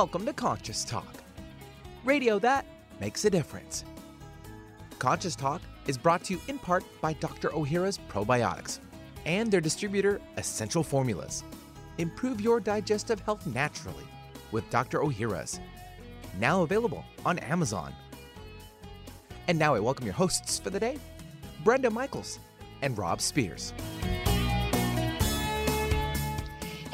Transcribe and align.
Welcome 0.00 0.24
to 0.24 0.32
Conscious 0.32 0.82
Talk, 0.82 1.14
radio 2.06 2.38
that 2.38 2.64
makes 3.00 3.26
a 3.26 3.30
difference. 3.30 3.84
Conscious 4.98 5.36
Talk 5.36 5.60
is 5.86 5.98
brought 5.98 6.24
to 6.24 6.32
you 6.32 6.40
in 6.48 6.58
part 6.58 6.84
by 7.02 7.12
Dr. 7.12 7.50
Ohhira's 7.50 7.98
Probiotics 8.08 8.78
and 9.26 9.52
their 9.52 9.60
distributor, 9.60 10.18
Essential 10.38 10.82
Formulas. 10.82 11.44
Improve 11.98 12.40
your 12.40 12.60
digestive 12.60 13.20
health 13.20 13.46
naturally 13.46 14.06
with 14.52 14.70
Dr. 14.70 15.00
Ohhira's. 15.00 15.60
Now 16.38 16.62
available 16.62 17.04
on 17.26 17.38
Amazon. 17.40 17.92
And 19.48 19.58
now 19.58 19.74
I 19.74 19.80
welcome 19.80 20.06
your 20.06 20.14
hosts 20.14 20.58
for 20.58 20.70
the 20.70 20.80
day, 20.80 20.96
Brenda 21.62 21.90
Michaels 21.90 22.38
and 22.80 22.96
Rob 22.96 23.20
Spears. 23.20 23.74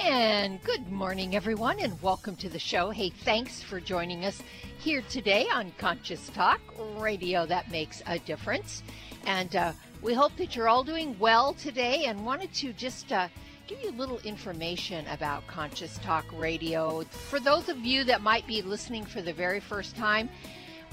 And 0.08 0.62
good 0.62 0.88
morning, 0.88 1.34
everyone, 1.34 1.80
and 1.80 2.00
welcome 2.00 2.36
to 2.36 2.48
the 2.48 2.60
show. 2.60 2.90
Hey, 2.90 3.10
thanks 3.10 3.60
for 3.60 3.80
joining 3.80 4.24
us 4.24 4.40
here 4.78 5.02
today 5.10 5.48
on 5.52 5.72
Conscious 5.78 6.28
Talk, 6.28 6.60
radio 6.96 7.44
that 7.46 7.72
makes 7.72 8.04
a 8.06 8.20
difference. 8.20 8.84
And 9.26 9.56
uh, 9.56 9.72
we 10.02 10.14
hope 10.14 10.36
that 10.36 10.54
you're 10.54 10.68
all 10.68 10.84
doing 10.84 11.18
well 11.18 11.54
today 11.54 12.04
and 12.04 12.24
wanted 12.24 12.54
to 12.54 12.72
just 12.72 13.10
uh, 13.10 13.26
give 13.66 13.82
you 13.82 13.90
a 13.90 13.98
little 13.98 14.20
information 14.20 15.04
about 15.08 15.44
Conscious 15.48 15.98
Talk 15.98 16.24
Radio. 16.38 17.02
For 17.02 17.40
those 17.40 17.68
of 17.68 17.84
you 17.84 18.04
that 18.04 18.22
might 18.22 18.46
be 18.46 18.62
listening 18.62 19.04
for 19.04 19.22
the 19.22 19.32
very 19.32 19.58
first 19.58 19.96
time, 19.96 20.28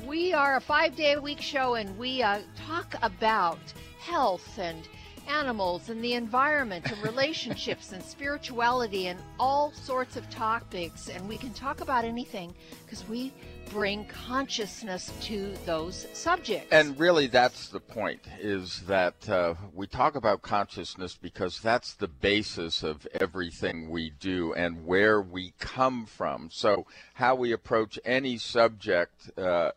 we 0.07 0.33
are 0.33 0.55
a 0.55 0.61
five 0.61 0.95
day 0.95 1.13
a 1.13 1.21
week 1.21 1.39
show 1.39 1.75
and 1.75 1.95
we 1.99 2.23
uh, 2.23 2.39
talk 2.67 2.95
about 3.03 3.59
health 3.99 4.57
and 4.57 4.87
animals 5.27 5.89
and 5.89 6.03
the 6.03 6.13
environment 6.13 6.91
and 6.91 7.01
relationships 7.03 7.91
and 7.91 8.03
spirituality 8.03 9.07
and 9.07 9.19
all 9.39 9.71
sorts 9.71 10.17
of 10.17 10.29
topics. 10.29 11.09
And 11.09 11.27
we 11.27 11.37
can 11.37 11.53
talk 11.53 11.81
about 11.81 12.05
anything 12.05 12.53
because 12.85 13.07
we 13.07 13.33
bring 13.69 14.05
consciousness 14.05 15.11
to 15.21 15.53
those 15.65 16.07
subjects. 16.13 16.71
And 16.71 16.97
really, 16.99 17.27
that's 17.27 17.69
the 17.69 17.79
point 17.79 18.21
is 18.39 18.81
that 18.87 19.27
uh, 19.27 19.55
we 19.73 19.87
talk 19.87 20.15
about 20.15 20.41
consciousness 20.41 21.17
because 21.19 21.59
that's 21.59 21.93
the 21.93 22.07
basis 22.07 22.83
of 22.83 23.07
everything 23.19 23.89
we 23.89 24.11
do 24.11 24.53
and 24.53 24.85
where 24.85 25.21
we 25.21 25.53
come 25.59 26.05
from. 26.05 26.49
So, 26.51 26.85
how 27.15 27.35
we 27.35 27.51
approach 27.51 27.99
any 28.05 28.37
subject. 28.37 29.31
Uh, 29.37 29.71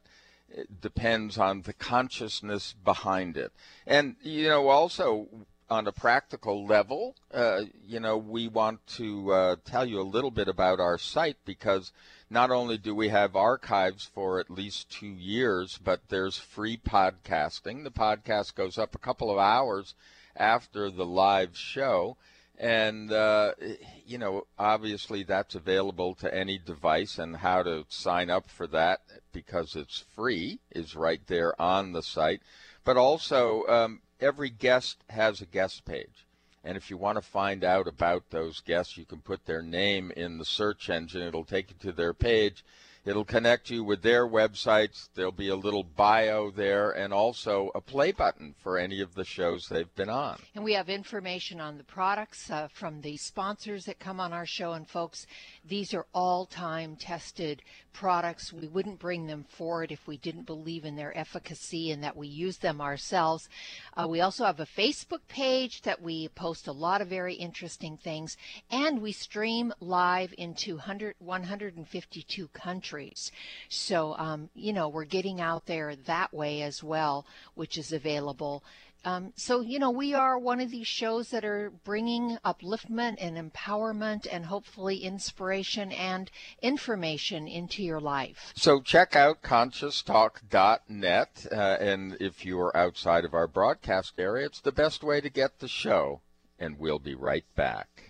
depends 0.81 1.39
on 1.39 1.63
the 1.63 1.73
consciousness 1.73 2.75
behind 2.85 3.37
it. 3.37 3.53
And, 3.87 4.17
you 4.23 4.49
know, 4.49 4.69
also 4.69 5.29
on 5.69 5.87
a 5.87 5.93
practical 5.93 6.65
level, 6.65 7.17
uh, 7.35 7.63
you 7.85 7.99
know, 7.99 8.17
we 8.17 8.47
want 8.47 8.87
to 8.87 9.33
uh, 9.33 9.57
tell 9.65 9.85
you 9.85 10.01
a 10.01 10.03
little 10.03 10.31
bit 10.31 10.49
about 10.49 10.79
our 10.79 10.97
site 10.99 11.39
because 11.45 11.93
not 12.31 12.51
only 12.51 12.79
do 12.79 12.95
we 12.95 13.09
have 13.09 13.35
archives 13.35 14.05
for 14.15 14.39
at 14.39 14.51
least 14.51 14.91
two 14.91 15.07
years, 15.07 15.79
but 15.83 16.01
there's 16.09 16.39
free 16.39 16.77
podcasting. 16.77 17.83
The 17.85 17.91
podcast 17.91 18.55
goes 18.55 18.79
up 18.79 18.95
a 18.95 19.01
couple 19.01 19.31
of 19.31 19.39
hours 19.39 19.95
after 20.37 20.91
the 20.91 21.07
live 21.07 21.57
show. 21.57 22.17
And, 22.59 23.13
uh, 23.13 23.53
you 24.07 24.17
know, 24.19 24.47
obviously 24.59 25.23
that's 25.23 25.55
available 25.55 26.15
to 26.17 26.35
any 26.35 26.59
device, 26.59 27.19
and 27.19 27.37
how 27.37 27.63
to 27.63 27.85
sign 27.89 28.31
up 28.31 28.49
for 28.49 28.67
that 28.69 29.01
because 29.33 29.77
it's 29.77 30.05
free 30.15 30.61
is 30.71 30.97
right 30.97 31.21
there 31.27 31.61
on 31.61 31.93
the 31.93 32.03
site. 32.03 32.41
But 32.85 32.97
also, 32.97 33.67
um, 33.67 34.01
every 34.21 34.51
guest 34.51 34.99
has 35.11 35.41
a 35.41 35.47
guest 35.47 35.85
page. 35.85 36.27
And 36.65 36.77
if 36.77 36.91
you 36.91 36.97
want 36.97 37.17
to 37.17 37.23
find 37.23 37.63
out 37.63 37.87
about 37.87 38.31
those 38.31 38.61
guests, 38.61 38.97
you 38.97 39.05
can 39.05 39.21
put 39.21 39.45
their 39.47 39.63
name 39.63 40.11
in 40.17 40.39
the 40.39 40.45
search 40.45 40.91
engine. 40.91 41.23
It'll 41.23 41.45
take 41.45 41.71
you 41.71 41.77
to 41.81 41.93
their 41.93 42.15
page 42.15 42.65
It'll 43.07 43.25
connect 43.25 43.71
you 43.71 43.85
with 43.85 44.03
their 44.03 44.27
websites. 44.27 45.09
There'll 45.15 45.31
be 45.31 45.49
a 45.49 45.55
little 45.55 45.85
bio 45.85 46.51
there 46.51 46.91
and 46.91 47.13
also 47.13 47.71
a 47.73 47.81
play 47.81 48.11
button 48.11 48.57
for 48.59 48.79
any 48.79 49.01
of 49.01 49.15
the 49.15 49.25
shows 49.25 49.69
they've 49.69 49.95
been 49.95 50.09
on. 50.09 50.41
And 50.57 50.65
we 50.65 50.73
have 50.73 50.89
information 50.89 51.61
on 51.61 51.79
the 51.79 51.85
products 51.85 52.51
uh, 52.51 52.67
from 52.73 53.03
the 53.03 53.17
sponsors 53.17 53.85
that 53.85 54.01
come 54.01 54.19
on 54.19 54.33
our 54.33 54.45
show. 54.45 54.73
And 54.73 54.89
folks, 54.89 55.25
these 55.69 55.95
are 55.95 56.07
all 56.15 56.47
time 56.47 56.97
tested 56.97 57.63
products. 57.93 58.53
We 58.53 58.69
wouldn't 58.69 58.99
bring 58.99 59.27
them 59.27 59.45
forward 59.49 59.91
if 59.91 60.07
we 60.07 60.19
didn't 60.19 60.45
believe 60.45 60.85
in 60.85 60.97
their 60.97 61.17
efficacy 61.17 61.91
and 61.91 62.05
that 62.05 62.17
we 62.17 62.29
use 62.29 62.59
them 62.59 62.81
ourselves. 62.81 63.49
Uh, 63.97 64.07
we 64.09 64.21
also 64.21 64.45
have 64.45 64.61
a 64.61 64.67
Facebook 64.67 65.27
page 65.29 65.83
that 65.83 66.03
we 66.03 66.29
post 66.29 66.67
a 66.67 66.73
lot 66.73 67.01
of 67.01 67.09
very 67.09 67.35
interesting 67.35 67.97
things. 67.97 68.37
And 68.71 69.01
we 69.01 69.13
stream 69.13 69.73
live 69.81 70.35
into 70.37 70.75
100, 70.75 71.15
152 71.19 72.49
countries. 72.49 73.33
So, 73.71 74.15
um, 74.19 74.51
you 74.55 74.73
know, 74.73 74.89
we're 74.89 75.05
getting 75.05 75.41
out 75.41 75.67
there 75.67 75.97
that 76.07 76.35
way 76.35 76.63
as 76.63 76.83
well, 76.83 77.27
which 77.55 77.79
is 77.79 77.93
available. 77.93 78.63
Um, 79.07 79.33
so, 79.37 79.61
you 79.61 79.79
know, 79.79 79.91
we 79.91 80.15
are 80.15 80.37
one 80.37 80.61
of 80.61 80.73
these 80.73 80.89
shows 80.89 81.31
that 81.31 81.45
are 81.45 81.71
bringing 81.85 82.39
upliftment 82.45 83.19
and 83.21 83.39
empowerment 83.39 84.27
and 84.31 84.47
hopefully 84.47 85.05
inspiration 85.05 85.93
and 85.93 86.29
information 86.61 87.47
into 87.47 87.85
your 87.85 88.01
life. 88.01 88.53
So, 88.57 88.81
check 88.81 89.15
out 89.15 89.43
conscioustalk.net. 89.43 91.47
Uh, 91.53 91.55
and 91.55 92.17
if 92.19 92.45
you 92.45 92.61
are 92.61 92.77
outside 92.77 93.25
of 93.25 93.33
our 93.33 93.47
broadcast 93.47 94.15
area, 94.19 94.47
it's 94.47 94.61
the 94.61 94.73
best 94.73 95.05
way 95.05 95.21
to 95.21 95.31
get 95.31 95.61
the 95.61 95.69
show. 95.69 96.23
And 96.59 96.77
we'll 96.77 96.99
be 96.99 97.15
right 97.15 97.45
back. 97.55 98.06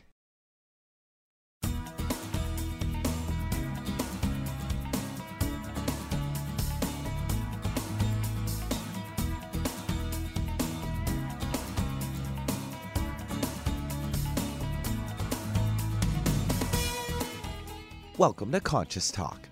Welcome 18.18 18.50
to 18.52 18.60
Conscious 18.60 19.10
Talk, 19.10 19.46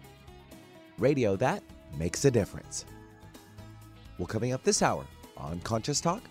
radio 0.98 1.36
that 1.36 1.62
makes 1.98 2.24
a 2.24 2.30
difference. 2.30 2.86
Well, 4.16 4.26
coming 4.26 4.54
up 4.54 4.64
this 4.64 4.80
hour 4.80 5.04
on 5.36 5.60
Conscious 5.60 6.00
Talk, 6.00 6.22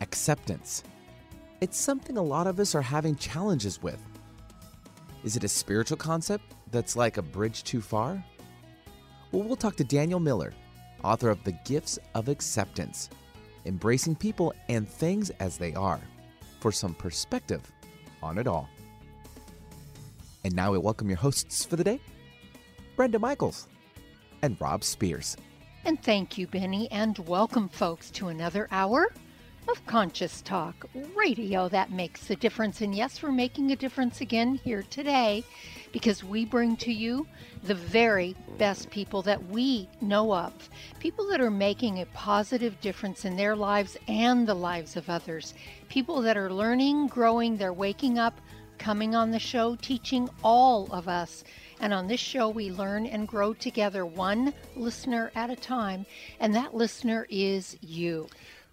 acceptance. 0.00 0.84
It's 1.60 1.76
something 1.76 2.16
a 2.16 2.22
lot 2.22 2.46
of 2.46 2.60
us 2.60 2.76
are 2.76 2.82
having 2.82 3.16
challenges 3.16 3.82
with. 3.82 3.98
Is 5.24 5.34
it 5.34 5.42
a 5.42 5.48
spiritual 5.48 5.96
concept 5.96 6.44
that's 6.70 6.94
like 6.94 7.16
a 7.16 7.22
bridge 7.22 7.64
too 7.64 7.80
far? 7.80 8.24
Well, 9.32 9.42
we'll 9.42 9.56
talk 9.56 9.74
to 9.78 9.84
Daniel 9.84 10.20
Miller, 10.20 10.54
author 11.02 11.28
of 11.28 11.42
The 11.42 11.58
Gifts 11.64 11.98
of 12.14 12.28
Acceptance 12.28 13.10
Embracing 13.66 14.14
People 14.14 14.54
and 14.68 14.88
Things 14.88 15.30
as 15.40 15.58
They 15.58 15.74
Are, 15.74 16.00
for 16.60 16.70
some 16.70 16.94
perspective 16.94 17.62
on 18.22 18.38
it 18.38 18.46
all. 18.46 18.68
And 20.44 20.56
now 20.56 20.72
we 20.72 20.78
welcome 20.78 21.08
your 21.08 21.18
hosts 21.18 21.64
for 21.64 21.76
the 21.76 21.84
day, 21.84 22.00
Brenda 22.96 23.20
Michaels 23.20 23.68
and 24.42 24.60
Rob 24.60 24.82
Spears. 24.82 25.36
And 25.84 26.02
thank 26.02 26.36
you, 26.36 26.48
Benny, 26.48 26.90
and 26.90 27.16
welcome, 27.28 27.68
folks, 27.68 28.10
to 28.12 28.26
another 28.26 28.66
hour 28.72 29.12
of 29.68 29.86
Conscious 29.86 30.42
Talk, 30.42 30.86
radio 31.14 31.68
that 31.68 31.92
makes 31.92 32.28
a 32.28 32.34
difference. 32.34 32.80
And 32.80 32.92
yes, 32.92 33.22
we're 33.22 33.30
making 33.30 33.70
a 33.70 33.76
difference 33.76 34.20
again 34.20 34.56
here 34.56 34.82
today 34.90 35.44
because 35.92 36.24
we 36.24 36.44
bring 36.44 36.76
to 36.78 36.92
you 36.92 37.24
the 37.62 37.76
very 37.76 38.34
best 38.58 38.90
people 38.90 39.22
that 39.22 39.46
we 39.46 39.88
know 40.00 40.34
of. 40.34 40.52
People 40.98 41.28
that 41.28 41.40
are 41.40 41.52
making 41.52 42.00
a 42.00 42.06
positive 42.06 42.80
difference 42.80 43.24
in 43.24 43.36
their 43.36 43.54
lives 43.54 43.96
and 44.08 44.48
the 44.48 44.54
lives 44.54 44.96
of 44.96 45.08
others. 45.08 45.54
People 45.88 46.20
that 46.22 46.36
are 46.36 46.52
learning, 46.52 47.06
growing, 47.06 47.56
they're 47.56 47.72
waking 47.72 48.18
up 48.18 48.40
coming 48.82 49.14
on 49.14 49.30
the 49.30 49.38
show, 49.38 49.76
teaching 49.76 50.28
all 50.42 50.92
of 50.92 51.06
us. 51.06 51.44
And 51.80 51.94
on 51.94 52.08
this 52.08 52.18
show, 52.18 52.48
we 52.48 52.72
learn 52.72 53.06
and 53.06 53.28
grow 53.28 53.54
together, 53.54 54.04
one 54.04 54.52
listener 54.74 55.30
at 55.36 55.50
a 55.50 55.56
time. 55.56 56.04
And 56.40 56.52
that 56.56 56.74
listener 56.74 57.24
is 57.30 57.76
you. 57.80 58.26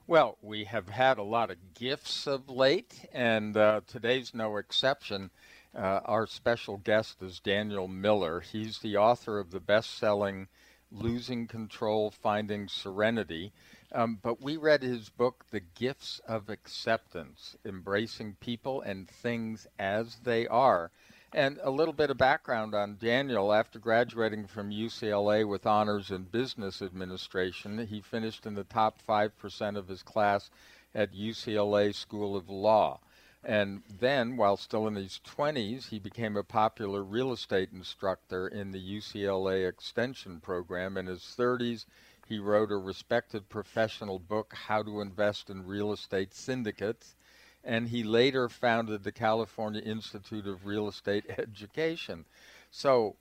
Well, 0.07 0.39
we 0.41 0.63
have 0.63 0.89
had 0.89 1.19
a 1.19 1.23
lot 1.23 1.51
of 1.51 1.75
gifts 1.75 2.25
of 2.25 2.49
late, 2.49 3.07
and 3.13 3.55
uh, 3.55 3.81
today's 3.85 4.33
no 4.33 4.57
exception. 4.57 5.29
Uh, 5.77 5.99
our 6.05 6.25
special 6.25 6.77
guest 6.77 7.21
is 7.21 7.39
Daniel 7.39 7.87
Miller. 7.87 8.39
He's 8.39 8.79
the 8.79 8.97
author 8.97 9.37
of 9.37 9.51
the 9.51 9.59
best 9.59 9.95
selling 9.95 10.47
Losing 10.91 11.45
Control, 11.45 12.09
Finding 12.09 12.67
Serenity. 12.67 13.51
Um, 13.91 14.19
but 14.21 14.39
we 14.39 14.55
read 14.55 14.83
his 14.83 15.09
book, 15.09 15.45
The 15.49 15.61
Gifts 15.61 16.21
of 16.27 16.47
Acceptance 16.47 17.57
Embracing 17.65 18.35
People 18.39 18.81
and 18.81 19.09
Things 19.09 19.65
as 19.79 20.17
They 20.23 20.47
Are. 20.47 20.91
And 21.33 21.59
a 21.63 21.71
little 21.71 21.93
bit 21.93 22.11
of 22.11 22.17
background 22.17 22.75
on 22.75 22.97
Daniel. 22.99 23.51
After 23.51 23.79
graduating 23.79 24.47
from 24.47 24.71
UCLA 24.71 25.47
with 25.47 25.65
honors 25.65 26.11
in 26.11 26.23
business 26.23 26.81
administration, 26.81 27.87
he 27.87 28.01
finished 28.01 28.45
in 28.45 28.53
the 28.55 28.63
top 28.63 29.01
5% 29.07 29.75
of 29.75 29.87
his 29.87 30.03
class 30.03 30.51
at 30.93 31.13
UCLA 31.13 31.93
School 31.93 32.35
of 32.35 32.49
Law. 32.49 32.99
And 33.43 33.83
then, 33.99 34.37
while 34.37 34.57
still 34.57 34.85
in 34.87 34.95
his 34.95 35.19
20s, 35.25 35.89
he 35.89 35.97
became 35.97 36.35
a 36.35 36.43
popular 36.43 37.03
real 37.03 37.31
estate 37.31 37.69
instructor 37.71 38.47
in 38.47 38.71
the 38.71 38.97
UCLA 38.97 39.67
Extension 39.67 40.41
program. 40.41 40.97
In 40.97 41.05
his 41.05 41.21
30s, 41.21 41.85
he 42.29 42.37
wrote 42.37 42.71
a 42.71 42.77
respected 42.77 43.49
professional 43.49 44.19
book, 44.19 44.53
How 44.67 44.83
to 44.83 45.01
Invest 45.01 45.49
in 45.49 45.65
Real 45.65 45.91
Estate 45.91 46.35
Syndicates. 46.35 47.15
And 47.63 47.89
he 47.89 48.03
later 48.03 48.47
founded 48.47 49.03
the 49.03 49.11
California 49.11 49.81
Institute 49.81 50.45
of 50.45 50.67
Real 50.67 50.87
Estate 50.87 51.25
Education. 51.39 52.25
So, 52.69 53.15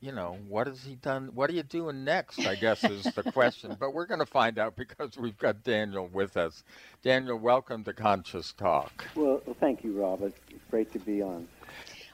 you 0.00 0.12
know, 0.12 0.36
what 0.46 0.66
has 0.66 0.84
he 0.84 0.94
done? 0.94 1.30
What 1.34 1.48
are 1.48 1.54
you 1.54 1.62
doing 1.62 2.04
next? 2.04 2.46
I 2.46 2.54
guess 2.54 2.84
is 2.84 3.04
the 3.04 3.32
question. 3.32 3.78
but 3.80 3.94
we're 3.94 4.06
going 4.06 4.20
to 4.20 4.26
find 4.26 4.58
out 4.58 4.76
because 4.76 5.16
we've 5.16 5.38
got 5.38 5.64
Daniel 5.64 6.10
with 6.12 6.36
us. 6.36 6.62
Daniel, 7.02 7.38
welcome 7.38 7.82
to 7.84 7.94
Conscious 7.94 8.52
Talk. 8.52 9.06
Well, 9.14 9.40
thank 9.58 9.82
you, 9.82 9.98
Rob. 9.98 10.22
It's 10.22 10.38
great 10.70 10.92
to 10.92 10.98
be 10.98 11.22
on. 11.22 11.48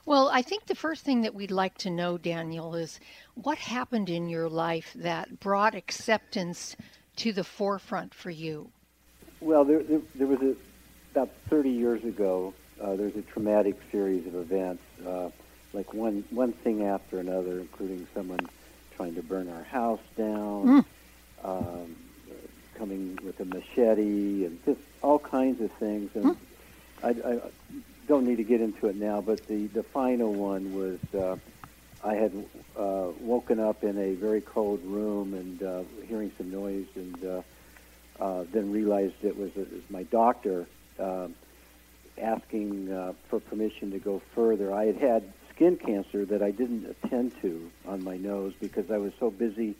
Well, 0.06 0.30
I 0.32 0.42
think 0.42 0.66
the 0.66 0.74
first 0.76 1.04
thing 1.04 1.22
that 1.22 1.34
we'd 1.34 1.50
like 1.50 1.76
to 1.78 1.90
know, 1.90 2.16
Daniel, 2.16 2.76
is 2.76 3.00
what 3.34 3.58
happened 3.58 4.08
in 4.08 4.28
your 4.28 4.48
life 4.48 4.92
that 4.94 5.40
brought 5.40 5.74
acceptance 5.74 6.76
to 7.16 7.32
the 7.32 7.44
forefront 7.44 8.14
for 8.14 8.30
you? 8.30 8.70
Well, 9.40 9.64
there, 9.64 9.82
there, 9.82 10.00
there 10.14 10.26
was 10.28 10.40
a, 10.42 10.54
about 11.10 11.30
30 11.50 11.70
years 11.70 12.04
ago, 12.04 12.54
uh, 12.80 12.94
there's 12.94 13.16
a 13.16 13.22
traumatic 13.22 13.76
series 13.90 14.26
of 14.26 14.36
events. 14.36 14.82
Uh, 15.04 15.30
like 15.72 15.92
one 15.92 16.24
one 16.30 16.52
thing 16.52 16.84
after 16.84 17.18
another, 17.18 17.60
including 17.60 18.06
someone 18.14 18.40
trying 18.96 19.14
to 19.14 19.22
burn 19.22 19.48
our 19.48 19.62
house 19.64 20.00
down, 20.16 20.66
mm. 20.66 20.84
um, 21.44 21.96
coming 22.74 23.18
with 23.22 23.38
a 23.40 23.44
machete, 23.44 24.46
and 24.46 24.58
just 24.64 24.80
all 25.02 25.18
kinds 25.18 25.60
of 25.60 25.70
things. 25.72 26.10
And 26.14 26.24
mm. 26.24 26.36
I, 27.02 27.08
I 27.08 27.40
don't 28.06 28.26
need 28.26 28.36
to 28.36 28.44
get 28.44 28.60
into 28.60 28.86
it 28.88 28.96
now, 28.96 29.20
but 29.20 29.46
the 29.48 29.66
the 29.68 29.82
final 29.82 30.32
one 30.32 30.74
was 30.74 30.98
uh, 31.14 31.36
I 32.04 32.14
had 32.14 32.32
uh, 32.76 33.08
woken 33.20 33.60
up 33.60 33.82
in 33.84 33.98
a 33.98 34.14
very 34.14 34.40
cold 34.40 34.80
room 34.84 35.34
and 35.34 35.62
uh, 35.62 35.82
hearing 36.06 36.32
some 36.38 36.50
noise, 36.50 36.86
and 36.94 37.24
uh, 37.24 37.42
uh, 38.20 38.44
then 38.52 38.72
realized 38.72 39.14
it 39.22 39.36
was, 39.36 39.50
it 39.56 39.72
was 39.72 39.82
my 39.90 40.04
doctor. 40.04 40.66
Uh, 40.98 41.28
asking 42.18 42.90
uh, 42.90 43.12
for 43.28 43.40
permission 43.40 43.90
to 43.90 43.98
go 43.98 44.22
further. 44.34 44.72
I 44.72 44.86
had 44.86 44.96
had 44.96 45.32
skin 45.54 45.76
cancer 45.76 46.24
that 46.26 46.42
I 46.42 46.50
didn't 46.50 46.86
attend 46.86 47.32
to 47.42 47.70
on 47.86 48.04
my 48.04 48.16
nose 48.16 48.52
because 48.60 48.90
I 48.90 48.98
was 48.98 49.12
so 49.18 49.30
busy 49.30 49.74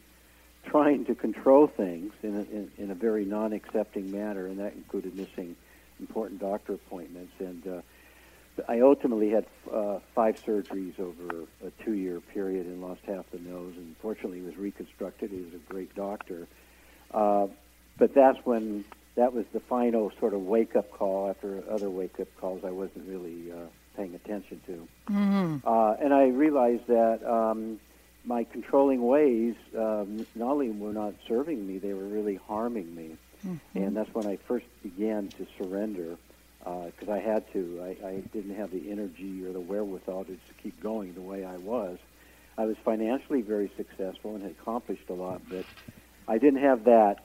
trying 0.67 1.05
to 1.07 1.15
control 1.15 1.67
things 1.67 2.13
in 2.23 2.35
a, 2.35 2.41
in, 2.41 2.71
in 2.79 2.91
a 2.91 2.95
very 2.95 3.25
non-accepting 3.25 4.11
manner, 4.11 4.47
and 4.47 4.59
that 4.59 4.75
included 4.75 5.15
missing 5.17 5.57
important 6.01 6.41
doctor 6.41 6.75
appointments. 6.75 7.33
And 7.39 7.67
uh, 7.67 7.81
I 8.69 8.81
ultimately 8.81 9.31
had 9.31 9.47
uh, 9.73 9.99
five 10.15 10.43
surgeries 10.45 10.99
over 10.99 11.45
a 11.65 11.71
two-year 11.85 12.21
period 12.21 12.67
and 12.67 12.81
lost 12.81 13.01
half 13.07 13.25
the 13.31 13.39
nose. 13.39 13.75
And 13.77 13.97
fortunately, 14.01 14.39
it 14.39 14.45
was 14.45 14.57
reconstructed. 14.57 15.31
He 15.31 15.41
was 15.41 15.55
a 15.55 15.73
great 15.73 15.95
doctor. 15.95 16.47
Uh, 17.13 17.49
but 17.99 18.15
that's 18.15 18.39
when 18.45 18.85
that 19.17 19.33
was 19.33 19.47
the 19.53 19.61
final 19.61 20.13
sort 20.21 20.35
of 20.35 20.43
wake-up 20.43 20.91
call 20.91 21.29
after 21.31 21.63
other 21.71 21.89
wake-up 21.89 22.29
calls 22.39 22.65
I 22.65 22.71
wasn't 22.71 23.09
really 23.09 23.51
uh, 23.51 23.67
paying 23.97 24.15
attention 24.15 24.61
to. 24.67 24.89
Mm-hmm. 25.11 25.57
Uh, 25.67 25.93
and 25.95 26.13
I 26.13 26.27
realized 26.29 26.87
that 26.89 27.25
um, 27.25 27.81
my 28.25 28.45
controlling 28.45 29.07
ways 29.07 29.55
um, 29.77 30.27
not 30.35 30.51
only 30.51 30.71
were 30.71 30.93
not 30.93 31.15
serving 31.27 31.67
me, 31.67 31.79
they 31.79 31.95
were 31.95 32.05
really 32.05 32.37
harming 32.47 32.95
me. 32.95 33.17
Mm-hmm. 33.47 33.79
And 33.79 33.97
that's 33.97 34.13
when 34.15 34.27
I 34.27 34.37
first 34.49 34.67
began 34.83 35.29
to 35.29 35.47
surrender 35.59 36.17
because 36.67 37.09
uh, 37.09 37.13
I 37.13 37.21
had 37.21 37.51
to. 37.53 37.81
I, 37.81 38.07
I 38.07 38.23
didn't 38.33 38.57
have 38.57 38.73
the 38.73 38.91
energy 38.91 39.45
or 39.45 39.53
the 39.53 39.61
wherewithal 39.61 40.25
to 40.25 40.33
just 40.33 40.59
keep 40.63 40.81
going 40.83 41.15
the 41.15 41.21
way 41.21 41.45
I 41.45 41.57
was. 41.59 41.99
I 42.59 42.65
was 42.65 42.77
financially 42.85 43.43
very 43.43 43.71
successful 43.77 44.35
and 44.35 44.43
had 44.43 44.53
accomplished 44.53 45.09
a 45.09 45.13
lot, 45.13 45.43
but 45.49 45.65
I 46.27 46.39
didn't 46.39 46.63
have 46.63 46.85
that 46.85 47.25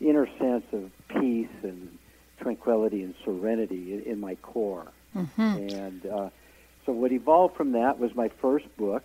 inner 0.00 0.26
sense 0.38 0.64
of 0.72 0.90
peace 1.08 1.48
and 1.62 1.96
tranquility 2.40 3.02
and 3.02 3.14
serenity 3.24 3.94
in, 3.94 4.02
in 4.02 4.20
my 4.20 4.34
core. 4.36 4.90
Mm-hmm. 5.14 5.40
And 5.40 6.06
uh, 6.06 6.30
so 6.86 6.92
what 6.92 7.12
evolved 7.12 7.56
from 7.56 7.72
that 7.72 7.98
was 7.98 8.14
my 8.14 8.28
first 8.40 8.66
book, 8.76 9.04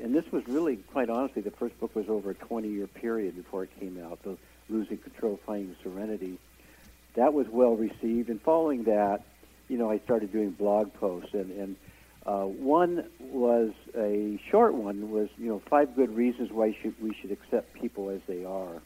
and 0.00 0.14
this 0.14 0.30
was 0.30 0.46
really, 0.46 0.76
quite 0.76 1.10
honestly, 1.10 1.42
the 1.42 1.50
first 1.50 1.78
book 1.80 1.94
was 1.96 2.08
over 2.08 2.30
a 2.30 2.34
20-year 2.34 2.86
period 2.86 3.36
before 3.36 3.64
it 3.64 3.70
came 3.80 4.02
out, 4.04 4.22
the 4.22 4.36
Losing 4.68 4.98
Control, 4.98 5.40
Finding 5.44 5.74
Serenity. 5.82 6.38
That 7.14 7.34
was 7.34 7.46
well 7.48 7.76
received, 7.76 8.28
and 8.28 8.40
following 8.40 8.84
that, 8.84 9.22
you 9.68 9.78
know, 9.78 9.90
I 9.90 9.98
started 9.98 10.32
doing 10.32 10.50
blog 10.50 10.92
posts, 10.94 11.34
and, 11.34 11.50
and 11.50 11.76
uh, 12.24 12.44
one 12.44 13.04
was 13.20 13.72
a 13.96 14.40
short 14.50 14.74
one 14.74 15.10
was, 15.10 15.28
you 15.38 15.48
know, 15.48 15.62
five 15.68 15.94
good 15.94 16.14
reasons 16.14 16.50
why 16.50 16.76
should, 16.80 16.94
we 17.02 17.14
should 17.20 17.32
accept 17.32 17.74
people 17.74 18.10
as 18.10 18.20
they 18.26 18.44
are. 18.44 18.80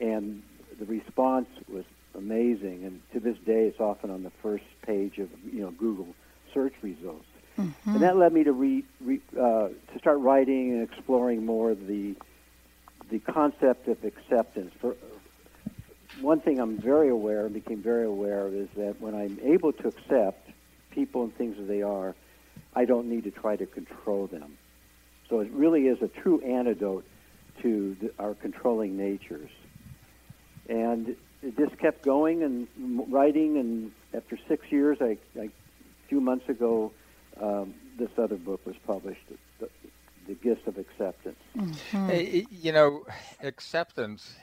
And 0.00 0.42
the 0.78 0.86
response 0.86 1.48
was 1.68 1.84
amazing, 2.14 2.84
and 2.84 3.00
to 3.12 3.20
this 3.20 3.36
day, 3.44 3.66
it's 3.66 3.80
often 3.80 4.10
on 4.10 4.22
the 4.22 4.32
first 4.42 4.64
page 4.82 5.18
of 5.18 5.28
you 5.52 5.60
know 5.60 5.70
Google 5.70 6.08
search 6.52 6.74
results. 6.82 7.26
Mm-hmm. 7.58 7.90
And 7.90 8.02
that 8.02 8.16
led 8.16 8.32
me 8.32 8.44
to 8.44 8.52
re, 8.52 8.84
re 9.00 9.20
uh, 9.36 9.68
to 9.68 9.98
start 9.98 10.18
writing 10.18 10.72
and 10.72 10.82
exploring 10.82 11.44
more 11.44 11.74
the 11.74 12.14
the 13.10 13.18
concept 13.20 13.88
of 13.88 14.04
acceptance. 14.04 14.72
For 14.80 14.96
one 16.20 16.40
thing, 16.40 16.58
I'm 16.58 16.78
very 16.78 17.08
aware 17.08 17.46
and 17.46 17.54
became 17.54 17.82
very 17.82 18.04
aware 18.04 18.46
of 18.46 18.54
is 18.54 18.68
that 18.76 19.00
when 19.00 19.14
I'm 19.14 19.38
able 19.42 19.72
to 19.72 19.88
accept 19.88 20.50
people 20.90 21.24
and 21.24 21.36
things 21.36 21.56
as 21.60 21.66
they 21.68 21.82
are, 21.82 22.14
I 22.74 22.84
don't 22.84 23.08
need 23.08 23.24
to 23.24 23.30
try 23.30 23.56
to 23.56 23.66
control 23.66 24.26
them. 24.26 24.58
So 25.28 25.40
it 25.40 25.50
really 25.52 25.86
is 25.86 26.00
a 26.02 26.08
true 26.08 26.40
antidote 26.40 27.04
to 27.62 27.96
the, 28.00 28.12
our 28.18 28.34
controlling 28.34 28.96
natures. 28.96 29.50
And 30.68 31.16
it 31.42 31.56
just 31.56 31.78
kept 31.78 32.04
going 32.04 32.42
and 32.42 32.68
writing. 33.12 33.58
And 33.58 33.92
after 34.14 34.38
six 34.48 34.70
years, 34.70 34.98
I, 35.00 35.18
I 35.38 35.44
a 35.44 35.50
few 36.08 36.20
months 36.20 36.48
ago, 36.48 36.92
um, 37.40 37.74
this 37.98 38.10
other 38.16 38.36
book 38.36 38.64
was 38.64 38.76
published, 38.86 39.20
the, 40.28 40.34
the 40.34 40.40
Gift 40.40 40.66
of 40.68 40.78
Acceptance. 40.78 41.38
Mm-hmm. 41.56 42.08
Hey, 42.08 42.46
you 42.50 42.72
know, 42.72 43.04
acceptance. 43.42 44.34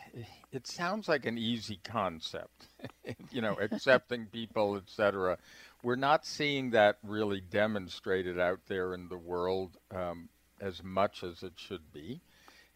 It 0.51 0.67
sounds 0.67 1.07
like 1.07 1.25
an 1.25 1.37
easy 1.37 1.79
concept. 1.83 2.67
you 3.31 3.41
know, 3.41 3.57
accepting 3.61 4.25
people, 4.27 4.75
etc. 4.75 5.37
We're 5.83 5.95
not 5.95 6.25
seeing 6.25 6.71
that 6.71 6.97
really 7.03 7.41
demonstrated 7.41 8.39
out 8.39 8.61
there 8.67 8.93
in 8.93 9.09
the 9.09 9.17
world 9.17 9.77
um, 9.93 10.29
as 10.59 10.83
much 10.83 11.23
as 11.23 11.43
it 11.43 11.53
should 11.55 11.93
be. 11.93 12.21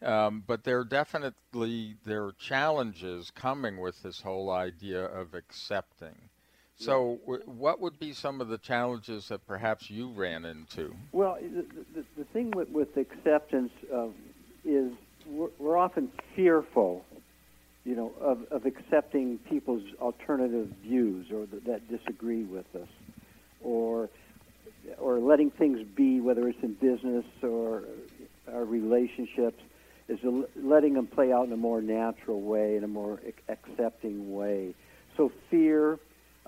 Um, 0.01 0.43
but 0.47 0.63
there 0.63 0.79
are 0.79 0.85
definitely 0.85 1.95
there 2.05 2.23
are 2.23 2.31
challenges 2.31 3.31
coming 3.31 3.79
with 3.79 4.01
this 4.01 4.21
whole 4.21 4.49
idea 4.49 5.03
of 5.03 5.33
accepting. 5.33 6.28
So, 6.79 7.19
w- 7.25 7.43
what 7.45 7.81
would 7.81 7.99
be 7.99 8.13
some 8.13 8.39
of 8.39 8.47
the 8.47 8.57
challenges 8.57 9.27
that 9.27 9.45
perhaps 9.45 9.89
you 9.89 10.09
ran 10.09 10.45
into? 10.45 10.95
Well, 11.11 11.37
the, 11.41 11.65
the, 11.93 12.05
the 12.17 12.23
thing 12.25 12.51
with, 12.51 12.69
with 12.69 12.95
acceptance 12.95 13.71
is 14.63 14.91
we're, 15.27 15.49
we're, 15.59 15.77
often 15.77 16.09
fearful, 16.35 17.05
you 17.83 17.95
know, 17.95 18.13
of, 18.21 18.45
of 18.51 18.65
accepting 18.65 19.39
people's 19.49 19.83
alternative 19.99 20.69
views 20.81 21.27
or 21.33 21.45
th- 21.47 21.63
that 21.65 21.89
disagree 21.89 22.43
with 22.43 22.65
us, 22.75 22.87
or 23.61 24.09
or 24.97 25.19
letting 25.19 25.51
things 25.51 25.79
be, 25.95 26.21
whether 26.21 26.47
it's 26.47 26.63
in 26.63 26.73
business 26.73 27.25
or 27.43 27.83
our 28.51 28.63
relationships 28.63 29.61
is 30.07 30.19
letting 30.55 30.93
them 30.93 31.07
play 31.07 31.31
out 31.31 31.45
in 31.45 31.53
a 31.53 31.57
more 31.57 31.81
natural 31.81 32.41
way, 32.41 32.75
in 32.75 32.83
a 32.83 32.87
more 32.87 33.19
accepting 33.47 34.33
way. 34.33 34.73
So 35.17 35.31
fear, 35.51 35.99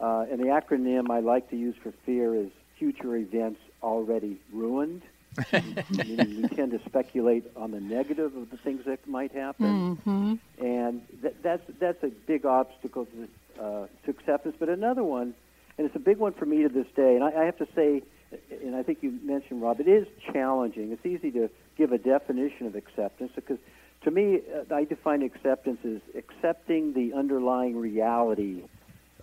uh, 0.01 0.25
and 0.31 0.39
the 0.39 0.45
acronym 0.45 1.09
I 1.09 1.19
like 1.19 1.49
to 1.51 1.55
use 1.55 1.75
for 1.81 1.93
fear 2.05 2.35
is 2.35 2.49
future 2.77 3.15
events 3.15 3.59
already 3.83 4.39
ruined. 4.51 5.03
meaning 5.89 6.41
we 6.41 6.47
tend 6.49 6.71
to 6.71 6.79
speculate 6.85 7.45
on 7.55 7.71
the 7.71 7.79
negative 7.79 8.35
of 8.35 8.49
the 8.49 8.57
things 8.57 8.83
that 8.85 9.07
might 9.07 9.31
happen, 9.31 9.95
mm-hmm. 9.95 10.35
and 10.61 11.01
that, 11.21 11.41
that's 11.41 11.63
that's 11.79 12.03
a 12.03 12.09
big 12.27 12.45
obstacle 12.45 13.05
to, 13.05 13.63
uh, 13.63 13.87
to 14.03 14.11
acceptance. 14.11 14.57
But 14.59 14.67
another 14.67 15.05
one, 15.05 15.33
and 15.77 15.87
it's 15.87 15.95
a 15.95 15.99
big 15.99 16.17
one 16.17 16.33
for 16.33 16.45
me 16.45 16.63
to 16.63 16.67
this 16.67 16.87
day, 16.97 17.15
and 17.15 17.23
I, 17.23 17.31
I 17.31 17.45
have 17.45 17.57
to 17.59 17.67
say, 17.73 18.03
and 18.61 18.75
I 18.75 18.83
think 18.83 18.97
you 19.01 19.17
mentioned 19.23 19.61
Rob, 19.61 19.79
it 19.79 19.87
is 19.87 20.05
challenging. 20.33 20.91
It's 20.91 21.05
easy 21.05 21.31
to 21.31 21.49
give 21.77 21.93
a 21.93 21.97
definition 21.97 22.67
of 22.67 22.75
acceptance 22.75 23.31
because 23.33 23.57
to 24.03 24.11
me, 24.11 24.41
uh, 24.53 24.75
I 24.75 24.83
define 24.83 25.21
acceptance 25.21 25.79
as 25.85 26.01
accepting 26.13 26.93
the 26.93 27.13
underlying 27.13 27.77
reality 27.77 28.63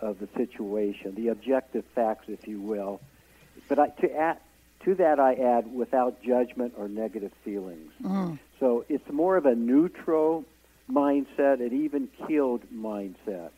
of 0.01 0.19
the 0.19 0.29
situation, 0.37 1.15
the 1.15 1.29
objective 1.29 1.85
facts, 1.95 2.27
if 2.29 2.47
you 2.47 2.61
will. 2.61 3.01
But 3.69 3.79
I, 3.79 3.89
to 3.89 4.15
add 4.15 4.39
to 4.85 4.95
that, 4.97 5.19
I 5.19 5.35
add 5.35 5.73
without 5.73 6.23
judgment 6.23 6.75
or 6.77 6.89
negative 6.89 7.33
feelings. 7.45 7.93
Mm. 8.03 8.39
So 8.61 8.85
it's 8.89 9.11
more 9.11 9.37
of 9.37 9.47
a 9.47 9.55
neutral 9.55 10.45
mindset, 10.91 11.61
an 11.61 11.85
even 11.85 12.09
keeled 12.27 12.63
mindset. 12.73 13.51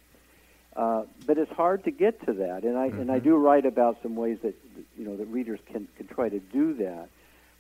Uh, 0.75 1.03
but 1.27 1.37
it's 1.37 1.51
hard 1.53 1.85
to 1.85 1.91
get 1.91 2.25
to 2.27 2.33
that, 2.33 2.63
and 2.63 2.79
I 2.79 2.89
mm-hmm. 2.89 3.01
and 3.01 3.11
I 3.11 3.17
mm-hmm. 3.17 3.29
do 3.29 3.37
write 3.37 3.67
about 3.67 3.99
some 4.03 4.15
ways 4.15 4.39
that 4.43 4.55
you 4.97 5.05
know 5.05 5.17
that 5.17 5.27
readers 5.27 5.59
can 5.67 5.89
can 5.97 6.07
try 6.07 6.29
to 6.29 6.39
do 6.39 6.75
that. 6.75 7.09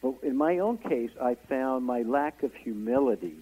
But 0.00 0.14
in 0.22 0.36
my 0.36 0.58
own 0.58 0.78
case, 0.78 1.10
I 1.20 1.34
found 1.34 1.84
my 1.84 2.02
lack 2.02 2.44
of 2.44 2.54
humility, 2.54 3.36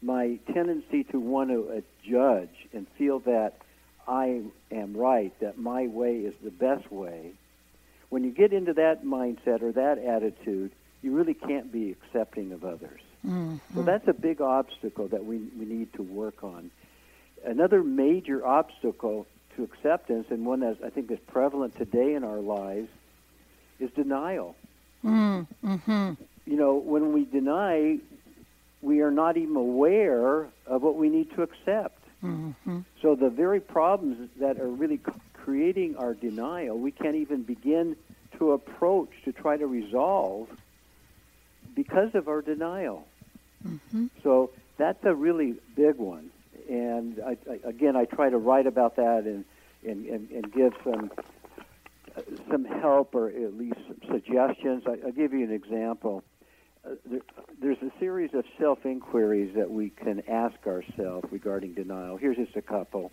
my 0.00 0.38
tendency 0.52 1.04
to 1.04 1.20
want 1.20 1.50
to 1.50 1.68
uh, 1.68 1.80
judge 2.02 2.66
and 2.72 2.86
feel 2.96 3.20
that 3.20 3.58
I 4.06 4.42
am 4.70 4.96
right, 4.96 5.32
that 5.40 5.58
my 5.58 5.86
way 5.86 6.18
is 6.18 6.34
the 6.42 6.50
best 6.50 6.90
way. 6.92 7.32
When 8.10 8.24
you 8.24 8.30
get 8.30 8.52
into 8.52 8.74
that 8.74 9.04
mindset 9.04 9.62
or 9.62 9.72
that 9.72 9.98
attitude, 9.98 10.72
you 11.02 11.14
really 11.16 11.34
can't 11.34 11.72
be 11.72 11.90
accepting 11.90 12.52
of 12.52 12.64
others. 12.64 13.00
Mm-hmm. 13.26 13.56
So 13.74 13.82
that's 13.82 14.06
a 14.08 14.12
big 14.12 14.40
obstacle 14.40 15.08
that 15.08 15.24
we, 15.24 15.38
we 15.58 15.64
need 15.64 15.92
to 15.94 16.02
work 16.02 16.44
on. 16.44 16.70
Another 17.44 17.82
major 17.82 18.46
obstacle 18.46 19.26
to 19.56 19.64
acceptance, 19.64 20.26
and 20.30 20.46
one 20.46 20.60
that 20.60 20.78
I 20.84 20.90
think 20.90 21.10
is 21.10 21.18
prevalent 21.26 21.76
today 21.76 22.14
in 22.14 22.24
our 22.24 22.40
lives, 22.40 22.88
is 23.80 23.90
denial. 23.92 24.56
Mm-hmm. 25.04 26.12
You 26.46 26.56
know, 26.56 26.76
when 26.76 27.12
we 27.12 27.24
deny, 27.24 27.98
we 28.80 29.00
are 29.00 29.10
not 29.10 29.36
even 29.36 29.56
aware 29.56 30.46
of 30.66 30.82
what 30.82 30.96
we 30.96 31.08
need 31.08 31.34
to 31.34 31.42
accept. 31.42 31.93
Mm-hmm. 32.24 32.80
So 33.02 33.14
the 33.14 33.30
very 33.30 33.60
problems 33.60 34.30
that 34.40 34.58
are 34.58 34.68
really 34.68 35.00
creating 35.34 35.96
our 35.96 36.14
denial, 36.14 36.78
we 36.78 36.90
can't 36.90 37.16
even 37.16 37.42
begin 37.42 37.96
to 38.38 38.52
approach 38.52 39.10
to 39.24 39.32
try 39.32 39.56
to 39.56 39.66
resolve 39.66 40.48
because 41.74 42.14
of 42.14 42.28
our 42.28 42.40
denial. 42.40 43.06
Mm-hmm. 43.66 44.06
So 44.22 44.50
that's 44.78 45.04
a 45.04 45.14
really 45.14 45.54
big 45.76 45.96
one. 45.96 46.30
And 46.68 47.20
I, 47.20 47.36
I, 47.50 47.68
again, 47.68 47.96
I 47.96 48.06
try 48.06 48.30
to 48.30 48.38
write 48.38 48.66
about 48.66 48.96
that 48.96 49.24
and, 49.24 49.44
and, 49.86 50.06
and, 50.06 50.30
and 50.30 50.52
give 50.52 50.72
some 50.82 51.10
some 52.48 52.64
help 52.64 53.14
or 53.14 53.28
at 53.28 53.54
least 53.54 53.78
some 53.88 53.96
suggestions. 54.12 54.84
I, 54.86 55.04
will 55.04 55.12
give 55.12 55.32
you 55.32 55.44
an 55.44 55.52
example. 55.52 56.22
There, 57.06 57.20
there's 57.60 57.82
a 57.82 57.90
series 57.98 58.34
of 58.34 58.44
self 58.58 58.84
inquiries 58.84 59.54
that 59.56 59.70
we 59.70 59.90
can 59.90 60.22
ask 60.28 60.56
ourselves 60.66 61.26
regarding 61.30 61.74
denial. 61.74 62.16
Here's 62.16 62.36
just 62.36 62.56
a 62.56 62.62
couple. 62.62 63.10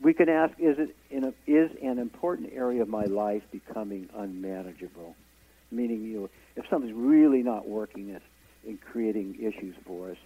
We 0.00 0.14
can 0.14 0.28
ask: 0.28 0.54
Is 0.58 0.76
it 0.78 0.96
a, 1.10 1.32
is 1.46 1.70
an 1.82 1.98
important 1.98 2.52
area 2.54 2.82
of 2.82 2.88
my 2.88 3.04
life 3.04 3.42
becoming 3.50 4.08
unmanageable? 4.16 5.16
Meaning, 5.70 6.02
you 6.02 6.30
if 6.56 6.66
something's 6.70 6.94
really 6.94 7.42
not 7.42 7.66
working 7.66 8.16
in 8.64 8.78
creating 8.78 9.36
issues 9.40 9.74
for 9.84 10.10
us, 10.10 10.16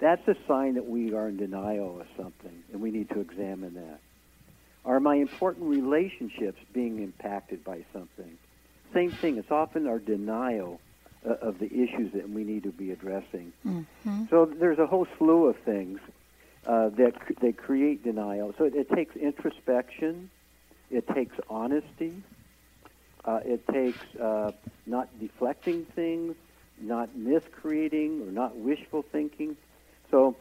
that's 0.00 0.26
a 0.26 0.34
sign 0.48 0.74
that 0.74 0.88
we 0.88 1.14
are 1.14 1.28
in 1.28 1.36
denial 1.36 2.00
of 2.00 2.06
something, 2.16 2.64
and 2.72 2.80
we 2.80 2.90
need 2.90 3.08
to 3.10 3.20
examine 3.20 3.74
that. 3.74 4.00
Are 4.84 4.98
my 4.98 5.16
important 5.16 5.66
relationships 5.66 6.58
being 6.72 7.02
impacted 7.02 7.62
by 7.62 7.84
something? 7.92 8.38
Same 8.92 9.12
thing. 9.12 9.36
It's 9.36 9.50
often 9.50 9.86
our 9.86 9.98
denial 9.98 10.80
uh, 11.26 11.34
of 11.34 11.58
the 11.58 11.66
issues 11.66 12.12
that 12.12 12.28
we 12.28 12.44
need 12.44 12.62
to 12.62 12.72
be 12.72 12.90
addressing. 12.90 13.52
Mm-hmm. 13.66 14.24
So 14.30 14.46
there's 14.46 14.78
a 14.78 14.86
whole 14.86 15.06
slew 15.18 15.46
of 15.46 15.56
things 15.58 16.00
uh, 16.66 16.90
that 16.90 17.14
they 17.40 17.52
create 17.52 18.02
denial. 18.04 18.54
So 18.58 18.64
it, 18.64 18.74
it, 18.74 18.90
takes 18.90 19.16
introspection. 19.16 20.30
It 20.90 21.06
takes 21.08 21.34
honesty. 21.48 22.22
Uh, 23.24 23.40
it 23.44 23.66
takes 23.68 23.98
uh, 24.16 24.52
not 24.86 25.08
deflecting 25.20 25.84
things, 25.84 26.36
not 26.80 27.14
miscreating, 27.14 28.22
or 28.22 28.32
not 28.32 28.56
wishful 28.56 29.02
thinking. 29.02 29.56
So 30.10 30.36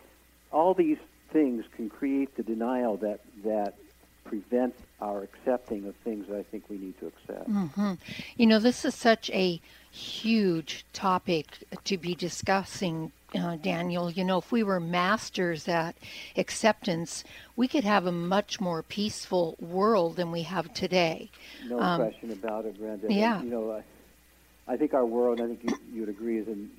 all 0.51 0.73
these 0.73 0.97
things 1.31 1.65
can 1.75 1.89
create 1.89 2.35
the 2.35 2.43
denial 2.43 2.97
that 2.97 3.19
that 3.43 3.75
prevent 4.23 4.75
our 5.01 5.23
accepting 5.23 5.87
of 5.87 5.95
things 5.97 6.27
that 6.27 6.37
I 6.37 6.43
think 6.43 6.65
we 6.69 6.77
need 6.77 6.99
to 6.99 7.07
accept. 7.07 7.49
Mm-hmm. 7.49 7.93
You 8.37 8.47
know, 8.47 8.59
this 8.59 8.85
is 8.85 8.93
such 8.93 9.29
a 9.31 9.59
huge 9.91 10.85
topic 10.93 11.47
to 11.85 11.97
be 11.97 12.13
discussing, 12.13 13.11
uh, 13.33 13.55
Daniel. 13.55 14.11
You 14.11 14.23
know, 14.23 14.37
if 14.37 14.51
we 14.51 14.61
were 14.61 14.79
masters 14.79 15.67
at 15.67 15.95
acceptance, 16.37 17.23
we 17.55 17.67
could 17.67 17.83
have 17.83 18.05
a 18.05 18.11
much 18.11 18.59
more 18.59 18.83
peaceful 18.83 19.55
world 19.59 20.15
than 20.15 20.31
we 20.31 20.43
have 20.43 20.73
today. 20.73 21.31
No 21.67 21.79
um, 21.79 22.01
question 22.01 22.31
about 22.31 22.65
it, 22.65 22.77
Brenda. 22.77 23.11
Yeah. 23.11 23.39
And, 23.39 23.45
you 23.45 23.51
know, 23.51 23.71
I, 23.71 24.73
I 24.73 24.77
think 24.77 24.93
our 24.93 25.05
world, 25.05 25.41
I 25.41 25.47
think 25.47 25.63
you, 25.63 25.79
you 25.93 25.99
would 26.01 26.09
agree, 26.09 26.37
is 26.37 26.47
in 26.47 26.69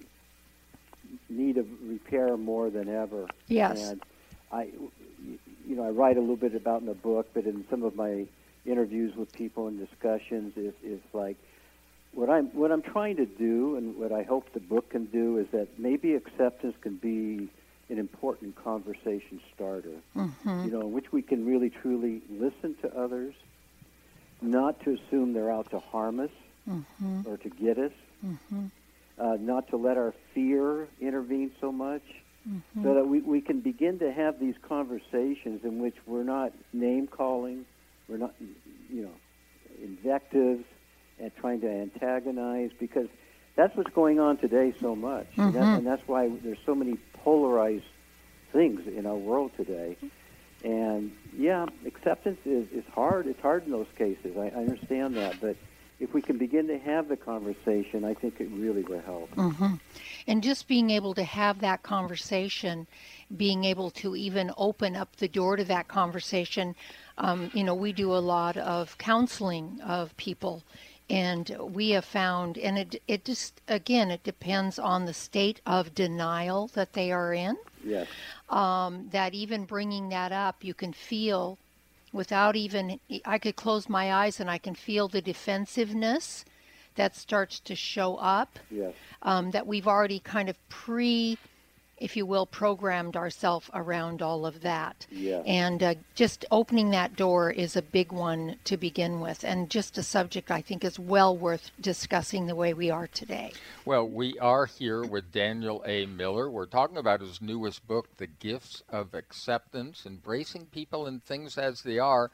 need 1.29 1.57
of 1.57 1.67
repair 1.89 2.37
more 2.37 2.71
than 2.71 2.89
ever. 2.89 3.27
Yes. 3.49 3.91
And 3.91 4.03
I, 4.53 4.69
you 5.71 5.77
know, 5.77 5.85
I 5.85 5.91
write 5.91 6.17
a 6.17 6.21
little 6.21 6.37
bit 6.37 6.57
about 6.57 6.81
in 6.81 6.87
the 6.89 6.95
book, 6.95 7.29
but 7.33 7.45
in 7.47 7.65
some 7.71 7.85
of 7.85 7.95
my 7.95 8.27
interviews 8.67 9.15
with 9.15 9.33
people 9.33 9.69
and 9.69 9.79
discussions, 9.79 10.57
is, 10.57 10.75
is 10.83 11.01
like 11.13 11.37
what 12.13 12.29
I'm 12.29 12.47
what 12.49 12.73
I'm 12.73 12.83
trying 12.83 13.17
to 13.17 13.25
do, 13.25 13.77
and 13.77 13.97
what 13.97 14.11
I 14.11 14.25
hope 14.25 14.53
the 14.53 14.61
book 14.61 14.91
can 14.91 15.05
do, 15.05 15.39
is 15.39 15.47
that 15.53 15.79
maybe 15.79 16.15
acceptance 16.15 16.75
can 16.81 16.97
be 16.97 17.49
an 17.89 17.99
important 17.99 18.57
conversation 18.57 19.41
starter. 19.55 19.95
Mm-hmm. 20.17 20.65
You 20.65 20.71
know, 20.73 20.81
in 20.81 20.93
which 20.93 21.13
we 21.13 21.23
can 21.23 21.47
really 21.47 21.71
truly 21.71 22.21
listen 22.29 22.75
to 22.83 22.93
others, 22.99 23.35
not 24.43 24.81
to 24.81 24.99
assume 24.99 25.35
they're 25.35 25.53
out 25.53 25.71
to 25.71 25.79
harm 25.79 26.19
us 26.19 26.31
mm-hmm. 26.69 27.23
or 27.27 27.37
to 27.37 27.49
get 27.49 27.79
us, 27.79 27.93
mm-hmm. 28.27 28.67
uh, 29.21 29.37
not 29.39 29.69
to 29.69 29.77
let 29.77 29.97
our 29.97 30.15
fear 30.35 30.89
intervene 31.01 31.53
so 31.61 31.71
much 31.71 32.03
mm-hmm. 32.49 32.85
so 32.85 32.95
that 32.95 33.07
we, 33.07 33.21
we 33.21 33.41
can 33.41 33.61
begin 33.61 33.99
to 33.99 34.13
have 34.13 34.39
these 34.41 34.55
conversations 34.63 35.65
in 35.65 35.81
which 35.81 35.97
we're 36.07 36.25
not 36.25 36.53
name 36.73 37.07
calling, 37.07 37.65
we're 38.09 38.19
not, 38.19 38.35
you 38.91 39.03
know, 39.03 39.15
invectives 39.83 40.65
and 41.19 41.31
trying 41.37 41.61
to 41.61 41.69
antagonize 41.69 42.71
because 42.79 43.09
that's 43.57 43.77
what's 43.77 43.91
going 43.91 44.19
on 44.21 44.37
today 44.37 44.73
so 44.81 44.95
much. 44.95 45.27
Mm-hmm. 45.33 45.41
And, 45.41 45.55
that, 45.55 45.79
and 45.79 45.87
that's 45.87 46.07
why 46.07 46.29
there's 46.43 46.59
so 46.65 46.75
many 46.75 46.97
polarized 47.25 47.85
things 48.53 48.87
in 48.87 49.07
our 49.07 49.17
world 49.17 49.53
today. 49.57 49.97
And 50.65 51.13
yeah, 51.37 51.67
acceptance 51.87 52.39
is, 52.45 52.69
is 52.73 52.85
hard. 52.93 53.27
It's 53.27 53.41
hard 53.41 53.65
in 53.65 53.73
those 53.73 53.87
cases. 53.97 54.37
I, 54.37 54.47
I 54.47 54.61
understand 54.61 55.17
that. 55.17 55.41
But 55.41 55.57
if 56.01 56.15
we 56.15 56.23
can 56.23 56.39
begin 56.39 56.67
to 56.67 56.79
have 56.79 57.09
the 57.09 57.17
conversation, 57.17 58.05
I 58.05 58.15
think 58.15 58.41
it 58.41 58.49
really 58.51 58.83
will 58.83 59.03
help. 59.03 59.31
Mm-hmm. 59.37 59.75
And 60.27 60.43
just 60.43 60.67
being 60.67 60.89
able 60.91 61.13
to 61.15 61.23
have 61.23 61.61
that 61.61 61.83
conversation, 61.83 62.87
being 63.37 63.65
able 63.65 63.91
to 63.91 64.17
even 64.17 64.51
open 64.57 64.97
up 64.97 65.17
the 65.17 65.29
door 65.29 65.57
to 65.57 65.65
that 65.65 65.89
conversation. 65.89 66.75
Um, 67.19 67.51
you 67.53 67.63
know, 67.63 67.75
we 67.75 67.93
do 67.93 68.15
a 68.15 68.19
lot 68.19 68.57
of 68.57 68.97
counseling 68.97 69.79
of 69.83 70.17
people, 70.17 70.63
and 71.11 71.55
we 71.61 71.91
have 71.91 72.07
found, 72.07 72.57
and 72.57 72.79
it 72.79 73.03
it 73.07 73.25
just 73.27 73.61
again 73.69 74.11
it 74.11 74.25
depends 74.25 74.79
on 74.79 75.05
the 75.05 75.13
state 75.13 75.61
of 75.67 75.95
denial 75.95 76.69
that 76.69 76.95
they 76.95 77.13
are 77.13 77.35
in. 77.35 77.59
Yes. 77.85 78.07
Um, 78.49 79.09
that 79.13 79.35
even 79.35 79.65
bringing 79.65 80.09
that 80.09 80.33
up, 80.33 80.65
you 80.65 80.73
can 80.73 80.93
feel 80.93 81.59
without 82.13 82.57
even 82.57 83.01
I 83.25 83.39
could 83.39 83.57
close 83.57 83.89
my 83.89 84.13
eyes 84.13 84.41
and 84.41 84.51
I 84.51 84.59
can 84.59 84.75
feel 84.75 85.09
the 85.09 85.23
defensiveness 85.23 86.45
that 86.97 87.17
starts 87.17 87.61
to 87.61 87.75
show 87.75 88.17
up. 88.17 88.59
Yes. 88.71 88.95
Um, 89.23 89.51
that 89.53 89.67
we've 89.67 89.87
already 89.87 90.19
kind 90.19 90.49
of 90.49 90.57
pre 90.69 91.39
if 92.01 92.17
you 92.17 92.25
will, 92.25 92.47
programmed 92.47 93.15
ourselves 93.15 93.71
around 93.75 94.23
all 94.23 94.47
of 94.47 94.63
that. 94.63 95.07
Yeah. 95.11 95.43
And 95.47 95.83
uh, 95.83 95.95
just 96.15 96.45
opening 96.51 96.91
that 96.91 97.15
door 97.15 97.51
is 97.51 97.77
a 97.77 97.83
big 97.83 98.11
one 98.11 98.57
to 98.65 98.77
begin 98.77 99.21
with, 99.21 99.45
and 99.45 99.71
just 99.71 99.99
a 99.99 100.03
subject 100.03 100.51
I 100.51 100.63
think 100.63 100.83
is 100.83 100.99
well 100.99 101.37
worth 101.37 101.71
discussing 101.81 102.47
the 102.47 102.55
way 102.55 102.73
we 102.73 102.91
are 102.91 103.07
today. 103.07 103.53
Well, 103.85 104.09
we 104.09 104.39
are 104.39 104.67
here 104.67 105.05
with 105.05 105.31
Daniel 105.31 105.85
A. 105.87 106.07
Miller. 106.07 106.51
We're 106.51 106.67
talking 106.67 106.97
about 106.97 107.21
his 107.21 107.43
newest 107.43 107.87
book, 107.87 108.17
The 108.17 108.27
Gifts 108.27 108.83
of 108.89 109.15
Acceptance 109.15 110.07
Embracing 110.07 110.67
People 110.67 111.07
and 111.07 111.23
Things 111.23 111.59
as 111.59 111.83
They 111.83 111.99
Are. 111.99 112.31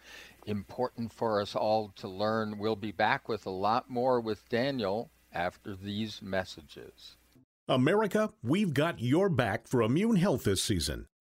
Important 0.47 1.13
for 1.13 1.41
us 1.41 1.57
all 1.57 1.93
to 1.97 2.09
learn. 2.09 2.59
We'll 2.59 2.77
be 2.77 2.93
back 2.93 3.29
with 3.29 3.47
a 3.47 3.51
lot 3.51 3.91
more 3.91 4.21
with 4.21 4.49
Daniel 4.49 5.11
after 5.33 5.75
these 5.75 6.23
messages. 6.23 7.17
America, 7.69 8.33
we've 8.45 8.73
got 8.73 9.01
your 9.01 9.29
back 9.29 9.67
for 9.67 9.83
immune 9.83 10.17
health 10.17 10.45
this 10.45 10.63
season. 10.63 11.07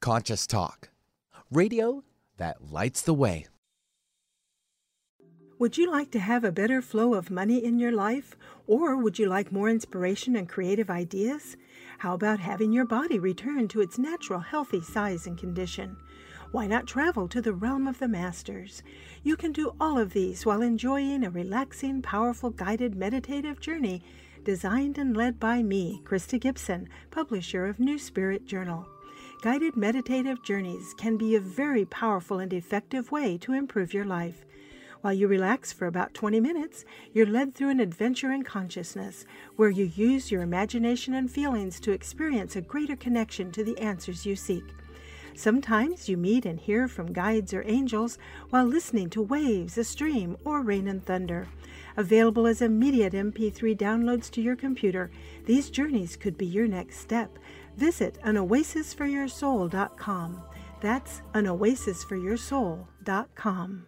Conscious 0.00 0.46
Talk, 0.46 0.90
radio 1.50 2.04
that 2.36 2.70
lights 2.70 3.02
the 3.02 3.12
way. 3.12 3.46
Would 5.58 5.76
you 5.76 5.90
like 5.90 6.12
to 6.12 6.20
have 6.20 6.44
a 6.44 6.52
better 6.52 6.80
flow 6.80 7.14
of 7.14 7.32
money 7.32 7.64
in 7.64 7.80
your 7.80 7.90
life? 7.90 8.36
Or 8.68 8.96
would 8.96 9.18
you 9.18 9.26
like 9.26 9.50
more 9.50 9.68
inspiration 9.68 10.36
and 10.36 10.48
creative 10.48 10.88
ideas? 10.88 11.56
How 11.98 12.14
about 12.14 12.38
having 12.38 12.72
your 12.72 12.84
body 12.84 13.18
return 13.18 13.66
to 13.68 13.80
its 13.80 13.98
natural 13.98 14.38
healthy 14.38 14.80
size 14.80 15.26
and 15.26 15.36
condition? 15.36 15.96
Why 16.52 16.68
not 16.68 16.86
travel 16.86 17.26
to 17.26 17.42
the 17.42 17.52
realm 17.52 17.88
of 17.88 17.98
the 17.98 18.06
masters? 18.06 18.84
You 19.24 19.34
can 19.34 19.50
do 19.50 19.74
all 19.80 19.98
of 19.98 20.12
these 20.12 20.46
while 20.46 20.62
enjoying 20.62 21.24
a 21.24 21.30
relaxing, 21.30 22.02
powerful, 22.02 22.50
guided 22.50 22.94
meditative 22.94 23.58
journey 23.58 24.04
designed 24.44 24.96
and 24.96 25.16
led 25.16 25.40
by 25.40 25.64
me, 25.64 26.00
Krista 26.04 26.38
Gibson, 26.38 26.88
publisher 27.10 27.66
of 27.66 27.80
New 27.80 27.98
Spirit 27.98 28.46
Journal. 28.46 28.86
Guided 29.40 29.76
meditative 29.76 30.42
journeys 30.42 30.94
can 30.94 31.16
be 31.16 31.36
a 31.36 31.40
very 31.40 31.84
powerful 31.84 32.40
and 32.40 32.52
effective 32.52 33.12
way 33.12 33.38
to 33.38 33.52
improve 33.52 33.94
your 33.94 34.04
life. 34.04 34.44
While 35.00 35.12
you 35.12 35.28
relax 35.28 35.72
for 35.72 35.86
about 35.86 36.12
20 36.12 36.40
minutes, 36.40 36.84
you're 37.12 37.24
led 37.24 37.54
through 37.54 37.68
an 37.68 37.78
adventure 37.78 38.32
in 38.32 38.42
consciousness 38.42 39.26
where 39.54 39.70
you 39.70 39.84
use 39.84 40.32
your 40.32 40.42
imagination 40.42 41.14
and 41.14 41.30
feelings 41.30 41.78
to 41.80 41.92
experience 41.92 42.56
a 42.56 42.60
greater 42.60 42.96
connection 42.96 43.52
to 43.52 43.62
the 43.62 43.78
answers 43.78 44.26
you 44.26 44.34
seek. 44.34 44.64
Sometimes 45.36 46.08
you 46.08 46.16
meet 46.16 46.44
and 46.44 46.58
hear 46.58 46.88
from 46.88 47.12
guides 47.12 47.54
or 47.54 47.62
angels 47.64 48.18
while 48.50 48.64
listening 48.64 49.08
to 49.10 49.22
waves, 49.22 49.78
a 49.78 49.84
stream, 49.84 50.36
or 50.44 50.62
rain 50.62 50.88
and 50.88 51.06
thunder. 51.06 51.46
Available 51.96 52.48
as 52.48 52.60
immediate 52.60 53.12
MP3 53.12 53.76
downloads 53.76 54.32
to 54.32 54.42
your 54.42 54.56
computer, 54.56 55.12
these 55.46 55.70
journeys 55.70 56.16
could 56.16 56.36
be 56.36 56.46
your 56.46 56.66
next 56.66 56.98
step. 56.98 57.38
Visit 57.78 58.18
anoasisforyoursoul.com. 58.24 60.42
That's 60.80 61.22
anoasisforyoursoul.com. 61.34 63.86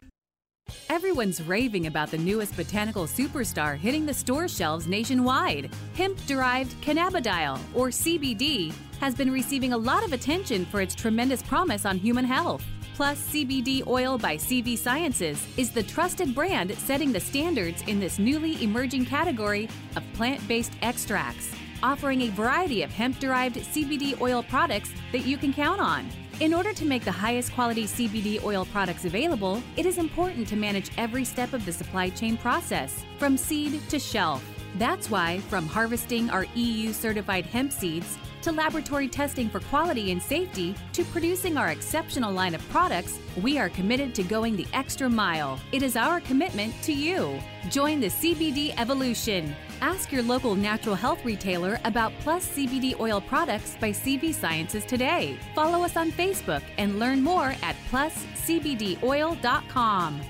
Everyone's 0.89 1.43
raving 1.43 1.89
about 1.89 2.13
the 2.13 2.19
newest 2.19 2.57
botanical 2.57 3.07
superstar 3.07 3.77
hitting 3.77 4.07
the 4.07 4.15
store 4.15 4.47
shelves 4.47 4.87
nationwide. 4.87 5.75
Hemp 5.95 6.25
derived 6.27 6.81
cannabidiol, 6.83 7.59
or 7.75 7.89
CBD, 7.89 8.73
has 9.01 9.17
been 9.17 9.33
receiving 9.33 9.73
a 9.73 9.79
lot 9.79 10.05
of 10.05 10.13
attention 10.13 10.65
for 10.67 10.81
its 10.81 10.95
tremendous 10.95 11.43
promise 11.43 11.85
on 11.85 11.99
human 11.99 12.25
health. 12.25 12.63
Plus, 12.95 13.19
CBD 13.33 13.85
Oil 13.87 14.19
by 14.19 14.37
CV 14.37 14.79
Sciences 14.79 15.45
is 15.57 15.73
the 15.73 15.83
trusted 15.83 16.33
brand 16.35 16.77
setting 16.79 17.11
the 17.13 17.19
standards 17.19 17.83
in 17.89 17.99
this 17.99 18.21
newly 18.21 18.63
emerging 18.63 19.07
category 19.07 19.69
of 19.97 20.05
plant 20.13 20.47
based 20.47 20.75
extracts, 20.83 21.51
offering 21.83 22.23
a 22.23 22.31
variety 22.31 22.83
of 22.83 22.91
hemp 22.91 23.19
derived 23.19 23.57
CBD 23.57 24.21
oil 24.21 24.43
products 24.43 24.93
that 25.13 25.27
you 25.27 25.37
can 25.37 25.53
count 25.53 25.81
on. 25.81 26.09
In 26.41 26.55
order 26.55 26.73
to 26.73 26.85
make 26.87 27.05
the 27.05 27.13
highest 27.13 27.53
quality 27.53 27.85
CBD 27.85 28.43
oil 28.43 28.65
products 28.67 29.05
available, 29.05 29.63
it 29.77 29.85
is 29.85 29.99
important 29.99 30.49
to 30.49 30.57
manage 30.57 30.91
every 30.97 31.25
step 31.25 31.53
of 31.53 31.67
the 31.67 31.73
supply 31.73 32.09
chain 32.09 32.37
process, 32.39 33.05
from 33.19 33.37
seed 33.37 33.81
to 33.91 33.99
shelf. 33.99 34.43
That's 34.79 35.11
why, 35.11 35.41
from 35.51 35.67
harvesting 35.67 36.31
our 36.31 36.47
EU 36.55 36.93
certified 36.93 37.45
hemp 37.45 37.73
seeds, 37.73 38.17
to 38.43 38.53
laboratory 38.53 39.09
testing 39.09 39.49
for 39.49 39.61
quality 39.61 40.13
and 40.13 40.23
safety, 40.23 40.75
to 40.93 41.05
producing 41.05 41.57
our 41.57 41.69
exceptional 41.69 42.33
line 42.33 42.55
of 42.55 42.69
products, 42.71 43.19
we 43.43 43.59
are 43.59 43.69
committed 43.69 44.15
to 44.15 44.23
going 44.23 44.57
the 44.57 44.67
extra 44.73 45.09
mile. 45.09 45.59
It 45.73 45.83
is 45.83 45.97
our 45.97 46.21
commitment 46.21 46.75
to 46.83 46.93
you. 46.93 47.41
Join 47.69 48.01
the 48.01 48.09
CBD 48.09 48.75
evolution. 48.79 49.55
Ask 49.81 50.13
your 50.13 50.23
local 50.23 50.55
natural 50.55 50.95
health 50.95 51.25
retailer 51.25 51.81
about 51.85 52.13
Plus 52.21 52.47
CBD 52.47 52.99
oil 53.01 53.21
products 53.21 53.77
by 53.81 53.91
CV 53.91 54.33
Sciences 54.35 54.85
today. 54.85 55.39
Follow 55.55 55.85
us 55.85 55.97
on 55.97 56.13
Facebook 56.13 56.63
and 56.79 56.99
learn 56.99 57.23
more 57.23 57.55
at 57.63 57.77
pluscbdoil.com. 57.91 60.21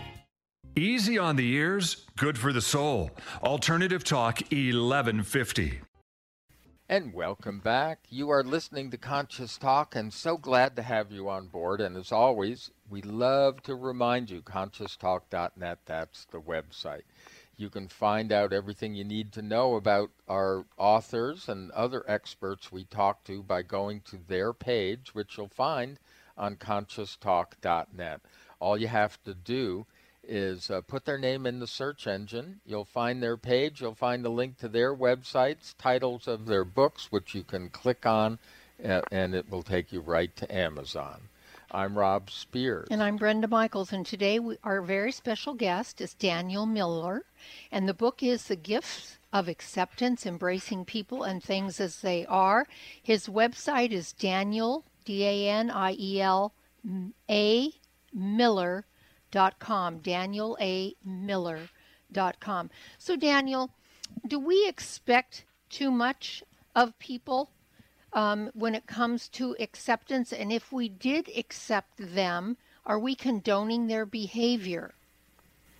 Easy 0.77 1.19
on 1.19 1.35
the 1.37 1.53
ears, 1.53 2.07
good 2.17 2.39
for 2.39 2.53
the 2.53 2.61
soul. 2.61 3.11
Alternative 3.43 4.05
Talk 4.05 4.41
1150. 4.53 5.81
And 6.91 7.15
welcome 7.15 7.61
back. 7.61 8.01
You 8.11 8.31
are 8.31 8.43
listening 8.43 8.91
to 8.91 8.99
Conscious 8.99 9.57
Talk, 9.57 9.95
and 9.95 10.13
so 10.13 10.37
glad 10.37 10.75
to 10.75 10.83
have 10.83 11.13
you 11.13 11.29
on 11.29 11.47
board. 11.47 11.81
And 11.81 11.97
as 11.97 12.11
always, 12.11 12.73
we 12.91 13.01
love 13.01 13.63
to 13.63 13.77
remind 13.77 14.29
you 14.29 14.43
conscioustalk.net, 14.43 15.79
that's 15.87 16.25
the 16.25 16.41
website. 16.41 17.05
You 17.57 17.71
can 17.71 17.87
find 17.87 18.33
out 18.33 18.53
everything 18.53 18.97
you 18.97 19.05
need 19.05 19.31
to 19.35 19.41
know 19.41 19.77
about 19.77 20.11
our 20.27 20.65
authors 20.77 21.49
and 21.49 21.71
other 21.71 22.03
experts 22.09 22.73
we 22.73 22.83
talk 22.83 23.23
to 23.27 23.41
by 23.45 23.63
going 23.63 24.01
to 24.11 24.19
their 24.27 24.53
page, 24.53 25.15
which 25.15 25.39
you'll 25.39 25.47
find 25.47 26.01
on 26.37 26.57
conscioustalk.net. 26.57 28.21
All 28.59 28.77
you 28.77 28.89
have 28.89 29.23
to 29.23 29.35
do 29.35 29.87
is 30.31 30.71
uh, 30.71 30.81
put 30.81 31.05
their 31.05 31.19
name 31.19 31.45
in 31.45 31.59
the 31.59 31.67
search 31.67 32.07
engine. 32.07 32.61
You'll 32.65 32.85
find 32.85 33.21
their 33.21 33.37
page. 33.37 33.81
You'll 33.81 33.95
find 33.95 34.25
the 34.25 34.31
link 34.31 34.59
to 34.59 34.69
their 34.69 34.95
websites, 34.95 35.75
titles 35.77 36.29
of 36.29 36.47
their 36.47 36.65
books, 36.65 37.11
which 37.11 37.35
you 37.35 37.43
can 37.43 37.69
click 37.69 38.07
on, 38.07 38.39
and 38.79 39.35
it 39.35 39.51
will 39.51 39.65
take 39.65 39.93
you 39.93 40.01
right 40.01 40.35
to 40.37 40.55
Amazon. 40.55 41.23
I'm 41.73 41.99
Rob 41.99 42.31
Spears. 42.31 42.89
And 42.91 43.03
I'm 43.03 43.17
Brenda 43.17 43.47
Michaels. 43.47 43.93
And 43.93 44.05
today, 44.05 44.39
we, 44.39 44.57
our 44.65 44.83
very 44.83 45.13
special 45.13 45.55
guest 45.55 46.01
is 46.01 46.15
Daniel 46.15 46.67
Miller. 46.67 47.25
And 47.71 47.89
the 47.89 47.95
book 47.95 48.23
is 48.23 48.45
The 48.45 48.57
Gifts 48.57 49.19
of 49.33 49.49
Acceptance 49.49 50.27
Embracing 50.27 50.85
People 50.85 51.23
and 51.23 51.43
Things 51.43 51.79
as 51.79 52.01
They 52.01 52.27
Are. 52.27 52.67
His 53.01 53.29
website 53.29 53.93
is 53.93 54.13
Daniel, 54.13 54.85
D 55.05 55.25
A 55.25 55.49
N 55.49 55.71
I 55.71 55.93
E 55.93 56.21
L 56.21 56.53
A 57.31 57.71
Miller 58.13 58.85
com, 59.59 59.99
Daniel 59.99 60.57
A. 60.61 60.95
Miller.com. 61.05 62.71
So, 62.99 63.17
Daniel, 63.17 63.71
do 64.27 64.39
we 64.39 64.69
expect 64.69 65.45
too 65.69 65.91
much 65.91 66.43
of 66.75 66.99
people 66.99 67.51
um, 68.13 68.51
when 68.55 68.75
it 68.75 68.87
comes 68.87 69.29
to 69.31 69.57
acceptance? 69.61 70.33
And 70.33 70.53
if 70.53 70.73
we 70.73 70.89
did 70.89 71.31
accept 71.37 71.93
them, 71.99 72.57
are 72.87 72.99
we 72.99 73.15
condoning 73.15 73.87
their 73.87 74.07
behavior? 74.07 74.95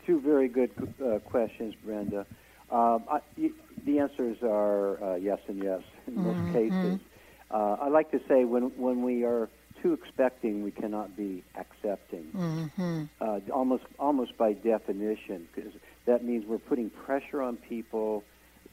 Two 0.07 0.21
very 0.21 0.49
good 0.49 0.71
uh, 1.05 1.19
questions, 1.21 1.75
Brenda. 1.85 2.27
Um, 2.71 3.05
I, 3.11 3.21
the 3.85 3.99
answers 3.99 4.39
are 4.43 5.03
uh, 5.03 5.15
yes 5.17 5.39
and 5.49 5.63
yes 5.63 5.83
in 6.07 6.15
most 6.17 6.37
mm-hmm. 6.37 6.53
cases. 6.53 7.01
Uh, 7.51 7.77
I 7.81 7.89
like 7.89 8.11
to 8.13 8.21
say 8.29 8.45
when 8.45 8.71
when 8.77 9.03
we 9.03 9.25
are 9.25 9.49
too 9.83 9.93
expecting, 9.93 10.63
we 10.63 10.71
cannot 10.71 11.17
be 11.17 11.43
accepting. 11.57 12.27
Mm-hmm. 12.35 13.05
Uh, 13.21 13.41
almost, 13.53 13.85
almost 13.99 14.37
by 14.37 14.53
definition, 14.53 15.49
because 15.55 15.73
that 16.07 16.25
means 16.25 16.47
we're 16.47 16.59
putting 16.59 16.91
pressure 16.91 17.43
on 17.43 17.57
people 17.57 18.25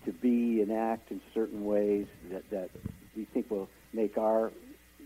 to 0.06 0.12
be 0.12 0.62
and 0.62 0.72
act 0.72 1.12
in 1.12 1.20
certain 1.34 1.66
ways 1.66 2.08
that, 2.32 2.50
that 2.50 2.70
we 3.16 3.26
think 3.26 3.50
will 3.52 3.70
make 3.94 4.18
our 4.18 4.52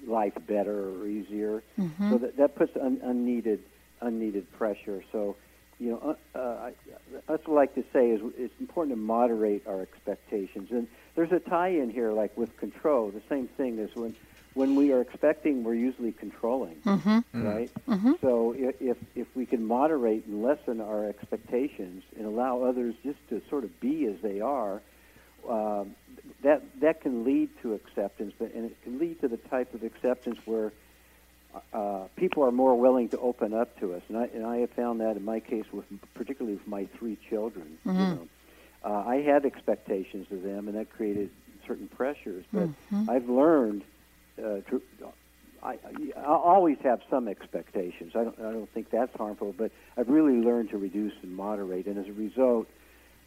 life 0.05 0.33
better 0.47 0.89
or 0.89 1.07
easier. 1.07 1.63
Mm-hmm. 1.79 2.11
So 2.11 2.17
that, 2.19 2.37
that 2.37 2.55
puts 2.55 2.75
un, 2.75 2.99
unneeded 3.03 3.61
unneeded 4.01 4.51
pressure. 4.53 5.03
So, 5.11 5.35
you 5.79 5.91
know, 5.91 6.17
uh, 6.35 6.37
uh, 6.37 6.41
I, 6.41 6.73
that's 7.27 7.47
what 7.47 7.57
I 7.57 7.61
like 7.61 7.75
to 7.75 7.83
say 7.93 8.09
is 8.09 8.21
it's 8.37 8.53
important 8.59 8.95
to 8.95 9.01
moderate 9.01 9.67
our 9.67 9.81
expectations. 9.81 10.69
And 10.71 10.87
there's 11.15 11.31
a 11.31 11.39
tie-in 11.39 11.89
here, 11.91 12.11
like 12.11 12.35
with 12.35 12.55
control. 12.57 13.11
The 13.11 13.21
same 13.29 13.47
thing 13.47 13.77
is 13.79 13.95
when 13.95 14.15
when 14.53 14.75
we 14.75 14.91
are 14.91 15.01
expecting, 15.01 15.63
we're 15.63 15.73
usually 15.75 16.11
controlling, 16.11 16.75
Mm-hmm. 16.85 17.47
right? 17.47 17.71
Mm-hmm. 17.87 18.13
So 18.21 18.53
if 18.57 18.97
if 19.15 19.27
we 19.35 19.45
can 19.45 19.65
moderate 19.65 20.25
and 20.25 20.43
lessen 20.43 20.81
our 20.81 21.05
expectations 21.07 22.03
and 22.17 22.25
allow 22.25 22.63
others 22.63 22.95
just 23.03 23.19
to 23.29 23.41
sort 23.49 23.63
of 23.63 23.79
be 23.79 24.05
as 24.07 24.19
they 24.21 24.41
are, 24.41 24.81
um, 25.47 25.95
that 26.43 26.61
that 26.81 27.01
can 27.01 27.23
lead 27.23 27.49
to 27.61 27.73
acceptance, 27.73 28.33
but 28.37 28.53
and 28.53 28.65
it 28.65 28.81
can 28.83 28.99
lead 28.99 29.21
to 29.21 29.27
the 29.27 29.37
type 29.37 29.73
of 29.73 29.83
acceptance 29.83 30.37
where 30.45 30.71
uh, 31.73 32.05
people 32.15 32.43
are 32.43 32.51
more 32.51 32.75
willing 32.77 33.09
to 33.09 33.17
open 33.19 33.53
up 33.53 33.77
to 33.79 33.93
us. 33.93 34.01
And 34.09 34.17
I 34.17 34.25
and 34.33 34.45
I 34.45 34.57
have 34.57 34.71
found 34.71 34.99
that 35.01 35.15
in 35.17 35.23
my 35.23 35.39
case 35.39 35.65
with 35.71 35.85
particularly 36.13 36.57
with 36.57 36.67
my 36.67 36.85
three 36.97 37.17
children. 37.29 37.77
You 37.85 37.91
know, 37.93 38.27
uh, 38.83 39.03
I 39.07 39.17
had 39.21 39.45
expectations 39.45 40.27
of 40.31 40.43
them, 40.43 40.67
and 40.67 40.75
that 40.77 40.89
created 40.89 41.29
certain 41.67 41.87
pressures. 41.87 42.43
But 42.51 42.69
I've 43.09 43.29
learned 43.29 43.83
uh, 43.83 43.85
Uh, 44.37 44.61
to. 44.69 44.81
I, 45.63 45.77
I 46.17 46.23
always 46.25 46.77
have 46.83 47.01
some 47.09 47.27
expectations. 47.27 48.13
I 48.15 48.23
don't, 48.23 48.39
I 48.39 48.51
don't 48.51 48.69
think 48.73 48.89
that's 48.89 49.15
harmful, 49.15 49.53
but 49.55 49.71
I've 49.95 50.09
really 50.09 50.37
learned 50.37 50.71
to 50.71 50.77
reduce 50.77 51.13
and 51.21 51.35
moderate. 51.35 51.85
And 51.85 51.99
as 51.99 52.07
a 52.07 52.13
result, 52.13 52.67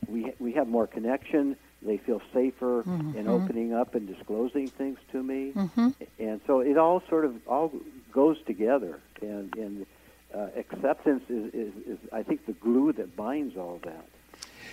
we 0.09 0.33
we 0.39 0.53
have 0.53 0.67
more 0.69 0.87
connection. 0.87 1.57
They 1.83 1.99
feel 1.99 2.21
safer 2.33 2.83
mm-hmm. 2.83 3.17
in 3.17 3.29
opening 3.29 3.75
up 3.75 3.95
and 3.95 4.07
disclosing 4.07 4.69
things 4.69 4.99
to 5.13 5.23
me, 5.23 5.53
mm-hmm. 5.55 5.91
and 6.19 6.41
so 6.47 6.61
it 6.61 6.79
all 6.79 7.03
sort 7.09 7.25
of 7.25 7.37
all 7.47 7.73
goes 8.13 8.37
together. 8.47 9.01
And 9.21 9.55
and 9.57 9.87
uh, 10.35 10.49
acceptance 10.57 11.23
is, 11.29 11.55
is, 11.55 11.73
is 11.87 11.99
I 12.13 12.23
think 12.23 12.47
the 12.47 12.53
glue 12.53 12.93
that 12.95 13.15
binds 13.15 13.57
all 13.57 13.81
that. 13.85 14.09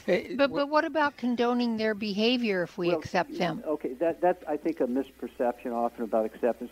Hey, 0.06 0.36
But 0.38 0.52
but 0.52 0.70
what 0.70 0.86
about 0.86 1.18
condoning 1.18 1.78
their 1.78 1.94
behavior 1.94 2.64
if 2.64 2.78
we 2.78 2.88
Well, 2.90 3.00
accept 3.00 3.38
them? 3.38 3.64
Okay, 3.66 3.94
that 3.96 4.22
that's 4.22 4.44
I 4.48 4.58
think 4.58 4.80
a 4.82 4.88
misperception 4.88 5.74
often 5.74 6.04
about 6.04 6.26
acceptance. 6.26 6.72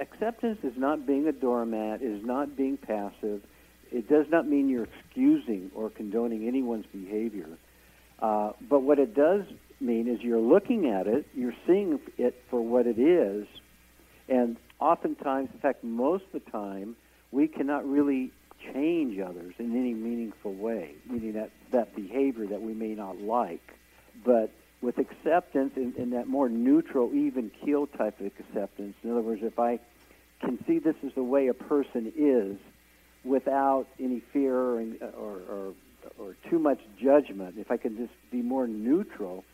Acceptance 0.00 0.58
is 0.62 0.76
not 0.76 1.06
being 1.06 1.26
a 1.26 1.32
doormat. 1.32 2.00
It 2.00 2.12
is 2.12 2.24
not 2.24 2.56
being 2.56 2.76
passive. 2.76 3.42
It 3.90 4.08
does 4.08 4.26
not 4.30 4.46
mean 4.46 4.68
you're 4.68 4.84
excusing 4.84 5.70
or 5.74 5.90
condoning 5.90 6.46
anyone's 6.46 6.86
behavior. 6.86 7.48
Uh, 8.20 8.52
but 8.68 8.80
what 8.82 8.98
it 8.98 9.14
does 9.14 9.42
mean 9.80 10.08
is 10.08 10.22
you're 10.22 10.40
looking 10.40 10.88
at 10.88 11.06
it, 11.06 11.26
you're 11.34 11.54
seeing 11.66 12.00
it 12.18 12.34
for 12.50 12.60
what 12.60 12.86
it 12.86 12.98
is, 12.98 13.46
and 14.28 14.56
oftentimes, 14.80 15.50
in 15.52 15.60
fact, 15.60 15.84
most 15.84 16.24
of 16.32 16.44
the 16.44 16.50
time, 16.50 16.96
we 17.30 17.46
cannot 17.46 17.88
really 17.88 18.32
change 18.72 19.18
others 19.20 19.54
in 19.58 19.76
any 19.76 19.94
meaningful 19.94 20.54
way, 20.54 20.94
meaning 21.08 21.32
that, 21.34 21.50
that 21.72 21.94
behavior 21.94 22.46
that 22.46 22.62
we 22.62 22.74
may 22.74 22.94
not 22.94 23.20
like. 23.20 23.74
But 24.24 24.50
with 24.80 24.98
acceptance 24.98 25.72
and, 25.76 25.94
and 25.96 26.12
that 26.12 26.26
more 26.28 26.48
neutral, 26.48 27.12
even 27.14 27.50
keel 27.64 27.86
type 27.86 28.20
of 28.20 28.26
acceptance, 28.26 28.94
in 29.02 29.10
other 29.10 29.20
words, 29.22 29.42
if 29.42 29.58
I 29.58 29.78
can 30.40 30.62
see 30.66 30.78
this 30.78 30.96
is 31.02 31.12
the 31.14 31.22
way 31.22 31.48
a 31.48 31.54
person 31.54 32.12
is 32.16 32.56
without 33.24 33.86
any 33.98 34.20
fear 34.32 34.54
or, 34.54 34.80
or, 35.00 35.40
or, 35.50 35.74
or 36.18 36.36
too 36.48 36.58
much 36.58 36.80
judgment, 37.02 37.56
if 37.58 37.70
I 37.70 37.76
can 37.76 37.96
just 37.96 38.12
be 38.30 38.42
more 38.42 38.66
neutral, 38.66 39.44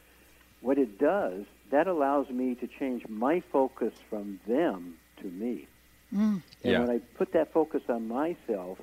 what 0.61 0.79
it 0.79 0.99
does, 0.99 1.45
that 1.71 1.87
allows 1.87 2.29
me 2.29 2.55
to 2.57 2.67
change 2.67 3.09
my 3.09 3.41
focus 3.53 3.95
from 4.11 4.41
them 4.47 4.95
to 5.21 5.27
me. 5.27 5.67
Mm. 6.15 6.43
And 6.63 6.73
Yeah. 6.73 6.81
when 6.81 6.91
I 6.91 6.99
put 7.17 7.33
that 7.33 7.53
focus 7.53 7.83
on 7.89 8.07
myself, 8.09 8.79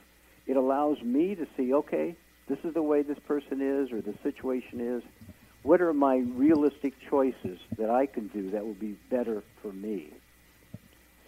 it 0.50 0.58
allows 0.58 1.00
me 1.04 1.36
to 1.36 1.46
see, 1.56 1.76
okay, 1.76 2.16
this 2.48 2.58
is 2.64 2.74
the 2.74 2.82
way 2.82 3.04
this 3.04 3.20
person 3.28 3.62
is 3.62 3.92
or 3.92 4.02
the 4.02 4.16
situation 4.24 4.82
is. 4.82 5.04
What 5.62 5.80
are 5.80 5.94
my 5.94 6.18
realistic 6.18 6.96
choices 7.08 7.60
that 7.78 7.92
I 7.92 8.08
can 8.08 8.30
do 8.30 8.50
that 8.50 8.66
will 8.66 8.74
be 8.74 8.98
better 9.12 9.44
for 9.62 9.72
me? 9.72 10.12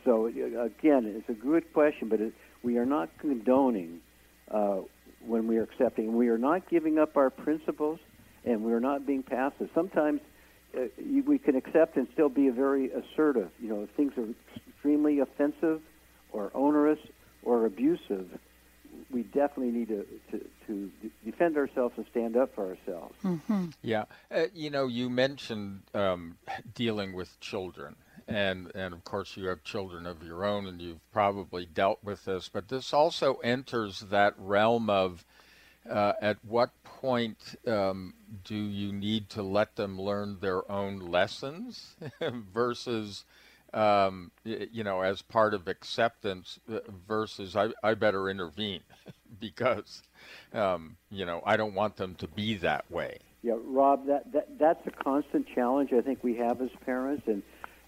So 0.04 0.26
uh, 0.26 0.64
again, 0.64 1.06
it's 1.06 1.30
a 1.30 1.40
good 1.40 1.72
question, 1.72 2.10
but 2.10 2.20
it, 2.20 2.34
we 2.64 2.80
are 2.80 2.86
not 2.86 3.10
condoning 3.20 4.02
uh, 4.50 4.80
when 5.24 5.46
we 5.46 5.58
are 5.60 5.64
accepting. 5.64 6.16
We 6.16 6.30
are 6.30 6.40
not 6.40 6.68
giving 6.68 6.98
up 6.98 7.16
our 7.16 7.30
principles, 7.30 8.00
and 8.44 8.64
we 8.64 8.74
are 8.74 8.80
not 8.80 9.06
being 9.06 9.22
passive. 9.22 9.70
Sometimes 9.76 10.22
uh, 10.76 10.86
you, 10.98 11.24
we 11.28 11.38
can 11.38 11.56
accept 11.56 11.96
and 11.96 12.08
still 12.14 12.30
be 12.30 12.50
very 12.50 12.90
assertive. 12.90 13.52
You 13.62 13.70
know, 13.70 13.84
if 13.84 13.92
things 13.92 14.14
are 14.18 14.26
extremely 14.68 15.20
offensive 15.20 15.80
or 16.32 16.50
onerous 16.56 17.00
or 17.44 17.68
abusive, 17.68 18.28
we 19.12 19.24
definitely 19.24 19.72
need 19.72 19.88
to, 19.90 20.06
to, 20.32 20.46
to 20.68 20.92
defend 21.26 21.58
ourselves 21.58 21.94
and 21.98 22.06
stand 22.12 22.36
up 22.38 22.54
for 22.56 22.68
ourselves. 22.68 23.14
Yeah, 23.82 24.06
uh, 24.30 24.46
you 24.54 24.70
know, 24.70 24.88
you 24.88 25.10
mentioned 25.10 25.82
um, 25.94 26.38
dealing 26.74 27.14
with 27.14 27.40
children, 27.40 27.96
and 28.28 28.72
and 28.76 28.94
of 28.94 29.04
course 29.04 29.36
you 29.38 29.48
have 29.48 29.64
children 29.64 30.06
of 30.06 30.24
your 30.24 30.46
own, 30.46 30.68
and 30.68 30.82
you've 30.82 31.12
probably 31.12 31.66
dealt 31.66 32.00
with 32.04 32.26
this. 32.26 32.50
But 32.50 32.70
this 32.70 32.94
also 32.94 33.36
enters 33.36 34.02
that 34.02 34.34
realm 34.38 34.90
of 34.90 35.26
uh, 35.90 36.14
at 36.22 36.38
what 36.44 36.72
point 36.84 37.56
um, 37.68 38.14
do 38.44 38.56
you 38.56 38.92
need 38.92 39.30
to 39.30 39.42
let 39.42 39.76
them 39.76 40.00
learn 40.00 40.38
their 40.40 40.70
own 40.72 41.00
lessons 41.00 41.96
versus 42.54 43.26
um, 43.74 44.32
you 44.44 44.84
know, 44.84 45.02
as 45.02 45.22
part 45.22 45.54
of 45.54 45.68
acceptance 45.68 46.60
uh, 46.72 46.80
versus 47.08 47.56
I, 47.56 47.70
I 47.84 47.94
better 47.94 48.30
intervene 48.30 48.82
because, 49.40 50.04
um, 50.54 50.98
you 51.10 51.26
know, 51.26 51.42
I 51.46 51.58
don't 51.58 51.74
want 51.74 51.96
them 51.96 52.16
to 52.16 52.28
be 52.28 52.56
that 52.58 52.90
way. 52.92 53.20
Yeah, 53.44 53.56
Rob, 53.64 54.06
that, 54.08 54.32
that 54.34 54.60
that's 54.60 54.86
a 54.86 54.92
constant 54.92 55.48
challenge 55.56 55.92
I 55.94 56.02
think 56.02 56.24
we 56.24 56.36
have 56.36 56.62
as 56.62 56.70
parents, 56.86 57.24
and 57.26 57.42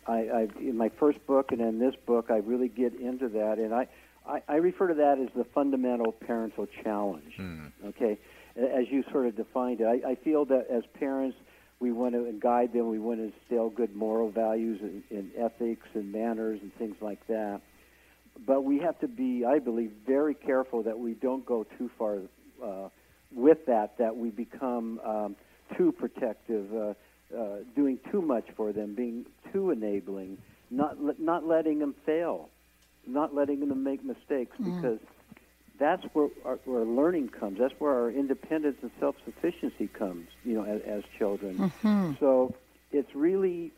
I, 0.08 0.14
I 0.14 0.48
in 0.60 0.76
my 0.78 0.90
first 0.90 1.24
book 1.28 1.52
and 1.52 1.62
in 1.62 1.78
this 1.78 1.94
book 2.08 2.32
I 2.32 2.38
really 2.38 2.70
get 2.70 2.94
into 3.00 3.30
that, 3.30 3.60
and 3.60 3.74
I, 3.74 3.88
I, 4.28 4.42
I 4.48 4.56
refer 4.56 4.88
to 4.88 4.96
that 4.96 5.20
as 5.20 5.30
the 5.36 5.44
fundamental 5.44 6.12
parental 6.12 6.66
challenge. 6.84 7.34
Okay, 7.86 8.18
as 8.58 8.88
you 8.90 9.04
sort 9.12 9.28
of 9.28 9.36
defined 9.36 9.82
it, 9.82 9.86
I, 9.86 10.12
I 10.12 10.16
feel 10.16 10.46
that 10.46 10.68
as 10.72 10.84
parents 11.00 11.38
we 11.84 11.92
want 11.92 12.14
to 12.16 12.32
guide 12.40 12.72
them, 12.72 12.88
we 12.88 12.98
want 12.98 13.20
to 13.20 13.26
instill 13.26 13.70
good 13.70 13.94
moral 13.94 14.30
values 14.30 14.80
and, 14.82 15.04
and 15.12 15.32
ethics 15.38 15.86
and 15.94 16.14
manners 16.14 16.60
and 16.62 16.74
things 16.78 16.96
like 17.02 17.20
that. 17.28 17.60
But 18.48 18.64
we 18.64 18.80
have 18.80 18.98
to 19.02 19.08
be, 19.10 19.44
I 19.46 19.60
believe, 19.60 19.92
very 20.08 20.34
careful 20.34 20.84
that 20.84 20.98
we 20.98 21.14
don't 21.14 21.46
go 21.46 21.66
too 21.78 21.92
far 22.00 22.20
uh, 22.64 22.88
with 23.34 23.66
that, 23.66 23.98
that 23.98 24.16
we 24.16 24.30
become 24.30 25.02
um, 25.06 25.36
too 25.76 25.92
protective, 25.92 26.74
uh, 26.74 26.94
uh, 27.38 27.58
doing 27.76 28.00
too 28.12 28.22
much 28.22 28.46
for 28.56 28.72
them, 28.72 28.96
being 28.96 29.26
too 29.52 29.72
enabling, 29.72 30.38
not 30.72 31.20
not 31.20 31.46
letting 31.46 31.80
them 31.80 31.94
fail, 32.06 32.50
not 33.06 33.36
letting 33.36 33.60
them 33.60 33.84
make 33.84 34.02
mistakes, 34.06 34.56
because 34.58 35.00
that's 35.80 36.04
where 36.14 36.30
our, 36.46 36.60
where 36.66 36.84
learning 36.86 37.30
comes. 37.30 37.60
That's 37.60 37.74
where 37.80 37.92
our 37.92 38.10
independence 38.10 38.78
and 38.82 38.92
self-sufficiency 39.00 39.88
comes. 39.88 40.28
You 40.44 40.56
know, 40.56 40.64
as, 40.64 40.82
as 40.82 41.04
children. 41.18 41.58
Mm-hmm. 41.58 42.14
So 42.20 42.56
it's 42.92 43.14
really 43.16 43.72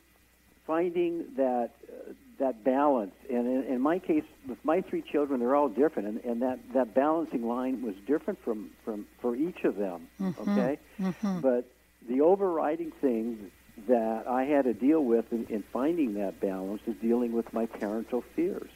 finding 0.68 1.26
that 1.38 1.72
uh, 1.88 2.14
that 2.40 2.64
balance. 2.64 3.16
And 3.30 3.48
in, 3.48 3.74
in 3.74 3.82
my 3.82 4.00
case, 4.00 4.24
with 4.48 4.64
my 4.64 4.82
three 4.82 5.02
children, 5.02 5.40
they're 5.40 5.56
all 5.56 5.70
different, 5.70 6.08
and, 6.10 6.24
and 6.26 6.42
that, 6.42 6.60
that 6.74 6.94
balancing 6.94 7.48
line 7.48 7.82
was 7.82 7.96
different 8.06 8.44
from, 8.44 8.72
from 8.84 9.06
for 9.22 9.36
each 9.36 9.64
of 9.64 9.78
them. 9.78 10.08
Mm-hmm. 10.20 10.50
Okay, 10.50 10.80
mm-hmm. 11.00 11.40
but 11.40 11.66
the 12.10 12.22
overriding 12.22 12.92
thing 12.92 13.52
that 13.88 14.28
I 14.28 14.44
had 14.44 14.66
to 14.66 14.74
deal 14.74 15.02
with 15.02 15.32
in, 15.32 15.46
in 15.48 15.64
finding 15.74 16.16
that 16.16 16.40
balance 16.40 16.82
is 16.88 16.96
dealing 17.02 17.32
with 17.34 17.52
my 17.54 17.66
parental 17.66 18.24
fears 18.36 18.70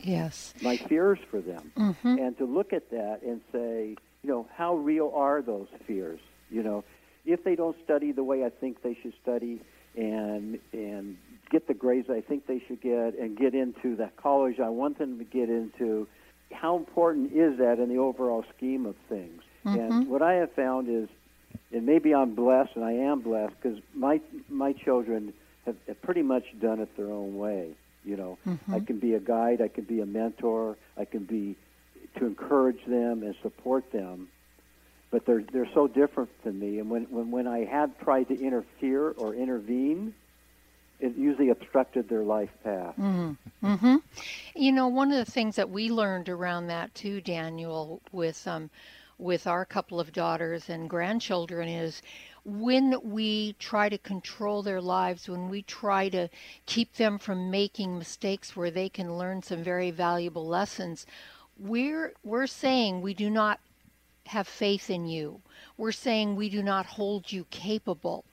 Yes. 0.00 0.54
my 0.62 0.76
fears 0.76 1.18
for 1.30 1.40
them, 1.40 1.72
mm-hmm. 1.76 2.18
and 2.18 2.36
to 2.38 2.44
look 2.44 2.72
at 2.72 2.90
that 2.90 3.20
and 3.22 3.40
say, 3.52 3.96
you 4.22 4.30
know, 4.30 4.46
how 4.54 4.76
real 4.76 5.12
are 5.14 5.42
those 5.42 5.68
fears? 5.86 6.20
You 6.50 6.62
know, 6.62 6.84
if 7.24 7.44
they 7.44 7.56
don't 7.56 7.76
study 7.84 8.12
the 8.12 8.24
way 8.24 8.44
I 8.44 8.50
think 8.50 8.82
they 8.82 8.96
should 9.02 9.14
study, 9.22 9.60
and 9.96 10.58
and 10.72 11.16
get 11.50 11.66
the 11.68 11.74
grades 11.74 12.10
I 12.10 12.20
think 12.20 12.46
they 12.46 12.62
should 12.66 12.80
get, 12.80 13.18
and 13.18 13.36
get 13.36 13.54
into 13.54 13.96
the 13.96 14.10
college 14.16 14.60
I 14.60 14.68
want 14.68 14.98
them 14.98 15.18
to 15.18 15.24
get 15.24 15.48
into, 15.48 16.06
how 16.52 16.76
important 16.76 17.32
is 17.32 17.58
that 17.58 17.78
in 17.78 17.88
the 17.88 17.98
overall 17.98 18.44
scheme 18.56 18.86
of 18.86 18.96
things? 19.08 19.42
And 19.64 19.78
mm-hmm. 19.78 20.10
what 20.10 20.22
I 20.22 20.34
have 20.34 20.52
found 20.52 20.88
is, 20.88 21.08
and 21.72 21.84
maybe 21.84 22.14
I'm 22.14 22.34
blessed, 22.34 22.76
and 22.76 22.84
I 22.84 22.92
am 22.92 23.20
blessed 23.20 23.54
because 23.60 23.78
my 23.94 24.20
my 24.48 24.72
children 24.72 25.32
have, 25.64 25.76
have 25.88 26.00
pretty 26.02 26.22
much 26.22 26.44
done 26.60 26.80
it 26.80 26.96
their 26.96 27.10
own 27.10 27.36
way. 27.36 27.72
You 28.06 28.16
know, 28.16 28.38
Mm-hmm. 28.46 28.74
I 28.74 28.80
can 28.80 28.98
be 28.98 29.14
a 29.14 29.20
guide, 29.20 29.60
I 29.60 29.68
can 29.68 29.84
be 29.84 30.00
a 30.00 30.06
mentor, 30.06 30.76
I 30.96 31.04
can 31.04 31.24
be 31.24 31.56
to 32.16 32.26
encourage 32.26 32.84
them 32.86 33.22
and 33.22 33.34
support 33.42 33.90
them. 33.92 34.28
But 35.10 35.26
they're 35.26 35.42
they're 35.52 35.68
so 35.74 35.86
different 35.88 36.30
than 36.44 36.58
me. 36.58 36.78
And 36.78 36.88
when 36.90 37.04
when 37.04 37.30
when 37.30 37.46
I 37.46 37.64
have 37.64 37.98
tried 37.98 38.28
to 38.28 38.40
interfere 38.40 39.10
or 39.10 39.34
intervene, 39.34 40.14
it 41.00 41.16
usually 41.16 41.50
obstructed 41.50 42.08
their 42.08 42.22
life 42.22 42.50
path. 42.64 42.94
Mm-hmm. 42.98 43.96
You 44.54 44.72
know, 44.72 44.88
one 44.88 45.12
of 45.12 45.24
the 45.24 45.30
things 45.30 45.56
that 45.56 45.70
we 45.70 45.90
learned 45.90 46.28
around 46.28 46.68
that 46.68 46.94
too, 46.94 47.20
Daniel, 47.20 48.00
with 48.12 48.46
um, 48.46 48.70
with 49.18 49.46
our 49.46 49.64
couple 49.64 50.00
of 50.00 50.12
daughters 50.12 50.68
and 50.68 50.90
grandchildren 50.90 51.68
is 51.68 52.02
when 52.46 52.94
we 53.02 53.54
try 53.58 53.88
to 53.88 53.98
control 53.98 54.62
their 54.62 54.80
lives, 54.80 55.28
when 55.28 55.48
we 55.48 55.62
try 55.62 56.08
to 56.08 56.28
keep 56.64 56.94
them 56.94 57.18
from 57.18 57.50
making 57.50 57.98
mistakes 57.98 58.54
where 58.54 58.70
they 58.70 58.88
can 58.88 59.18
learn 59.18 59.42
some 59.42 59.64
very 59.64 59.90
valuable 59.90 60.46
lessons, 60.46 61.06
we're 61.58 62.12
we're 62.22 62.46
saying 62.46 63.02
we 63.02 63.14
do 63.14 63.28
not 63.28 63.58
have 64.26 64.46
faith 64.46 64.90
in 64.90 65.06
you. 65.06 65.40
We're 65.76 65.90
saying 65.90 66.36
we 66.36 66.48
do 66.48 66.62
not 66.62 66.86
hold 66.86 67.32
you 67.32 67.46
capable. 67.50 68.24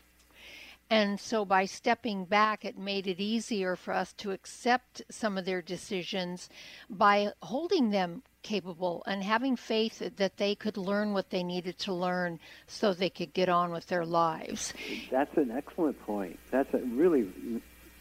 And 0.93 1.19
so 1.19 1.43
by 1.43 1.65
stepping 1.65 2.25
back, 2.25 2.63
it 2.63 2.77
made 2.77 3.08
it 3.08 3.19
easier 3.19 3.75
for 3.75 3.95
us 3.95 4.13
to 4.13 4.29
accept 4.29 5.01
some 5.10 5.39
of 5.39 5.45
their 5.45 5.60
decisions 5.60 6.49
by 6.88 7.32
holding 7.41 7.89
them 7.89 8.21
capable 8.43 9.01
and 9.08 9.23
having 9.23 9.56
faith 9.56 10.15
that 10.17 10.38
they 10.38 10.53
could 10.53 10.77
learn 10.77 11.12
what 11.12 11.32
they 11.32 11.43
needed 11.43 11.79
to 11.79 11.93
learn 11.93 12.39
so 12.67 12.93
they 12.93 13.10
could 13.10 13.34
get 13.34 13.49
on 13.49 13.71
with 13.71 13.88
their 13.88 14.06
lives. 14.06 14.71
That's 15.10 15.36
an 15.36 15.49
excellent 15.49 15.99
point. 16.01 16.39
That's 16.51 16.71
a 16.75 16.82
really 16.86 17.27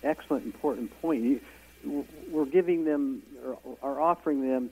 excellent, 0.03 0.45
important 0.45 0.91
point. 1.01 1.43
We're 2.31 2.45
giving 2.45 2.85
them, 2.85 3.23
or 3.81 4.03
offering 4.03 4.47
them, 4.47 4.69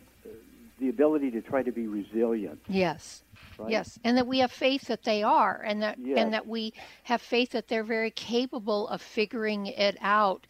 the 0.81 0.89
ability 0.89 1.31
to 1.33 1.41
try 1.43 1.63
to 1.63 1.71
be 1.73 1.87
resilient. 1.87 2.61
Yes. 2.69 3.23
Right? 3.59 3.71
Yes, 3.71 3.99
and 4.05 4.17
that 4.17 4.27
we 4.27 4.39
have 4.39 4.51
faith 4.51 4.87
that 4.89 5.03
they 5.05 5.23
are, 5.23 5.63
and 5.67 5.83
that 5.83 5.99
Yes. 5.99 6.19
and 6.19 6.33
that 6.33 6.47
we 6.47 6.73
have 7.05 7.21
faith 7.21 7.51
that 7.51 7.69
they're 7.69 7.85
very 7.85 8.11
capable 8.11 8.89
of 8.89 9.03
figuring 9.03 9.67
it 9.67 9.97
out. 10.01 10.47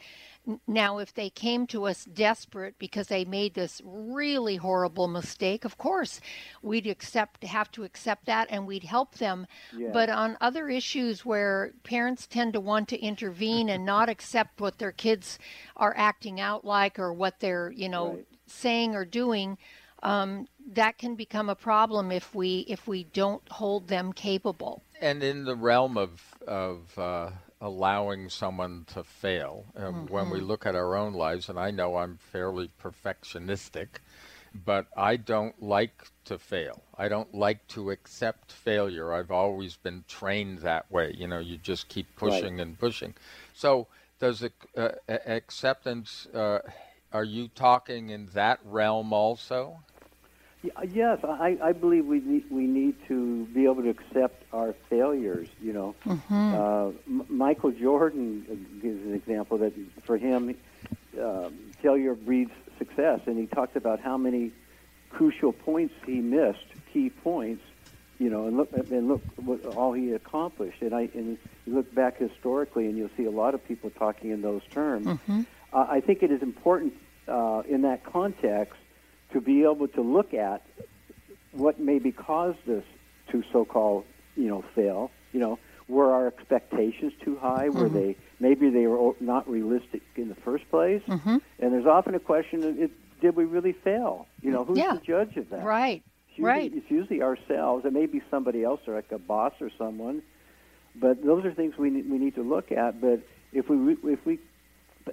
Now, 0.66 0.98
if 0.98 1.12
they 1.12 1.28
came 1.28 1.66
to 1.68 1.84
us 1.86 2.04
desperate 2.04 2.74
because 2.78 3.08
they 3.08 3.24
made 3.24 3.54
this 3.54 3.82
really 3.84 4.56
horrible 4.56 5.06
mistake, 5.06 5.64
of 5.64 5.76
course, 5.76 6.20
we'd 6.62 6.86
accept 6.86 7.44
have 7.44 7.70
to 7.72 7.84
accept 7.84 8.26
that, 8.26 8.48
and 8.50 8.66
we'd 8.66 8.84
help 8.84 9.16
them. 9.16 9.46
But 9.92 10.08
on 10.08 10.36
other 10.40 10.68
issues 10.68 11.24
where 11.24 11.72
parents 11.84 12.26
tend 12.26 12.52
to 12.54 12.60
want 12.60 12.88
to 12.88 12.98
intervene 12.98 13.68
and 13.68 13.84
not 13.84 14.08
accept 14.08 14.60
what 14.60 14.78
their 14.78 14.92
kids 14.92 15.38
are 15.76 15.94
acting 15.96 16.40
out 16.40 16.64
like 16.64 16.98
or 16.98 17.12
what 17.12 17.40
they're 17.40 17.70
you 17.72 17.88
know 17.88 18.14
Right. 18.14 18.26
saying 18.46 18.94
or 18.94 19.04
doing, 19.04 19.58
um, 20.02 20.46
that 20.72 20.98
can 20.98 21.14
become 21.14 21.48
a 21.48 21.54
problem 21.54 22.10
if 22.12 22.34
we 22.34 22.60
if 22.68 22.86
we 22.86 23.04
don't 23.04 23.46
hold 23.50 23.88
them 23.88 24.12
capable. 24.12 24.82
And 25.00 25.22
in 25.22 25.44
the 25.44 25.56
realm 25.56 25.96
of 25.96 26.20
of 26.46 26.98
uh, 26.98 27.30
allowing 27.60 28.28
someone 28.28 28.84
to 28.94 29.04
fail, 29.04 29.66
um, 29.76 30.06
when 30.06 30.30
we 30.30 30.40
look 30.40 30.66
at 30.66 30.74
our 30.74 30.96
own 30.96 31.12
lives, 31.14 31.48
and 31.48 31.58
I 31.58 31.70
know 31.70 31.96
I'm 31.96 32.16
fairly 32.16 32.70
perfectionistic, 32.82 33.88
but 34.54 34.86
I 34.96 35.16
don't 35.16 35.62
like 35.62 36.10
to 36.24 36.38
fail. 36.38 36.82
I 36.96 37.08
don't 37.08 37.34
like 37.34 37.66
to 37.68 37.90
accept 37.90 38.52
failure. 38.52 39.12
I've 39.12 39.30
always 39.30 39.76
been 39.76 40.04
trained 40.08 40.60
that 40.60 40.90
way. 40.90 41.14
You 41.16 41.28
know, 41.28 41.38
you 41.38 41.56
just 41.56 41.88
keep 41.88 42.14
pushing 42.16 42.60
and 42.60 42.78
pushing. 42.78 43.14
So, 43.54 43.88
does 44.18 44.42
it, 44.42 44.52
uh, 44.76 44.90
acceptance? 45.08 46.26
Uh, 46.34 46.60
are 47.12 47.24
you 47.24 47.48
talking 47.48 48.10
in 48.10 48.26
that 48.34 48.60
realm 48.64 49.12
also? 49.12 49.82
Yes, 50.62 51.18
I, 51.24 51.56
I 51.62 51.72
believe 51.72 52.04
we 52.04 52.20
need, 52.20 52.44
we 52.50 52.66
need 52.66 52.94
to 53.08 53.46
be 53.46 53.64
able 53.64 53.82
to 53.82 53.88
accept 53.90 54.44
our 54.52 54.74
failures. 54.90 55.48
You 55.62 55.72
know, 55.72 55.94
uh, 56.54 56.88
M- 57.06 57.24
Michael 57.28 57.70
Jordan 57.70 58.44
uh, 58.50 58.54
gives 58.82 59.02
an 59.04 59.14
example 59.14 59.58
that 59.58 59.72
for 60.04 60.18
him, 60.18 60.54
um, 61.18 61.54
failure 61.82 62.14
breeds 62.14 62.50
success, 62.78 63.20
and 63.26 63.38
he 63.38 63.46
talked 63.46 63.76
about 63.76 64.00
how 64.00 64.16
many 64.18 64.52
crucial 65.10 65.52
points 65.52 65.94
he 66.06 66.20
missed, 66.20 66.66
key 66.92 67.10
points. 67.10 67.62
You 68.18 68.28
know, 68.28 68.46
and 68.46 68.58
look 68.58 68.70
and 68.74 69.08
look 69.08 69.22
what 69.36 69.64
all 69.64 69.94
he 69.94 70.12
accomplished. 70.12 70.82
And 70.82 70.94
I 70.94 71.08
and 71.14 71.38
you 71.64 71.74
look 71.74 71.94
back 71.94 72.18
historically, 72.18 72.84
and 72.84 72.98
you'll 72.98 73.08
see 73.16 73.24
a 73.24 73.30
lot 73.30 73.54
of 73.54 73.66
people 73.66 73.88
talking 73.88 74.30
in 74.30 74.42
those 74.42 74.60
terms. 74.74 75.06
Uh, 75.72 75.86
I 75.88 76.00
think 76.02 76.22
it 76.22 76.30
is 76.30 76.42
important 76.42 76.92
uh, 77.28 77.62
in 77.66 77.80
that 77.82 78.04
context 78.04 78.79
to 79.32 79.40
be 79.40 79.62
able 79.62 79.88
to 79.88 80.00
look 80.02 80.34
at 80.34 80.62
what 81.52 81.80
maybe 81.80 82.12
caused 82.12 82.68
us 82.68 82.84
to 83.30 83.42
so-called, 83.52 84.04
you 84.36 84.48
know, 84.48 84.64
fail. 84.74 85.10
You 85.32 85.40
know, 85.40 85.58
were 85.88 86.12
our 86.12 86.28
expectations 86.28 87.12
too 87.24 87.36
high? 87.36 87.68
Were 87.68 87.88
they 87.88 88.16
maybe 88.38 88.70
they 88.70 88.86
were 88.86 89.14
not 89.20 89.48
realistic 89.48 90.02
in 90.16 90.28
the 90.28 90.34
first 90.34 90.68
place? 90.70 91.02
Mm-hmm. 91.06 91.38
And 91.58 91.72
there's 91.72 91.86
often 91.86 92.14
a 92.14 92.20
question: 92.20 92.62
it, 92.62 92.90
Did 93.20 93.36
we 93.36 93.44
really 93.44 93.72
fail? 93.72 94.26
You 94.42 94.50
know, 94.50 94.64
who's 94.64 94.78
Yeah. 94.78 94.94
the 94.94 95.00
judge 95.00 95.36
of 95.36 95.50
that? 95.50 95.64
Right. 95.64 96.02
It's 96.28 96.38
usually, 96.38 96.48
Right. 96.52 96.72
It's 96.74 96.90
usually 96.90 97.22
ourselves. 97.22 97.84
It 97.84 97.92
may 97.92 98.06
be 98.06 98.22
somebody 98.30 98.64
else, 98.64 98.80
or 98.86 98.94
like 98.94 99.12
a 99.12 99.18
boss 99.18 99.52
or 99.60 99.70
someone. 99.78 100.22
But 100.96 101.24
those 101.24 101.44
are 101.44 101.52
things 101.52 101.76
we 101.78 101.90
need, 101.90 102.10
we 102.10 102.18
need 102.18 102.34
to 102.34 102.42
look 102.42 102.72
at. 102.72 103.00
But 103.00 103.20
if 103.52 103.68
we 103.68 103.96
if 104.04 104.24
we 104.24 104.38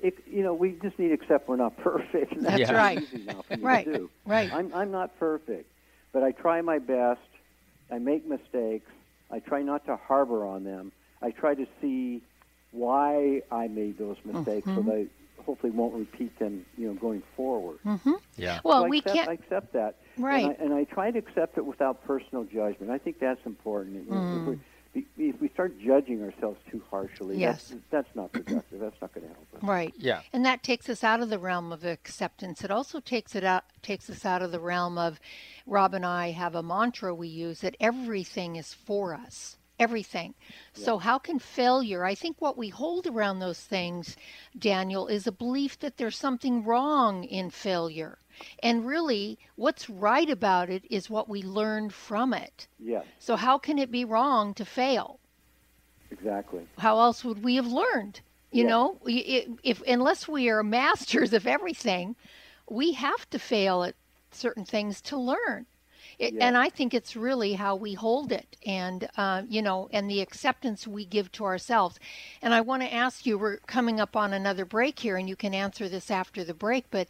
it, 0.04 0.16
you 0.26 0.44
know, 0.44 0.54
we 0.54 0.78
just 0.82 0.98
need 1.00 1.10
to 1.10 1.14
accept 1.14 1.48
we're 1.48 1.56
not 1.56 1.78
perfect. 1.84 2.34
and 2.34 2.46
That's 2.46 2.60
Yeah. 2.60 2.76
right. 2.76 3.02
easy 3.02 3.24
now 3.24 3.44
for 3.48 3.56
me 3.56 3.64
Right. 3.64 3.88
Right. 4.26 4.52
I'm 4.52 4.74
I'm 4.74 4.92
not 4.92 5.18
perfect, 5.20 5.72
but 6.14 6.24
I 6.24 6.32
try 6.32 6.62
my 6.62 6.80
best. 6.80 7.22
I 7.92 8.00
make 8.00 8.28
mistakes. 8.28 8.92
I 9.32 9.40
try 9.40 9.62
not 9.62 9.86
to 9.86 9.98
harbor 9.98 10.46
on 10.46 10.64
them. 10.64 10.92
I 11.22 11.32
try 11.32 11.56
to 11.56 11.66
see 11.82 12.24
why 12.72 13.42
I 13.52 13.68
made 13.68 13.98
those 13.98 14.18
mistakes, 14.26 14.68
so 14.76 14.82
that 14.82 14.92
I 14.92 15.42
hopefully 15.42 15.72
won't 15.72 15.94
repeat 15.96 16.38
them. 16.40 16.66
You 16.78 16.88
know, 16.88 16.94
going 16.94 17.24
forward. 17.36 17.80
Yeah. 18.36 18.60
Well, 18.64 18.82
So 18.82 18.86
I 18.86 18.90
we 18.90 18.98
accept, 19.00 19.16
can't. 19.16 19.30
I 19.30 19.34
accept 19.34 19.74
that. 19.74 19.96
Right. 20.18 20.44
And 20.44 20.52
I, 20.60 20.64
and 20.64 20.74
I 20.74 20.84
try 20.84 21.12
to 21.12 21.18
accept 21.18 21.58
it 21.58 21.66
without 21.66 22.04
personal 22.04 22.44
judgment. 22.44 22.92
I 22.92 22.98
think 22.98 23.20
that's 23.20 23.40
important. 23.46 23.98
If 23.98 24.04
Mm. 24.08 24.60
We- 25.18 25.30
If 25.30 25.42
we 25.42 25.50
start 25.50 25.78
judging 25.80 26.22
ourselves 26.24 26.60
too 26.70 26.82
harshly, 26.90 27.38
Yes. 27.38 27.70
that's, 27.70 27.82
that's 27.92 28.16
not 28.16 28.32
productive. 28.32 28.80
That's 28.80 29.00
not 29.02 29.14
going 29.14 29.28
to 29.28 29.34
help 29.34 29.48
us. 29.56 29.64
Right. 29.64 29.94
Yeah. 29.98 30.22
And 30.34 30.46
that 30.46 30.64
takes 30.64 30.90
us 30.90 31.04
out 31.04 31.22
of 31.22 31.30
the 31.30 31.40
realm 31.40 31.72
of 31.72 31.84
acceptance. 31.86 32.64
It 32.64 32.72
also 32.72 33.00
takes 33.00 33.36
it 33.36 33.44
out 33.44 33.64
takes 33.82 34.10
us 34.10 34.26
out 34.26 34.42
of 34.42 34.52
the 34.52 34.60
realm 34.60 34.98
of 34.98 35.20
Rob 35.66 35.94
and 35.94 36.06
I 36.06 36.32
have 36.32 36.56
a 36.56 36.64
mantra 36.64 37.14
we 37.14 37.28
use 37.28 37.62
that 37.62 37.76
everything 37.80 38.56
is 38.56 38.74
for 38.74 39.14
us. 39.14 39.58
Everything. 39.80 40.36
So 40.74 40.98
how 40.98 41.20
can 41.20 41.40
failure, 41.40 42.04
I 42.04 42.16
think 42.16 42.42
what 42.42 42.58
we 42.58 42.70
hold 42.70 43.06
around 43.08 43.40
those 43.40 43.62
things, 43.62 44.16
Daniel, 44.58 45.08
is 45.08 45.28
a 45.28 45.32
belief 45.32 45.78
that 45.80 45.98
there's 45.98 46.18
something 46.18 46.64
wrong 46.64 47.24
in 47.24 47.50
failure. 47.52 48.20
And 48.62 48.86
really 48.86 49.38
what's 49.56 49.90
right 49.90 50.30
about 50.30 50.70
it 50.70 50.86
is 50.90 51.10
what 51.10 51.30
we 51.30 51.42
learned 51.44 51.94
from 51.94 52.34
it. 52.34 52.68
Yes, 52.80 53.06
So 53.20 53.36
how 53.36 53.58
can 53.58 53.78
it 53.78 53.92
be 53.92 54.04
wrong 54.06 54.54
to 54.56 54.66
fail? 54.66 55.20
exactly. 56.12 56.68
how 56.80 57.00
else 57.00 57.24
would 57.24 57.44
we 57.44 57.56
have 57.56 57.68
learned? 57.68 58.22
You 58.52 58.64
Yeah. 58.64 58.70
know, 58.70 59.00
if 59.06 59.82
unless 59.88 60.28
we 60.28 60.50
are 60.50 60.64
masters 60.64 61.34
of 61.34 61.46
everything, 61.48 62.16
we 62.70 62.94
have 62.94 63.30
to 63.32 63.40
fail 63.40 63.84
at 63.84 63.96
certain 64.32 64.66
things 64.66 65.02
to 65.04 65.18
learn. 65.18 65.68
It, 66.20 66.34
Yeah. 66.34 66.48
And 66.48 66.58
I 66.58 66.70
think 66.70 66.94
it's 66.94 67.16
really 67.16 67.54
how 67.54 67.76
we 67.76 67.94
hold 67.94 68.32
it, 68.32 68.58
and 68.66 69.08
uh, 69.18 69.44
you 69.48 69.62
know, 69.62 69.90
and 69.92 70.10
the 70.10 70.22
acceptance 70.22 70.88
we 70.88 71.06
give 71.06 71.32
to 71.34 71.46
ourselves. 71.46 72.00
And 72.42 72.54
I 72.54 72.62
want 72.62 72.82
to 72.84 72.94
ask 72.94 73.26
you, 73.26 73.38
we're 73.38 73.58
coming 73.58 74.00
up 74.00 74.16
on 74.16 74.34
another 74.34 74.66
break 74.66 75.00
here, 75.00 75.18
and 75.18 75.30
you 75.30 75.36
can 75.36 75.54
answer 75.54 75.88
this 75.88 76.10
after 76.10 76.44
the 76.44 76.54
break. 76.56 76.86
But 76.90 77.08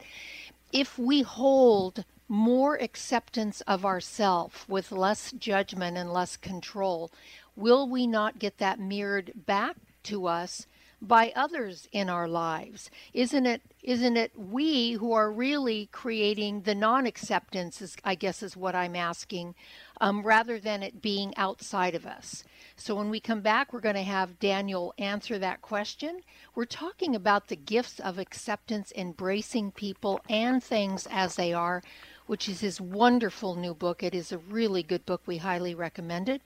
if 0.74 1.00
we 1.00 1.22
hold 1.22 2.04
more 2.28 2.76
acceptance 2.76 3.62
of 3.62 3.86
ourself 3.86 4.66
with 4.68 4.92
less 4.92 5.32
judgment 5.32 5.98
and 5.98 6.12
less 6.12 6.36
control, 6.36 7.10
will 7.56 7.88
we 7.88 8.06
not 8.06 8.40
get 8.40 8.58
that 8.58 8.80
mirrored 8.80 9.32
back 9.46 9.78
to 10.04 10.28
us 10.28 10.68
by 11.02 11.32
others 11.36 11.88
in 11.92 12.10
our 12.10 12.28
lives? 12.28 12.90
Isn't 13.14 13.46
it 13.46 13.62
isn't 13.84 14.18
it 14.18 14.32
we 14.36 14.94
who 14.94 15.14
are 15.14 15.32
really 15.32 15.88
creating 15.92 16.62
the 16.62 16.76
non-acceptance 16.76 17.82
is 17.82 17.96
I 18.04 18.16
guess 18.16 18.42
is 18.42 18.58
what 18.58 18.76
I'm 18.76 18.96
asking, 18.96 19.56
um, 20.02 20.24
rather 20.24 20.60
than 20.60 20.84
it 20.84 21.02
being 21.02 21.36
outside 21.38 21.96
of 21.96 22.06
us. 22.06 22.44
So 22.76 22.96
when 22.96 23.10
we 23.10 23.20
come 23.20 23.42
back, 23.42 23.74
we're 23.74 23.80
going 23.80 23.96
to 23.96 24.04
have 24.04 24.40
Daniel 24.40 24.94
answer 24.98 25.40
that 25.40 25.62
question. 25.62 26.22
We're 26.56 26.66
talking 26.66 27.16
about 27.16 27.48
the 27.48 27.56
gifts 27.56 28.00
of 28.00 28.20
acceptance, 28.20 28.92
embracing 28.96 29.72
people 29.72 30.22
and 30.30 30.64
things 30.64 31.08
as 31.10 31.36
they 31.36 31.54
are, 31.54 31.82
which 32.28 32.48
is 32.50 32.60
his 32.62 32.82
wonderful 32.82 33.56
new 33.56 33.74
book. 33.74 34.04
It 34.04 34.14
is 34.14 34.32
a 34.32 34.38
really 34.38 34.84
good 34.84 35.06
book. 35.06 35.22
We 35.26 35.38
highly 35.38 35.74
recommend 35.74 36.30
it. 36.30 36.42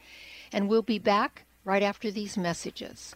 And 0.54 0.70
we'll 0.70 0.82
be 0.82 1.00
back 1.00 1.46
right 1.66 1.84
after 1.84 2.12
these 2.12 2.38
messages. 2.38 3.16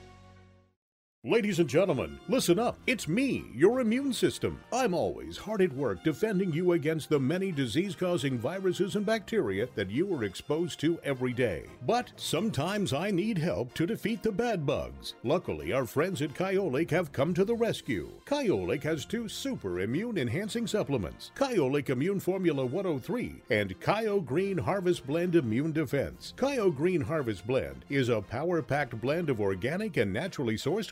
Ladies 1.23 1.59
and 1.59 1.69
gentlemen, 1.69 2.17
listen 2.27 2.57
up. 2.57 2.79
It's 2.87 3.07
me, 3.07 3.45
your 3.53 3.79
immune 3.79 4.11
system. 4.11 4.59
I'm 4.73 4.95
always 4.95 5.37
hard 5.37 5.61
at 5.61 5.71
work 5.71 6.03
defending 6.03 6.51
you 6.51 6.71
against 6.71 7.09
the 7.09 7.19
many 7.19 7.51
disease 7.51 7.95
causing 7.95 8.39
viruses 8.39 8.95
and 8.95 9.05
bacteria 9.05 9.67
that 9.75 9.91
you 9.91 10.11
are 10.15 10.23
exposed 10.23 10.79
to 10.79 10.99
every 11.03 11.31
day. 11.31 11.67
But 11.85 12.11
sometimes 12.15 12.91
I 12.91 13.11
need 13.11 13.37
help 13.37 13.75
to 13.75 13.85
defeat 13.85 14.23
the 14.23 14.31
bad 14.31 14.65
bugs. 14.65 15.13
Luckily, 15.23 15.73
our 15.73 15.85
friends 15.85 16.23
at 16.23 16.33
Kyolic 16.33 16.89
have 16.89 17.11
come 17.11 17.35
to 17.35 17.45
the 17.45 17.53
rescue. 17.53 18.09
Kyolic 18.25 18.81
has 18.81 19.05
two 19.05 19.29
super 19.29 19.81
immune 19.81 20.17
enhancing 20.17 20.65
supplements 20.65 21.29
Kyolic 21.35 21.91
Immune 21.91 22.19
Formula 22.19 22.65
103 22.65 23.43
and 23.51 23.79
Kyo 23.79 24.21
Green 24.21 24.57
Harvest 24.57 25.05
Blend 25.05 25.35
Immune 25.35 25.71
Defense. 25.71 26.33
Kyo 26.35 26.71
Green 26.71 27.01
Harvest 27.01 27.45
Blend 27.45 27.85
is 27.89 28.09
a 28.09 28.23
power 28.23 28.63
packed 28.63 28.99
blend 28.99 29.29
of 29.29 29.39
organic 29.39 29.97
and 29.97 30.11
naturally 30.11 30.55
sourced 30.55 30.91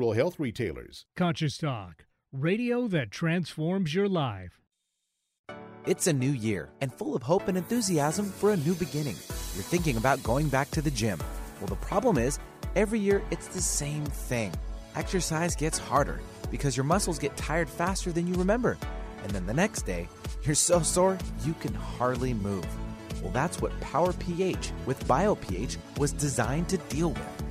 health 0.09 0.39
retailers. 0.39 1.05
Conscious 1.15 1.55
Talk, 1.55 2.05
radio 2.33 2.87
that 2.87 3.11
transforms 3.11 3.93
your 3.93 4.09
life. 4.09 4.59
It's 5.85 6.07
a 6.07 6.13
new 6.13 6.31
year 6.31 6.69
and 6.81 6.91
full 6.91 7.15
of 7.15 7.21
hope 7.21 7.47
and 7.47 7.57
enthusiasm 7.57 8.25
for 8.25 8.51
a 8.51 8.57
new 8.57 8.73
beginning. 8.73 9.15
You're 9.53 9.63
thinking 9.63 9.97
about 9.97 10.23
going 10.23 10.49
back 10.49 10.71
to 10.71 10.81
the 10.81 10.89
gym. 10.89 11.19
Well, 11.59 11.67
the 11.67 11.75
problem 11.75 12.17
is, 12.17 12.39
every 12.75 12.99
year 12.99 13.21
it's 13.29 13.47
the 13.47 13.61
same 13.61 14.03
thing. 14.05 14.51
Exercise 14.95 15.55
gets 15.55 15.77
harder 15.77 16.19
because 16.49 16.75
your 16.75 16.83
muscles 16.83 17.19
get 17.19 17.37
tired 17.37 17.69
faster 17.69 18.11
than 18.11 18.25
you 18.25 18.33
remember. 18.33 18.79
And 19.23 19.31
then 19.31 19.45
the 19.45 19.53
next 19.53 19.83
day, 19.83 20.09
you're 20.43 20.55
so 20.55 20.81
sore 20.81 21.17
you 21.45 21.53
can 21.53 21.75
hardly 21.75 22.33
move. 22.33 22.65
Well, 23.21 23.31
that's 23.31 23.61
what 23.61 23.79
Power 23.79 24.13
pH 24.13 24.71
with 24.87 25.07
BioPH 25.07 25.77
was 25.99 26.11
designed 26.11 26.69
to 26.69 26.77
deal 26.77 27.09
with. 27.09 27.50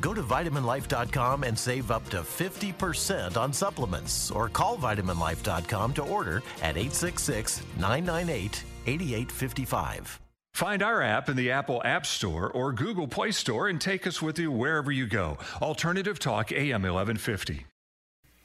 Go 0.00 0.14
to 0.14 0.22
vitaminlife.com 0.22 1.44
and 1.44 1.58
save 1.58 1.90
up 1.90 2.08
to 2.10 2.18
50% 2.18 3.36
on 3.36 3.52
supplements 3.52 4.30
or 4.30 4.48
call 4.48 4.76
vitaminlife.com 4.76 5.94
to 5.94 6.02
order 6.02 6.42
at 6.62 6.76
866 6.76 7.62
998 7.78 8.64
8855. 8.86 10.20
Find 10.56 10.82
our 10.82 11.02
app 11.02 11.28
in 11.28 11.36
the 11.36 11.50
Apple 11.50 11.82
App 11.84 12.06
Store 12.06 12.50
or 12.50 12.72
Google 12.72 13.06
Play 13.06 13.30
Store 13.30 13.68
and 13.68 13.78
take 13.78 14.06
us 14.06 14.22
with 14.22 14.38
you 14.38 14.50
wherever 14.50 14.90
you 14.90 15.06
go. 15.06 15.36
Alternative 15.60 16.18
Talk 16.18 16.50
AM 16.50 16.82
1150. 16.82 17.66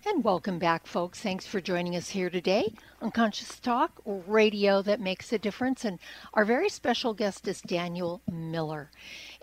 And 0.06 0.24
welcome 0.24 0.60
back, 0.60 0.88
folks. 0.88 1.22
Thanks 1.22 1.46
for 1.46 1.62
joining 1.62 1.96
us 1.96 2.10
here 2.10 2.30
today 2.30 2.74
on 3.02 3.12
Conscious 3.12 3.60
Talk, 3.60 4.02
radio 4.06 4.82
that 4.82 5.00
makes 5.00 5.32
a 5.32 5.38
difference. 5.38 5.86
And 5.86 6.00
our 6.34 6.44
very 6.44 6.70
special 6.70 7.14
guest 7.14 7.48
is 7.48 7.62
Daniel 7.62 8.22
Miller. 8.30 8.90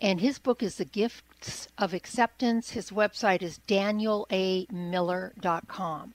And 0.02 0.20
his 0.20 0.38
book 0.38 0.62
is 0.62 0.76
The 0.76 0.84
Gifts 1.40 1.68
of 1.78 1.94
Acceptance. 1.94 2.70
His 2.70 2.90
website 2.90 3.42
is 3.42 3.60
danielamiller.com. 3.68 6.14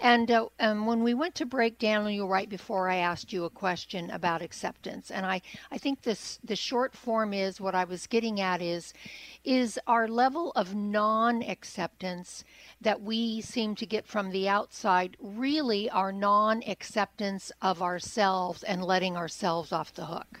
And 0.00 0.30
uh, 0.30 0.46
um, 0.58 0.86
when 0.86 1.04
we 1.04 1.14
went 1.14 1.36
to 1.36 1.46
break, 1.46 1.78
Daniel, 1.78 2.26
right 2.26 2.48
before 2.48 2.88
I 2.88 2.96
asked 2.96 3.32
you 3.32 3.44
a 3.44 3.50
question 3.50 4.10
about 4.10 4.42
acceptance, 4.42 5.12
and 5.12 5.24
I, 5.24 5.42
I 5.70 5.78
think 5.78 6.02
this 6.02 6.40
the 6.42 6.56
short 6.56 6.96
form 6.96 7.32
is 7.32 7.60
what 7.60 7.76
I 7.76 7.84
was 7.84 8.08
getting 8.08 8.40
at 8.40 8.60
is 8.60 8.92
is 9.44 9.78
our 9.86 10.08
level 10.08 10.50
of 10.56 10.74
non-acceptance 10.74 12.42
that 12.80 13.00
we 13.00 13.40
seem 13.40 13.76
to 13.76 13.86
get 13.86 14.06
from 14.06 14.30
the 14.30 14.48
outside 14.48 15.16
really 15.20 15.88
our 15.90 16.10
non-acceptance 16.12 17.52
of 17.62 17.82
ourselves 17.82 18.64
and 18.64 18.84
letting 18.84 19.16
ourselves 19.16 19.72
off 19.72 19.94
the 19.94 20.06
hook. 20.06 20.40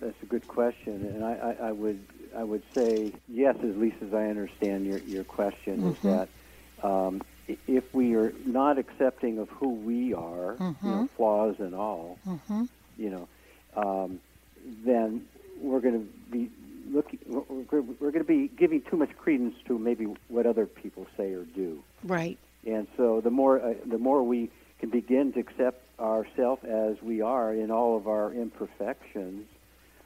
that's 0.00 0.22
a 0.22 0.26
good 0.26 0.46
question, 0.48 1.06
and 1.06 1.24
I, 1.24 1.32
I, 1.32 1.68
I 1.68 1.72
would 1.72 2.06
I 2.36 2.44
would 2.44 2.62
say 2.74 3.12
yes, 3.28 3.56
at 3.62 3.78
least 3.78 3.96
as 4.02 4.12
I 4.14 4.26
understand 4.26 4.86
your 4.86 4.98
your 5.00 5.24
question, 5.24 5.82
Mhm. 5.82 5.92
is 5.92 5.98
that 6.02 6.28
um, 6.82 7.22
if 7.46 7.84
we 7.92 8.14
are 8.14 8.32
not 8.44 8.78
accepting 8.78 9.38
of 9.38 9.48
who 9.50 9.70
we 9.70 10.14
are, 10.14 10.56
you 10.58 10.90
know, 10.90 11.04
Mhm. 11.04 11.08
flaws 11.16 11.56
and 11.60 11.74
all, 11.74 12.18
Mhm. 12.26 12.68
you 12.96 13.10
know, 13.10 13.28
um, 13.76 14.20
then 14.84 15.26
we're 15.60 15.80
going 15.80 15.94
to 15.94 16.06
be 16.30 16.50
looking. 16.90 17.18
We're, 17.26 17.82
we're 17.82 18.10
going 18.10 18.24
to 18.24 18.24
be 18.24 18.48
giving 18.48 18.82
too 18.82 18.96
much 18.96 19.16
credence 19.16 19.54
to 19.66 19.78
maybe 19.78 20.06
what 20.28 20.46
other 20.46 20.66
people 20.66 21.06
say 21.16 21.32
or 21.32 21.44
do. 21.44 21.82
Right. 22.02 22.38
And 22.66 22.86
so 22.96 23.20
the 23.20 23.30
more 23.30 23.60
uh, 23.60 23.74
the 23.86 23.98
more 23.98 24.22
we 24.22 24.50
can 24.80 24.90
begin 24.90 25.32
to 25.34 25.40
accept 25.40 25.82
ourselves 26.00 26.64
as 26.64 27.00
we 27.02 27.20
are 27.20 27.54
in 27.54 27.70
all 27.70 27.96
of 27.96 28.08
our 28.08 28.32
imperfections. 28.32 29.46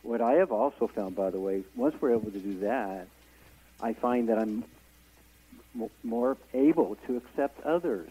What 0.03 0.21
I 0.21 0.33
have 0.35 0.53
also 0.53 0.89
found, 0.95 1.17
by 1.17 1.31
the 1.31 1.41
way, 1.41 1.65
once 1.77 1.95
we're 2.01 2.13
able 2.13 2.31
to 2.31 2.39
do 2.39 2.61
that, 2.61 3.09
I 3.81 3.93
find 3.95 4.29
that 4.29 4.39
I'm 4.39 4.65
m- 5.75 5.91
more 6.03 6.37
able 6.55 6.97
to 7.07 7.17
accept 7.17 7.61
others. 7.65 8.11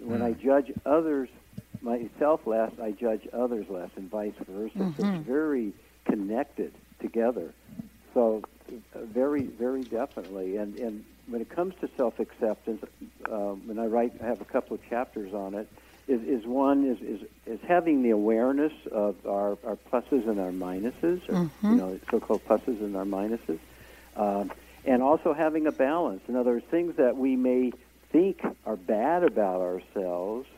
When 0.00 0.22
I 0.22 0.32
judge 0.32 0.72
others 0.84 1.28
myself 1.80 2.40
less, 2.46 2.70
I 2.80 2.92
judge 2.92 3.22
others 3.32 3.66
less, 3.68 3.90
and 3.96 4.10
vice 4.10 4.34
versa. 4.48 4.74
So 4.96 5.04
Mhm. 5.04 5.14
it's 5.14 5.26
very 5.26 5.72
connected 6.08 6.72
together. 7.00 7.54
So 8.14 8.42
uh, 8.94 9.04
very, 9.04 9.46
very 9.58 9.84
definitely. 9.84 10.56
And 10.56 10.74
and 10.76 11.04
when 11.26 11.40
it 11.40 11.54
comes 11.54 11.74
to 11.80 11.88
self 11.96 12.18
acceptance, 12.18 12.82
um, 13.30 13.66
when 13.66 13.78
I 13.78 13.86
write, 13.86 14.12
I 14.22 14.26
have 14.26 14.40
a 14.40 14.44
couple 14.44 14.74
of 14.74 14.80
chapters 14.88 15.32
on 15.32 15.54
it. 15.54 15.68
Is, 16.08 16.20
is 16.22 16.44
one 16.44 16.84
is, 16.84 16.98
is 17.00 17.28
is 17.46 17.60
having 17.66 18.02
the 18.02 18.10
awareness 18.10 18.72
of 18.90 19.14
our, 19.26 19.56
our 19.64 19.78
pluses 19.90 20.28
and 20.28 20.40
our 20.40 20.50
minuses, 20.50 21.20
or 21.28 21.34
Mhm. 21.34 21.70
you 21.70 21.76
know, 21.76 22.00
so-called 22.10 22.44
pluses 22.44 22.80
and 22.80 22.96
our 22.96 23.04
minuses, 23.04 23.58
um, 24.16 24.50
and 24.84 25.02
also 25.02 25.32
having 25.32 25.66
a 25.66 25.72
balance. 25.72 26.22
In 26.28 26.34
other 26.36 26.52
words, 26.52 26.66
things 26.70 26.96
that 26.96 27.16
we 27.16 27.36
may 27.36 27.72
think 28.10 28.40
are 28.66 28.76
bad 28.76 29.22
about 29.22 29.60
ourselves 29.60 30.48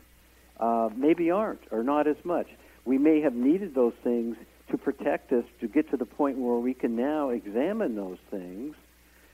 uh, 0.59 0.89
maybe 0.95 1.29
aren't, 1.31 1.61
or 1.71 1.83
not 1.83 2.07
as 2.07 2.17
much. 2.23 2.47
We 2.85 2.97
may 2.97 3.21
have 3.21 3.35
needed 3.35 3.75
those 3.75 3.93
things 4.03 4.37
to 4.71 4.77
protect 4.77 5.31
us 5.31 5.43
to 5.59 5.67
get 5.67 5.89
to 5.91 5.97
the 5.97 6.05
point 6.05 6.37
where 6.37 6.57
we 6.57 6.73
can 6.73 6.95
now 6.95 7.29
examine 7.29 7.95
those 7.95 8.17
things 8.31 8.75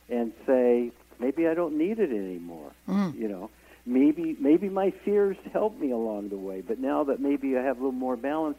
and 0.09 0.33
say, 0.45 0.91
maybe 1.19 1.47
I 1.47 1.53
don't 1.53 1.77
need 1.77 1.99
it 1.99 2.09
anymore. 2.11 2.71
Mm. 2.87 3.17
You 3.17 3.27
know, 3.29 3.49
maybe 3.85 4.35
maybe 4.39 4.69
my 4.69 4.91
fears 5.03 5.37
helped 5.51 5.79
me 5.79 5.91
along 5.91 6.29
the 6.29 6.37
way, 6.37 6.61
but 6.61 6.79
now 6.79 7.03
that 7.05 7.19
maybe 7.19 7.57
I 7.57 7.61
have 7.63 7.77
a 7.77 7.79
little 7.79 7.91
more 7.91 8.15
balance, 8.15 8.57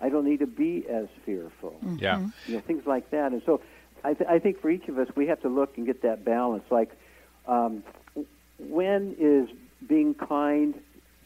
I 0.00 0.08
don't 0.08 0.24
need 0.24 0.40
to 0.40 0.46
be 0.46 0.86
as 0.88 1.06
fearful. 1.24 1.80
Yeah. 1.98 2.26
You 2.46 2.54
know, 2.54 2.60
things 2.60 2.86
like 2.86 3.10
that. 3.10 3.32
And 3.32 3.42
so, 3.44 3.60
I, 4.04 4.14
th- 4.14 4.28
I 4.30 4.38
think 4.38 4.60
for 4.60 4.70
each 4.70 4.88
of 4.88 4.98
us, 4.98 5.08
we 5.14 5.26
have 5.26 5.40
to 5.42 5.48
look 5.48 5.76
and 5.76 5.86
get 5.86 6.02
that 6.02 6.24
balance. 6.24 6.64
Like, 6.70 6.90
um, 7.46 7.82
when 8.58 9.14
is 9.18 9.48
being 9.86 10.14
kind 10.14 10.74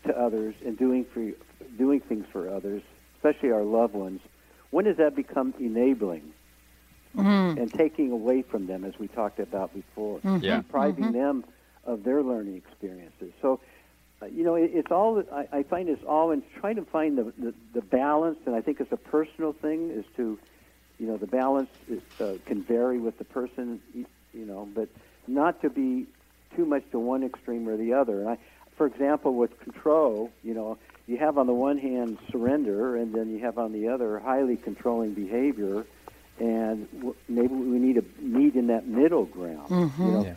to 0.07 0.19
others 0.19 0.55
and 0.65 0.77
doing 0.77 1.05
for 1.13 1.31
doing 1.79 2.01
things 2.01 2.27
for 2.33 2.49
others, 2.49 2.83
especially 3.17 3.51
our 3.53 3.63
loved 3.63 3.95
ones, 3.95 4.21
when 4.71 4.85
does 4.85 4.97
that 4.97 5.15
become 5.15 5.55
enabling 5.59 6.33
Mm. 7.17 7.57
and 7.57 7.73
taking 7.73 8.11
away 8.11 8.43
from 8.43 8.67
them, 8.67 8.85
as 8.85 8.99
we 8.99 9.07
talked 9.07 9.39
about 9.39 9.73
before, 9.73 10.19
Mhm. 10.25 10.43
Yeah. 10.43 10.57
depriving 10.57 11.05
Mhm. 11.07 11.13
them 11.13 11.45
of 11.87 12.05
their 12.05 12.23
learning 12.23 12.57
experiences? 12.57 13.33
So, 13.43 13.61
uh, 14.23 14.27
you 14.27 14.45
know, 14.45 14.55
it, 14.55 14.71
it's 14.73 14.91
all 14.91 15.23
I, 15.33 15.59
I 15.59 15.63
find 15.65 15.89
it's 15.89 16.03
all 16.09 16.31
in 16.31 16.43
trying 16.61 16.77
to 16.77 16.85
find 16.85 17.19
the, 17.19 17.33
the 17.39 17.55
the 17.75 17.83
balance, 17.83 18.39
and 18.47 18.55
I 18.55 18.61
think 18.61 18.81
it's 18.81 18.93
a 18.93 18.97
personal 18.97 19.53
thing 19.53 19.91
is 19.91 20.05
to, 20.17 20.39
you 20.99 21.07
know, 21.07 21.17
the 21.17 21.27
balance 21.27 21.71
is, 21.89 22.01
uh, 22.21 22.35
can 22.47 22.63
vary 22.63 22.99
with 22.99 23.19
the 23.19 23.25
person, 23.25 23.81
y- 23.95 24.05
you 24.33 24.47
know, 24.47 24.69
but 24.75 24.89
not 25.27 25.61
to 25.63 25.71
be 25.71 26.07
too 26.57 26.65
much 26.65 26.83
to 26.93 26.99
one 26.99 27.25
extreme 27.25 27.69
or 27.69 27.77
the 27.77 27.93
other. 27.93 28.21
And 28.21 28.31
I, 28.31 28.39
for 28.77 28.87
example, 28.87 29.35
with 29.35 29.59
control, 29.61 30.33
you 30.43 30.55
know, 30.55 30.79
you 31.07 31.17
have 31.19 31.37
on 31.39 31.47
the 31.47 31.53
one 31.55 31.79
hand 31.79 32.19
surrender, 32.31 32.97
and 32.97 33.13
then 33.15 33.31
you 33.31 33.45
have 33.45 33.59
on 33.59 33.73
the 33.73 33.89
other 33.89 34.19
highly 34.21 34.57
controlling 34.57 35.15
behavior, 35.15 35.85
and 36.39 36.89
w- 36.93 37.15
maybe 37.29 37.55
we 37.55 37.79
need 37.79 37.95
to 37.97 38.05
meet 38.21 38.55
in 38.55 38.69
that 38.69 38.87
middle 38.87 39.25
ground. 39.27 39.71
You 39.71 40.11
Mhm. 40.11 40.13
know, 40.13 40.25
Yeah. 40.25 40.35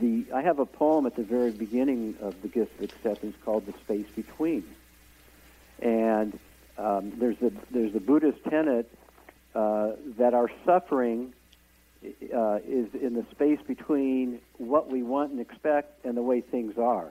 The 0.00 0.26
I 0.34 0.42
have 0.42 0.58
a 0.58 0.66
poem 0.66 1.06
at 1.06 1.16
the 1.16 1.22
very 1.22 1.50
beginning 1.50 2.16
of 2.20 2.40
the 2.42 2.48
gift 2.48 2.78
of 2.78 2.84
acceptance 2.84 3.36
called 3.44 3.66
"The 3.66 3.72
Space 3.84 4.06
Between," 4.14 4.64
and 5.80 6.38
um, 6.78 7.12
there's 7.18 7.40
a 7.42 7.52
there's 7.70 7.94
a 7.94 8.00
Buddhist 8.00 8.38
tenet 8.44 8.90
uh, 9.54 9.92
that 10.18 10.34
our 10.34 10.50
suffering 10.64 11.32
uh, 12.04 12.58
is 12.66 12.94
in 12.94 13.14
the 13.14 13.24
space 13.30 13.60
between 13.66 14.40
what 14.58 14.90
we 14.90 15.02
want 15.02 15.32
and 15.32 15.40
expect 15.40 16.04
and 16.04 16.16
the 16.16 16.22
way 16.22 16.40
things 16.40 16.78
are. 16.78 17.08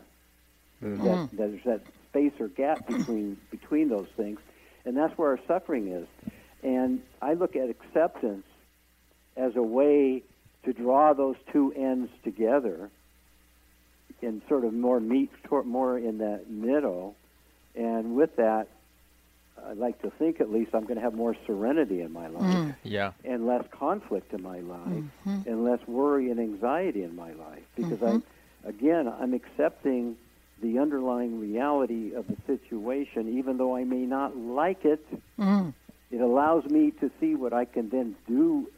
Mm-hmm. 0.83 1.03
That, 1.03 1.29
that 1.31 1.37
there's 1.37 1.63
that 1.65 1.81
space 2.09 2.33
or 2.39 2.47
gap 2.47 2.87
between 2.87 3.37
between 3.49 3.89
those 3.89 4.07
things, 4.15 4.39
and 4.85 4.95
that's 4.95 5.17
where 5.17 5.31
our 5.31 5.39
suffering 5.47 5.87
is. 5.87 6.07
And 6.63 7.01
I 7.21 7.33
look 7.33 7.55
at 7.55 7.69
acceptance 7.69 8.45
as 9.37 9.55
a 9.55 9.61
way 9.61 10.23
to 10.65 10.73
draw 10.73 11.13
those 11.13 11.35
two 11.51 11.71
ends 11.75 12.11
together 12.23 12.89
and 14.21 14.41
sort 14.49 14.65
of 14.65 14.73
more 14.73 14.99
meet 14.99 15.29
more 15.65 15.97
in 15.97 16.17
that 16.19 16.49
middle. 16.49 17.15
And 17.75 18.15
with 18.15 18.35
that, 18.37 18.67
I'd 19.67 19.77
like 19.77 20.01
to 20.01 20.09
think 20.11 20.41
at 20.41 20.51
least 20.51 20.71
I'm 20.73 20.83
going 20.83 20.95
to 20.95 21.01
have 21.01 21.13
more 21.13 21.35
serenity 21.45 22.01
in 22.01 22.11
my 22.11 22.27
life 22.27 22.43
Mm. 22.43 22.75
Yeah. 22.83 23.11
and 23.23 23.45
less 23.45 23.65
conflict 23.71 24.33
in 24.33 24.41
my 24.43 24.59
life 24.59 25.03
Mhm. 25.25 25.45
and 25.47 25.63
less 25.63 25.79
worry 25.87 26.29
and 26.29 26.39
anxiety 26.39 27.03
in 27.03 27.15
my 27.15 27.31
life 27.33 27.63
because 27.75 27.99
Mhm. 27.99 28.21
I, 28.63 28.67
again, 28.69 29.07
I'm 29.07 29.33
accepting 29.33 30.17
the 30.61 30.77
underlying 30.79 31.39
reality 31.39 32.13
of 32.13 32.27
the 32.27 32.35
situation, 32.47 33.29
even 33.29 33.57
though 33.57 33.75
I 33.75 33.83
may 33.83 34.05
not 34.05 34.35
like 34.37 34.83
it. 34.85 35.05
Mm. 35.39 35.73
It 36.11 36.21
allows 36.21 36.65
me 36.69 36.91
to 36.91 37.09
see 37.19 37.35
what 37.35 37.53
I 37.53 37.65
can 37.65 37.89
then 37.89 38.15
do 38.27 38.69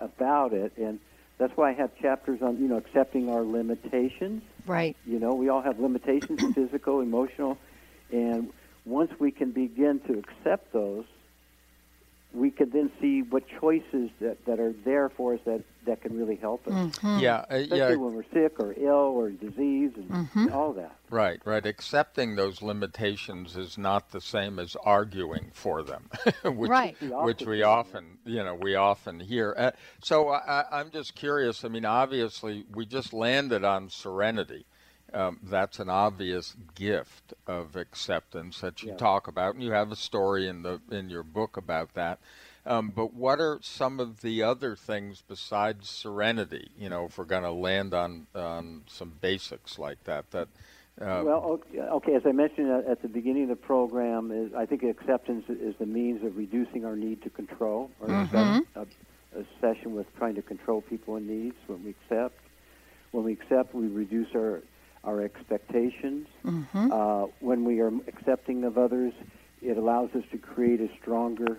about 0.00 0.52
it, 0.52 0.72
and 0.76 0.98
that's 1.40 1.56
why 1.56 1.70
I 1.70 1.72
have 1.72 1.90
chapters 1.96 2.42
on 2.42 2.58
you 2.58 2.68
know 2.68 2.76
accepting 2.76 3.30
our 3.30 3.42
limitations. 3.42 4.42
Right. 4.66 4.94
You 5.06 5.18
know, 5.18 5.34
we 5.34 5.48
all 5.48 5.62
have 5.62 5.80
limitations, 5.80 6.40
physical, 6.54 7.00
emotional, 7.00 7.58
and 8.12 8.52
once 8.84 9.10
we 9.18 9.30
can 9.30 9.50
begin 9.50 10.00
to 10.00 10.18
accept 10.18 10.72
those, 10.72 11.06
we 12.34 12.50
can 12.50 12.70
then 12.70 12.92
see 13.00 13.22
what 13.22 13.44
choices 13.60 14.10
that, 14.20 14.44
that 14.44 14.60
are 14.60 14.74
there 14.84 15.08
for 15.08 15.34
us 15.34 15.40
that, 15.46 15.62
that 15.90 16.00
can 16.00 16.16
really 16.16 16.36
help 16.36 16.66
us. 16.68 16.72
Mhm. 16.72 17.20
Yeah, 17.20 17.38
uh, 17.50 17.56
Especially 17.56 17.78
yeah. 17.78 17.94
when 17.96 18.14
we're 18.14 18.22
sick 18.32 18.60
or 18.60 18.72
ill 18.76 18.94
or 19.18 19.30
disease 19.30 19.90
and 19.96 20.08
Mhm. 20.28 20.52
all 20.54 20.72
that. 20.74 20.96
Right, 21.10 21.40
right. 21.44 21.66
Accepting 21.66 22.36
those 22.36 22.62
limitations 22.62 23.56
is 23.56 23.76
not 23.76 24.12
the 24.12 24.20
same 24.20 24.60
as 24.60 24.76
arguing 24.84 25.50
for 25.52 25.82
them, 25.82 26.08
which, 26.44 26.70
Right. 26.70 26.96
Which 27.00 27.42
we 27.44 27.64
often, 27.64 28.18
you 28.24 28.44
know, 28.44 28.54
we 28.54 28.76
often 28.76 29.18
hear. 29.18 29.52
Uh, 29.58 29.72
so 30.00 30.28
I, 30.28 30.60
I- 30.60 30.80
I'm 30.80 30.90
just 30.92 31.16
curious. 31.16 31.64
I 31.64 31.68
mean, 31.68 31.84
obviously, 31.84 32.64
we 32.72 32.86
just 32.86 33.12
landed 33.12 33.64
on 33.64 33.90
serenity. 33.90 34.66
Um, 35.12 35.40
that's 35.42 35.80
an 35.80 35.90
obvious 35.90 36.54
gift 36.76 37.34
of 37.48 37.74
acceptance 37.74 38.60
that 38.60 38.80
you 38.84 38.90
Yeah. 38.90 38.96
talk 38.96 39.26
about, 39.26 39.54
and 39.54 39.64
you 39.64 39.72
have 39.72 39.90
a 39.90 39.96
story 39.96 40.46
in 40.46 40.62
the 40.62 40.80
in 40.92 41.10
your 41.10 41.24
book 41.24 41.56
about 41.56 41.94
that. 41.94 42.20
Um, 42.66 42.92
but 42.94 43.14
what 43.14 43.40
are 43.40 43.58
some 43.62 44.00
of 44.00 44.20
the 44.20 44.42
other 44.42 44.76
things 44.76 45.22
besides 45.26 45.88
serenity? 45.88 46.70
You 46.76 46.90
know, 46.90 47.06
if 47.06 47.16
we're 47.18 47.24
going 47.24 47.42
to 47.44 47.50
land 47.52 47.94
on 47.94 48.26
on 48.34 48.82
some 48.86 49.14
basics 49.20 49.78
like 49.78 50.04
that, 50.04 50.30
that 50.32 50.48
uh, 51.00 51.22
well, 51.24 51.42
okay, 51.44 51.78
okay, 51.78 52.14
as 52.14 52.22
I 52.26 52.32
mentioned 52.32 52.70
at, 52.70 52.86
at 52.86 53.02
the 53.02 53.08
beginning 53.08 53.44
of 53.44 53.48
the 53.48 53.56
program, 53.56 54.30
is 54.30 54.52
I 54.54 54.66
think 54.66 54.82
acceptance 54.82 55.44
is 55.48 55.74
the 55.78 55.86
means 55.86 56.22
of 56.22 56.36
reducing 56.36 56.84
our 56.84 56.96
need 56.96 57.22
to 57.22 57.30
control, 57.30 57.90
or 58.00 58.08
Mhm. 58.08 58.66
a, 58.74 58.80
a 58.82 59.44
session 59.60 59.94
with 59.94 60.06
trying 60.18 60.34
to 60.34 60.42
control 60.42 60.82
people 60.82 61.16
and 61.16 61.26
needs. 61.26 61.56
When 61.66 61.82
we 61.84 61.90
accept, 61.90 62.38
when 63.12 63.24
we 63.24 63.32
accept, 63.32 63.74
we 63.74 63.86
reduce 63.86 64.34
our 64.34 64.62
our 65.02 65.22
expectations. 65.22 66.28
Mhm. 66.44 66.92
Uh, 66.92 67.28
when 67.40 67.64
we 67.64 67.80
are 67.80 67.90
accepting 68.06 68.64
of 68.64 68.76
others, 68.76 69.14
it 69.62 69.78
allows 69.78 70.10
us 70.14 70.24
to 70.32 70.36
create 70.36 70.82
a 70.82 70.90
stronger, 71.00 71.56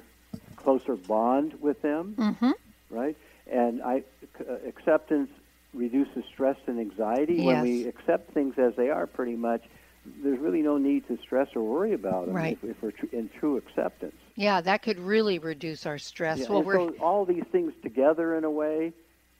closer 0.63 0.95
bond 0.95 1.55
with 1.61 1.81
them, 1.81 2.15
Mhm. 2.17 2.53
right? 2.89 3.17
And 3.51 3.81
I, 3.81 4.03
c- 4.37 4.45
uh, 4.49 4.53
acceptance 4.67 5.29
reduces 5.73 6.23
stress 6.25 6.57
and 6.67 6.79
anxiety. 6.79 7.45
When 7.45 7.61
we 7.61 7.85
accept 7.87 8.31
things 8.33 8.57
as 8.57 8.75
they 8.75 8.89
are, 8.89 9.07
pretty 9.07 9.35
much, 9.35 9.63
there's 10.23 10.39
really 10.39 10.61
no 10.61 10.77
need 10.77 11.07
to 11.07 11.17
stress 11.17 11.47
or 11.55 11.61
worry 11.61 11.93
about 11.93 12.25
them 12.27 12.35
Right. 12.35 12.57
if, 12.63 12.71
if 12.71 12.81
we're 12.81 12.91
tr- 12.91 13.05
in 13.13 13.29
true 13.39 13.57
acceptance. 13.57 14.15
Yeah, 14.35 14.61
that 14.61 14.81
could 14.81 14.99
really 14.99 15.37
reduce 15.39 15.85
our 15.85 15.97
stress. 15.97 16.39
Yeah, 16.39 16.49
well, 16.49 16.63
we're 16.63 16.75
so 16.75 16.95
all 16.99 17.23
these 17.25 17.43
things 17.51 17.73
together, 17.83 18.35
in 18.35 18.43
a 18.43 18.49
way, 18.51 18.93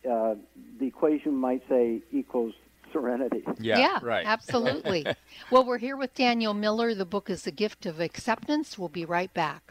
uh, 0.10 0.36
the 0.80 0.86
equation 0.88 1.36
might 1.36 1.68
say 1.68 2.02
equals 2.12 2.54
serenity. 2.92 3.44
yeah, 3.60 4.00
right, 4.02 4.26
absolutely. 4.26 5.06
well, 5.52 5.64
we're 5.66 5.78
here 5.80 5.96
with 5.98 6.14
Daniel 6.14 6.54
Miller. 6.54 6.94
The 6.94 7.06
book 7.06 7.30
is 7.30 7.44
The 7.44 7.52
Gift 7.52 7.86
of 7.86 8.00
Acceptance. 8.00 8.78
We'll 8.78 8.90
be 8.90 9.06
right 9.06 9.34
back. 9.34 9.71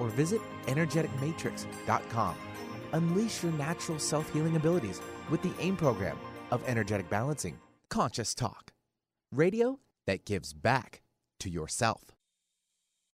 or 0.00 0.08
visit 0.08 0.40
energeticmatrix.com. 0.66 2.36
Unleash 2.92 3.42
your 3.42 3.52
natural 3.52 3.98
self 3.98 4.32
healing 4.32 4.56
abilities 4.56 5.00
with 5.30 5.42
the 5.42 5.52
AIM 5.60 5.76
program 5.76 6.18
of 6.50 6.62
energetic 6.66 7.08
balancing. 7.10 7.58
Conscious 7.90 8.34
Talk. 8.34 8.72
Radio 9.32 9.78
that 10.06 10.24
gives 10.24 10.52
back 10.52 11.02
to 11.40 11.50
yourself. 11.50 12.12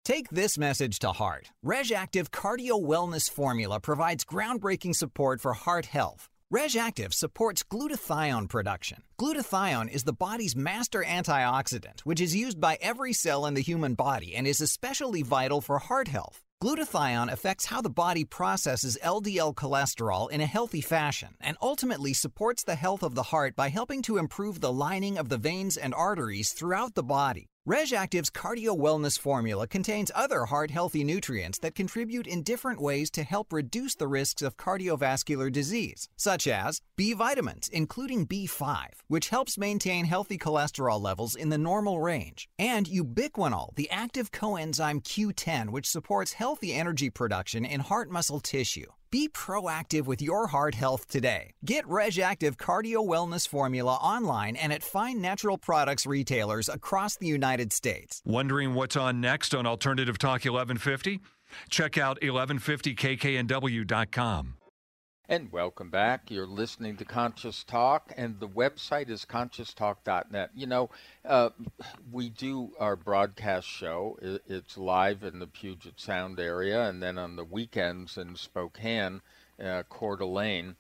Take 0.05 0.31
this 0.31 0.57
message 0.57 0.99
to 1.01 1.13
heart. 1.13 1.51
Reg'Activ 1.65 2.31
Cardio 2.31 2.83
Wellness 2.83 3.31
Formula 3.31 3.79
provides 3.79 4.25
groundbreaking 4.25 4.95
support 4.95 5.41
for 5.41 5.53
heart 5.53 5.87
health. 5.87 6.31
Reg'Activ 6.53 7.13
supports 7.13 7.63
glutathione 7.63 8.49
production. 8.49 9.03
Glutathione 9.21 9.91
is 9.91 10.05
the 10.05 10.15
body's 10.15 10.57
master 10.57 11.05
antioxidant, 11.07 12.01
which 12.01 12.23
is 12.23 12.35
used 12.35 12.59
by 12.59 12.79
every 12.81 13.13
cell 13.13 13.45
in 13.45 13.53
the 13.53 13.61
human 13.61 13.93
body 13.93 14.35
and 14.35 14.47
is 14.47 14.63
especially 14.63 15.21
vital 15.21 15.61
for 15.61 15.79
heart 15.79 16.09
health. 16.09 16.43
Glutathione 16.61 17.31
affects 17.31 17.67
how 17.67 17.81
the 17.81 17.89
body 17.89 18.25
processes 18.25 18.99
LDL 19.05 19.55
cholesterol 19.55 20.29
in 20.29 20.41
a 20.41 20.47
healthy 20.47 20.81
fashion 20.81 21.37
and 21.41 21.57
ultimately 21.63 22.13
supports 22.13 22.65
the 22.65 22.75
health 22.75 23.05
of 23.05 23.15
the 23.15 23.23
heart 23.23 23.55
by 23.55 23.69
helping 23.69 24.03
to 24.03 24.19
improve 24.19 24.61
the 24.61 24.73
lining 24.73 25.19
of 25.19 25.29
the 25.29 25.39
veins 25.39 25.77
and 25.77 25.95
arteries 25.95 26.53
throughout 26.53 26.97
the 26.97 27.05
body. 27.05 27.47
Reg'Activ's 27.69 28.31
Cardio 28.31 28.75
Wellness 28.75 29.19
Formula 29.19 29.67
contains 29.67 30.11
other 30.15 30.47
heart 30.47 30.71
healthy 30.71 31.05
nutrients 31.05 31.59
that 31.59 31.75
contribute 31.75 32.27
in 32.27 32.43
different 32.43 32.81
ways 32.81 33.11
to 33.11 33.23
help 33.23 33.53
reduce 33.53 33.95
the 33.95 34.09
risks 34.09 34.41
of 34.41 34.57
cardiovascular 34.57 35.53
disease, 35.53 36.09
such 36.17 36.47
as 36.47 36.81
B 36.97 37.13
vitamins, 37.13 37.69
including 37.69 38.27
B5, 38.27 39.03
which 39.09 39.29
helps 39.29 39.59
maintain 39.59 40.07
healthy 40.07 40.39
cholesterol 40.39 40.99
levels 40.99 41.35
in 41.35 41.51
the 41.51 41.59
normal 41.59 42.01
range, 42.01 42.49
and 42.59 42.87
ubiquinol, 42.87 43.77
the 43.77 43.91
active 43.91 44.31
coenzyme 44.31 45.03
Q10, 45.03 45.69
which 45.69 45.91
supports 45.91 46.33
healthy 46.33 46.73
energy 46.73 47.11
production 47.11 47.67
in 47.67 47.81
heart 47.81 48.11
muscle 48.11 48.41
tissue. 48.41 48.87
Be 49.11 49.29
proactive 49.29 50.07
with 50.07 50.21
your 50.21 50.49
heart 50.49 50.75
health 50.75 51.09
today. 51.09 51.55
Get 51.65 51.87
Reg'Activ 51.87 52.57
Cardio 52.57 53.07
Wellness 53.07 53.49
Formula 53.49 53.95
online 53.95 54.57
and 54.57 54.71
at 54.73 54.83
fine 54.83 55.21
natural 55.21 55.57
products 55.57 56.05
retailers 56.05 56.69
across 56.69 57.17
the 57.17 57.27
United 57.27 57.73
States. 57.73 58.21
Wondering 58.27 58.75
what's 58.75 58.97
on 58.97 59.21
next 59.21 59.55
on 59.55 59.67
Alternative 59.67 60.19
Talk 60.19 60.45
1150? 60.45 61.21
Check 61.71 61.97
out 61.97 62.21
1150kknw.com. 62.21 64.55
And 65.31 65.53
welcome 65.53 65.91
back. 65.91 66.31
You're 66.31 66.47
listening 66.47 66.97
to 66.97 67.05
Conscious 67.05 67.63
Talk, 67.63 68.15
and 68.17 68.41
the 68.41 68.49
website 68.49 69.11
is 69.11 69.27
conscioustalk.net. 69.27 70.53
You 70.55 70.67
know, 70.67 70.89
uh, 71.23 71.51
we 72.11 72.31
do 72.31 72.71
our 72.81 72.97
broadcast 72.97 73.69
show. 73.69 74.19
It's 74.23 74.79
live 74.79 75.23
in 75.23 75.39
the 75.39 75.47
Puget 75.47 76.01
Sound 76.01 76.41
area, 76.41 76.89
and 76.89 77.03
then 77.03 77.19
on 77.19 77.37
the 77.37 77.45
weekends 77.45 78.17
in 78.17 78.37
Spokane, 78.37 79.21
uh, 79.63 79.83
Coeur 79.91 80.17
d'Alene. 80.17 80.77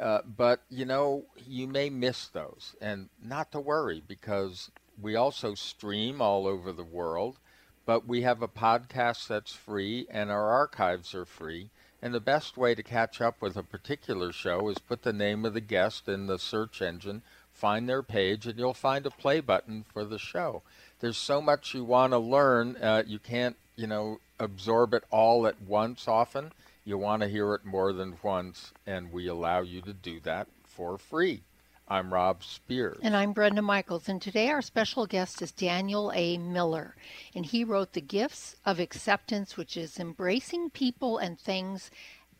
Uh, 0.00 0.20
but, 0.24 0.60
you 0.70 0.84
know, 0.84 1.24
you 1.44 1.66
may 1.66 1.90
miss 1.90 2.28
those, 2.28 2.76
and 2.80 3.08
not 3.20 3.50
to 3.50 3.58
worry 3.58 4.00
because 4.06 4.70
we 5.02 5.16
also 5.16 5.54
stream 5.54 6.22
all 6.22 6.46
over 6.46 6.70
the 6.70 6.84
world, 6.84 7.40
but 7.84 8.06
we 8.06 8.22
have 8.22 8.42
a 8.42 8.48
podcast 8.48 9.26
that's 9.26 9.54
free, 9.54 10.06
and 10.08 10.30
our 10.30 10.50
archives 10.50 11.16
are 11.16 11.24
free 11.24 11.70
and 12.00 12.14
the 12.14 12.20
best 12.20 12.56
way 12.56 12.74
to 12.74 12.82
catch 12.82 13.20
up 13.20 13.40
with 13.40 13.56
a 13.56 13.62
particular 13.62 14.32
show 14.32 14.68
is 14.68 14.78
put 14.78 15.02
the 15.02 15.12
name 15.12 15.44
of 15.44 15.54
the 15.54 15.60
guest 15.60 16.08
in 16.08 16.26
the 16.26 16.38
search 16.38 16.80
engine, 16.80 17.22
find 17.52 17.88
their 17.88 18.02
page, 18.02 18.46
and 18.46 18.58
you'll 18.58 18.74
find 18.74 19.04
a 19.06 19.10
play 19.10 19.40
button 19.40 19.84
for 19.92 20.04
the 20.04 20.18
show. 20.18 20.62
There's 21.00 21.16
so 21.16 21.40
much 21.40 21.74
you 21.74 21.84
want 21.84 22.12
to 22.12 22.18
learn, 22.18 22.76
uh, 22.76 23.02
you 23.06 23.18
can't, 23.18 23.56
you 23.76 23.86
know, 23.86 24.20
absorb 24.38 24.94
it 24.94 25.04
all 25.10 25.46
at 25.46 25.60
once 25.60 26.06
often. 26.06 26.52
You 26.84 26.98
want 26.98 27.22
to 27.22 27.28
hear 27.28 27.54
it 27.54 27.64
more 27.64 27.92
than 27.92 28.16
once, 28.22 28.72
and 28.86 29.12
we 29.12 29.26
allow 29.26 29.60
you 29.60 29.82
to 29.82 29.92
do 29.92 30.20
that 30.20 30.46
for 30.64 30.98
free. 30.98 31.42
I'm 31.90 32.12
Rob 32.12 32.44
Spears. 32.44 32.98
And 33.02 33.16
I'm 33.16 33.32
Brenda 33.32 33.62
Michaels. 33.62 34.10
And 34.10 34.20
today 34.20 34.50
our 34.50 34.60
special 34.60 35.06
guest 35.06 35.40
is 35.40 35.52
Daniel 35.52 36.12
A. 36.14 36.36
Miller. 36.36 36.94
And 37.34 37.46
he 37.46 37.64
wrote 37.64 37.94
The 37.94 38.02
Gifts 38.02 38.56
of 38.66 38.78
Acceptance, 38.78 39.56
which 39.56 39.74
is 39.74 39.98
embracing 39.98 40.68
people 40.70 41.16
and 41.16 41.40
things 41.40 41.90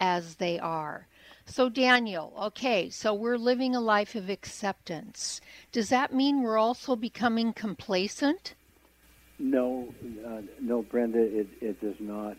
as 0.00 0.34
they 0.34 0.58
are. 0.58 1.06
So, 1.46 1.70
Daniel, 1.70 2.34
okay, 2.38 2.90
so 2.90 3.14
we're 3.14 3.38
living 3.38 3.74
a 3.74 3.80
life 3.80 4.14
of 4.14 4.28
acceptance. 4.28 5.40
Does 5.72 5.88
that 5.88 6.12
mean 6.12 6.42
we're 6.42 6.58
also 6.58 6.94
becoming 6.94 7.54
complacent? 7.54 8.54
No, 9.38 9.88
uh, 10.26 10.42
no, 10.60 10.82
Brenda, 10.82 11.20
it, 11.20 11.48
it 11.62 11.80
does 11.80 11.96
not. 12.00 12.36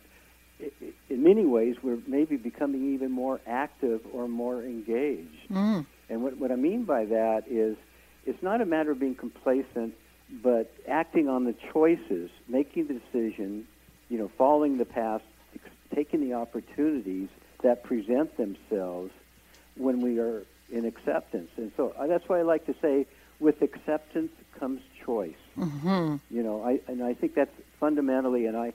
It, 0.60 0.74
it, 0.80 0.94
in 1.10 1.24
many 1.24 1.46
ways, 1.46 1.78
we're 1.82 1.98
maybe 2.06 2.36
becoming 2.36 2.94
even 2.94 3.10
more 3.10 3.42
active 3.48 4.02
or 4.14 4.28
more 4.28 4.62
engaged. 4.62 5.50
Mm. 5.50 5.88
And 6.10 6.24
what, 6.24 6.38
what 6.38 6.52
I 6.52 6.56
mean 6.56 6.84
by 6.84 7.06
that 7.06 7.44
is 7.50 7.78
it's 8.26 8.42
not 8.42 8.62
a 8.62 8.66
matter 8.66 8.92
of 8.92 9.00
being 9.00 9.16
complacent, 9.16 9.94
but 10.44 10.72
acting 10.88 11.28
on 11.28 11.46
the 11.46 11.56
choices, 11.72 12.30
making 12.48 12.88
the 12.88 12.94
decision, 12.96 13.68
you 14.10 14.18
know, 14.18 14.30
following 14.38 14.78
the 14.78 14.86
path, 14.86 15.22
taking 15.94 16.22
the 16.22 16.34
opportunities 16.34 17.30
that 17.64 17.84
present 17.84 18.36
themselves 18.38 19.12
when 19.76 20.02
we 20.02 20.20
are 20.20 20.44
in 20.72 20.86
acceptance. 20.86 21.50
And 21.58 21.72
so 21.76 21.94
uh, 21.98 22.08
that's 22.08 22.28
why 22.28 22.40
I 22.40 22.44
like 22.44 22.66
to 22.68 22.76
say, 22.82 23.06
with 23.40 23.62
acceptance 23.62 24.32
comes 24.60 24.82
choice. 25.06 25.34
Mm-hmm. 25.58 26.18
You 26.30 26.44
know, 26.44 26.64
I 26.64 26.80
and 26.88 27.02
I 27.04 27.14
think 27.14 27.36
that's 27.36 27.56
fundamentally, 27.80 28.46
and 28.46 28.58
I 28.58 28.74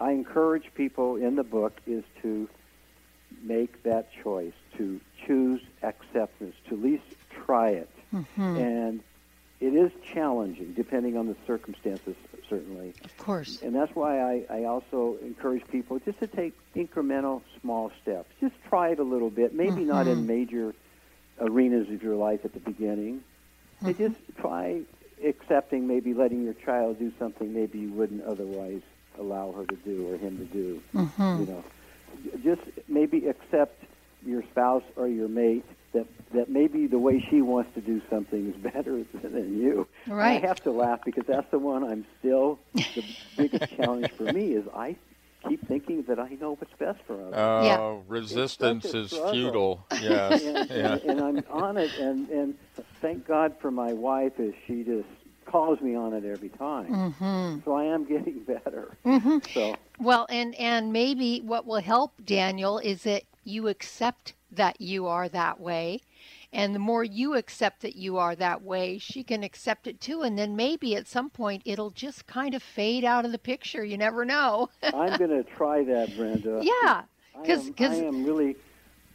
I 0.00 0.10
encourage 0.10 0.74
people 0.74 1.16
in 1.16 1.36
the 1.36 1.44
book 1.44 1.80
is 1.86 2.04
to 2.22 2.48
make 3.44 3.82
that 3.82 4.08
choice 4.22 4.52
to 4.76 5.00
choose 5.26 5.60
acceptance, 5.82 6.54
to 6.68 6.74
at 6.74 6.82
least 6.82 7.04
try 7.44 7.70
it. 7.70 7.90
Mm-hmm. 8.12 8.56
And 8.56 9.00
it 9.60 9.74
is 9.74 9.92
challenging 10.12 10.72
depending 10.74 11.16
on 11.16 11.26
the 11.26 11.36
circumstances, 11.46 12.16
certainly. 12.48 12.94
Of 13.04 13.16
course. 13.18 13.62
And 13.62 13.74
that's 13.74 13.94
why 13.94 14.20
I, 14.20 14.44
I 14.50 14.64
also 14.64 15.16
encourage 15.22 15.66
people 15.68 15.98
just 16.00 16.20
to 16.20 16.26
take 16.26 16.54
incremental 16.74 17.42
small 17.60 17.90
steps. 18.02 18.28
Just 18.40 18.54
try 18.68 18.90
it 18.90 18.98
a 18.98 19.04
little 19.04 19.30
bit, 19.30 19.54
maybe 19.54 19.70
mm-hmm. 19.70 19.88
not 19.88 20.06
in 20.06 20.26
major 20.26 20.74
arenas 21.40 21.88
of 21.88 22.02
your 22.02 22.16
life 22.16 22.40
at 22.44 22.52
the 22.52 22.60
beginning. 22.60 23.22
Mm-hmm. 23.82 24.04
just 24.04 24.20
try 24.40 24.82
accepting, 25.24 25.86
maybe 25.86 26.14
letting 26.14 26.44
your 26.44 26.54
child 26.54 26.98
do 26.98 27.12
something 27.18 27.52
maybe 27.52 27.78
you 27.78 27.90
wouldn't 27.90 28.24
otherwise 28.24 28.82
allow 29.18 29.52
her 29.52 29.64
to 29.64 29.76
do 29.76 30.12
or 30.12 30.16
him 30.16 30.38
to 30.38 30.44
do. 30.44 30.82
Mm-hmm. 30.94 31.40
You 31.40 31.46
know, 31.46 31.64
just 32.42 32.62
maybe 32.88 33.26
accept 33.26 33.84
your 34.24 34.42
spouse 34.50 34.82
or 34.96 35.08
your 35.08 35.28
mate 35.28 35.64
that 35.92 36.06
that 36.34 36.48
maybe 36.50 36.86
the 36.86 36.98
way 36.98 37.22
she 37.30 37.42
wants 37.42 37.70
to 37.74 37.80
do 37.80 38.00
something 38.10 38.48
is 38.48 38.56
better 38.74 39.04
than 39.22 39.58
you. 39.58 39.86
Right. 40.06 40.42
I 40.42 40.46
have 40.46 40.62
to 40.64 40.72
laugh 40.72 41.00
because 41.04 41.24
that's 41.26 41.50
the 41.50 41.58
one 41.58 41.84
I'm 41.84 42.04
still 42.18 42.60
the 42.94 43.04
biggest 43.36 43.64
challenge 43.76 44.10
for 44.16 44.28
me 44.28 44.52
is 44.54 44.64
I 44.74 44.96
keep 45.46 45.66
thinking 45.68 46.04
that 46.08 46.18
I 46.18 46.30
know 46.30 46.56
what's 46.56 46.72
best 46.78 47.00
for 47.06 47.28
us. 47.28 47.36
Oh, 47.36 48.02
Yeah. 48.08 48.08
resistance 48.08 48.84
It's 48.84 48.94
such 48.94 48.94
a 48.94 48.94
is 48.94 49.10
struggle. 49.10 49.30
futile. 49.30 49.86
Yes. 49.98 50.40
and, 50.40 50.70
yeah. 50.70 50.96
and, 50.96 51.02
and 51.02 51.20
I'm 51.20 51.44
on 51.50 51.76
it, 51.76 51.92
and 51.98 52.28
and 52.28 52.54
thank 53.00 53.26
God 53.26 53.52
for 53.60 53.70
my 53.70 53.92
wife 53.92 54.32
is 54.38 54.54
she 54.66 54.82
just 54.84 55.08
calls 55.46 55.80
me 55.80 55.94
on 55.94 56.12
it 56.12 56.24
every 56.24 56.48
time. 56.50 56.86
Mm-hmm. 56.88 57.58
So 57.64 57.74
I 57.74 57.84
am 57.84 58.04
getting 58.04 58.40
better. 58.46 58.96
Mm-hmm. 59.04 59.38
So 59.52 59.76
Well, 59.98 60.26
and 60.28 60.54
and 60.56 60.92
maybe 60.92 61.40
what 61.40 61.66
will 61.66 61.80
help 61.80 62.12
Daniel 62.24 62.78
is 62.78 63.02
that 63.02 63.24
you 63.44 63.68
accept 63.68 64.34
that 64.50 64.80
you 64.80 65.06
are 65.06 65.28
that 65.28 65.60
way, 65.60 66.00
And 66.52 66.72
the 66.72 66.78
more 66.78 67.02
you 67.02 67.34
accept 67.34 67.82
that 67.82 67.96
you 67.96 68.16
are 68.16 68.36
that 68.36 68.62
way, 68.62 68.98
she 68.98 69.24
can 69.24 69.42
accept 69.42 69.88
it 69.88 70.00
too. 70.00 70.22
And 70.22 70.38
then 70.38 70.54
maybe 70.54 70.94
at 70.94 71.08
some 71.08 71.28
point 71.28 71.62
it'll 71.64 71.90
just 71.90 72.28
kind 72.28 72.54
of 72.54 72.62
fade 72.62 73.04
out 73.04 73.24
of 73.24 73.32
the 73.32 73.38
picture. 73.38 73.84
You 73.84 73.98
never 73.98 74.24
know. 74.24 74.70
I'm 74.82 75.18
going 75.18 75.30
to 75.30 75.42
try 75.42 75.82
that, 75.84 76.16
Brenda. 76.16 76.60
Yeah. 76.62 77.02
Because 77.40 77.72
I, 77.80 77.86
I 77.86 77.94
am 78.04 78.24
really 78.24 78.54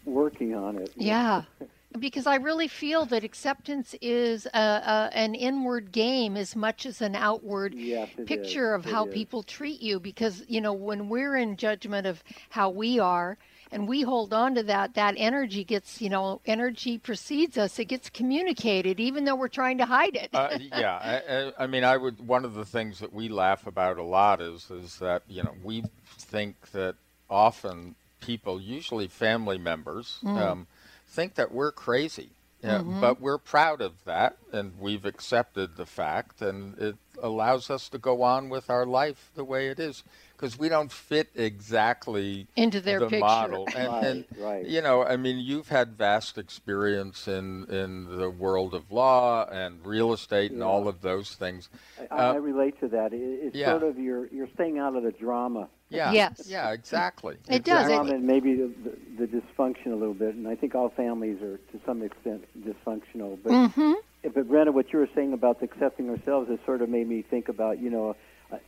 working 0.03 0.53
on 0.53 0.77
it. 0.77 0.91
Yeah. 0.97 1.43
because 1.97 2.27
I 2.27 2.35
really 2.35 2.67
feel 2.67 3.05
that 3.05 3.23
acceptance 3.23 3.95
is 4.01 4.45
a, 4.47 4.59
a, 4.59 5.09
an 5.13 5.33
inward 5.33 5.91
game 5.91 6.37
as 6.37 6.55
much 6.55 6.85
as 6.85 7.01
an 7.01 7.15
outward 7.15 7.73
yes, 7.73 8.09
picture 8.25 8.75
is. 8.75 8.85
of 8.85 8.91
how 8.91 9.05
is. 9.05 9.13
people 9.13 9.41
treat 9.41 9.81
you. 9.81 9.99
Because, 9.99 10.43
you 10.47 10.61
know, 10.61 10.73
when 10.73 11.09
we're 11.09 11.35
in 11.35 11.57
judgment 11.57 12.05
of 12.05 12.23
how 12.49 12.69
we 12.69 12.99
are, 12.99 13.37
and 13.71 13.87
we 13.87 14.01
hold 14.01 14.33
on 14.33 14.55
to 14.55 14.63
that 14.63 14.95
that 14.95 15.13
energy 15.17 15.63
gets 15.63 16.01
you 16.01 16.09
know 16.09 16.41
energy 16.47 16.97
precedes 16.97 17.55
us 17.55 17.77
it 17.77 17.85
gets 17.85 18.09
communicated 18.09 18.99
even 18.99 19.25
though 19.25 19.35
we're 19.35 19.47
trying 19.47 19.77
to 19.77 19.85
hide 19.85 20.15
it 20.15 20.29
uh, 20.33 20.57
yeah 20.59 21.51
I, 21.57 21.63
I, 21.63 21.67
mean 21.67 21.83
i 21.83 21.95
would 21.95 22.25
one 22.25 22.45
of 22.45 22.55
the 22.55 22.65
things 22.65 22.97
that 22.97 23.13
we 23.13 23.29
laugh 23.29 23.67
about 23.67 23.99
a 23.99 24.03
lot 24.03 24.41
is 24.41 24.71
is 24.71 24.97
that 24.97 25.21
you 25.27 25.43
know 25.43 25.53
we 25.63 25.83
think 26.17 26.71
that 26.71 26.95
often 27.29 27.93
people 28.21 28.59
usually 28.59 29.07
family 29.07 29.59
members 29.59 30.17
mm. 30.23 30.35
um, 30.35 30.67
think 31.09 31.35
that 31.35 31.51
we're 31.51 31.71
crazy 31.71 32.29
mm-hmm. 32.63 33.01
but 33.01 33.19
we're 33.19 33.37
proud 33.37 33.81
of 33.81 33.93
that 34.05 34.37
and 34.51 34.73
we've 34.79 35.05
accepted 35.05 35.75
the 35.75 35.85
fact 35.85 36.41
and 36.41 36.77
it 36.77 36.95
allows 37.21 37.69
us 37.69 37.89
to 37.89 37.97
go 37.97 38.21
on 38.21 38.49
with 38.49 38.69
our 38.69 38.85
life 38.85 39.31
the 39.35 39.43
way 39.43 39.67
it 39.67 39.79
is 39.79 40.03
because 40.39 40.57
we 40.57 40.69
don't 40.69 40.91
fit 40.91 41.29
exactly 41.35 42.47
into 42.55 42.79
their 42.79 42.99
the 42.99 43.07
picture. 43.07 43.25
model. 43.25 43.67
And, 43.75 43.87
right, 43.87 44.05
and 44.05 44.25
right. 44.39 44.65
you 44.65 44.81
know, 44.81 45.03
I 45.03 45.17
mean, 45.17 45.39
you've 45.39 45.67
had 45.67 45.97
vast 45.97 46.37
experience 46.37 47.27
in 47.27 47.65
in 47.65 48.17
the 48.17 48.29
world 48.29 48.73
of 48.73 48.91
law 48.91 49.45
and 49.49 49.85
real 49.85 50.13
estate 50.13 50.51
and 50.51 50.63
all 50.63 50.87
of 50.87 51.01
those 51.01 51.35
things. 51.35 51.69
I, 52.09 52.15
uh, 52.15 52.33
I 52.33 52.35
relate 52.37 52.79
to 52.79 52.87
that. 52.89 53.13
It, 53.13 53.17
it's 53.19 53.55
yeah. 53.55 53.71
sort 53.71 53.83
of 53.83 53.99
you're 53.99 54.27
you're 54.27 54.49
staying 54.53 54.79
out 54.79 54.95
of 54.95 55.03
the 55.03 55.11
drama. 55.11 55.67
Yeah. 55.89 56.11
Yes. 56.11 56.43
Yeah. 56.47 56.71
Exactly. 56.71 57.35
It 57.47 57.57
exactly. 57.57 57.73
does. 57.73 57.87
Drama 57.87 58.13
and 58.13 58.23
maybe 58.23 58.55
the, 58.55 58.71
the, 58.83 59.25
the, 59.25 59.41
dysfunction 59.41 59.87
a 59.87 59.95
little 59.95 60.13
bit, 60.13 60.35
and 60.35 60.47
I 60.47 60.55
think 60.55 60.75
all 60.75 60.89
families 60.89 61.41
are 61.41 61.57
to 61.57 61.79
some 61.85 62.03
extent 62.03 62.45
dysfunctional. 62.59 63.39
But 63.43 63.51
mm-hmm. 63.51 63.93
but 64.23 64.47
Brenda, 64.47 64.71
what 64.71 64.93
you 64.93 64.99
were 64.99 65.09
saying 65.15 65.33
about 65.33 65.61
accepting 65.63 66.09
ourselves, 66.09 66.49
it 66.49 66.59
sort 66.65 66.81
of 66.81 66.89
made 66.89 67.09
me 67.09 67.23
think 67.23 67.49
about 67.49 67.81
you 67.81 67.89
know. 67.89 68.15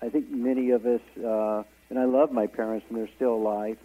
I 0.01 0.09
think 0.09 0.29
many 0.29 0.71
of 0.71 0.85
us, 0.85 1.01
uh, 1.17 1.63
and 1.89 1.97
I 1.97 2.05
love 2.05 2.31
my 2.31 2.47
parents, 2.47 2.85
and 2.89 2.97
they're 2.97 3.09
still 3.15 3.33
alive. 3.33 3.77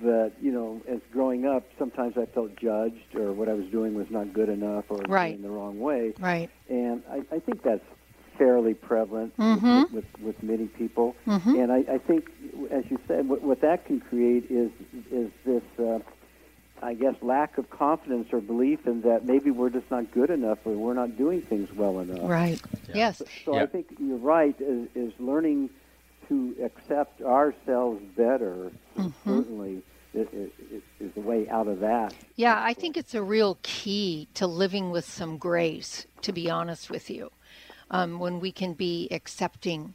But 0.00 0.34
you 0.40 0.52
know, 0.52 0.80
as 0.88 1.00
growing 1.12 1.44
up, 1.44 1.64
sometimes 1.78 2.16
I 2.16 2.26
felt 2.26 2.54
judged, 2.56 3.16
or 3.16 3.32
what 3.32 3.48
I 3.48 3.54
was 3.54 3.66
doing 3.66 3.94
was 3.94 4.06
not 4.10 4.32
good 4.32 4.48
enough, 4.48 4.84
or 4.88 4.98
right. 5.08 5.34
in 5.34 5.42
the 5.42 5.50
wrong 5.50 5.80
way. 5.80 6.14
Right. 6.20 6.48
And 6.68 7.02
I, 7.10 7.22
I 7.34 7.38
think 7.40 7.62
that's 7.62 7.84
fairly 8.36 8.74
prevalent 8.74 9.36
mm-hmm. 9.36 9.94
with, 9.94 10.04
with, 10.14 10.20
with 10.20 10.42
many 10.44 10.66
people. 10.66 11.16
Mm-hmm. 11.26 11.56
And 11.56 11.72
I, 11.72 11.78
I 11.94 11.98
think, 11.98 12.30
as 12.70 12.84
you 12.88 13.00
said, 13.08 13.28
what, 13.28 13.42
what 13.42 13.60
that 13.62 13.84
can 13.86 14.00
create 14.00 14.44
is 14.50 14.70
is 15.10 15.30
this. 15.44 15.62
Uh, 15.78 15.98
I 16.82 16.94
guess 16.94 17.14
lack 17.22 17.58
of 17.58 17.70
confidence 17.70 18.28
or 18.32 18.40
belief 18.40 18.86
in 18.86 19.02
that 19.02 19.24
maybe 19.24 19.50
we're 19.50 19.70
just 19.70 19.90
not 19.90 20.10
good 20.12 20.30
enough 20.30 20.58
or 20.64 20.72
we're 20.72 20.94
not 20.94 21.16
doing 21.16 21.42
things 21.42 21.72
well 21.74 22.00
enough. 22.00 22.28
Right. 22.28 22.60
Yeah. 22.88 22.94
Yes. 22.96 23.18
So, 23.18 23.24
so 23.44 23.54
Yeah. 23.56 23.62
I 23.62 23.66
think 23.66 23.86
you're 23.98 24.16
right. 24.16 24.54
Is, 24.60 24.88
is 24.94 25.12
learning 25.18 25.70
to 26.28 26.54
accept 26.62 27.22
ourselves 27.22 28.02
better 28.16 28.70
Mm-hmm. 28.96 29.36
certainly 29.36 29.82
is, 30.12 30.26
is, 30.32 30.50
is 30.98 31.12
the 31.14 31.20
way 31.20 31.48
out 31.48 31.68
of 31.68 31.80
that. 31.80 32.14
Yeah, 32.34 32.60
I 32.60 32.74
think 32.74 32.96
it's 32.96 33.14
a 33.14 33.22
real 33.22 33.58
key 33.62 34.26
to 34.34 34.46
living 34.46 34.90
with 34.90 35.04
some 35.08 35.38
grace, 35.38 36.06
to 36.22 36.32
be 36.32 36.50
honest 36.50 36.90
with 36.90 37.08
you. 37.10 37.30
Um, 37.90 38.18
when 38.18 38.40
we 38.40 38.50
can 38.52 38.72
be 38.74 39.06
accepting 39.12 39.94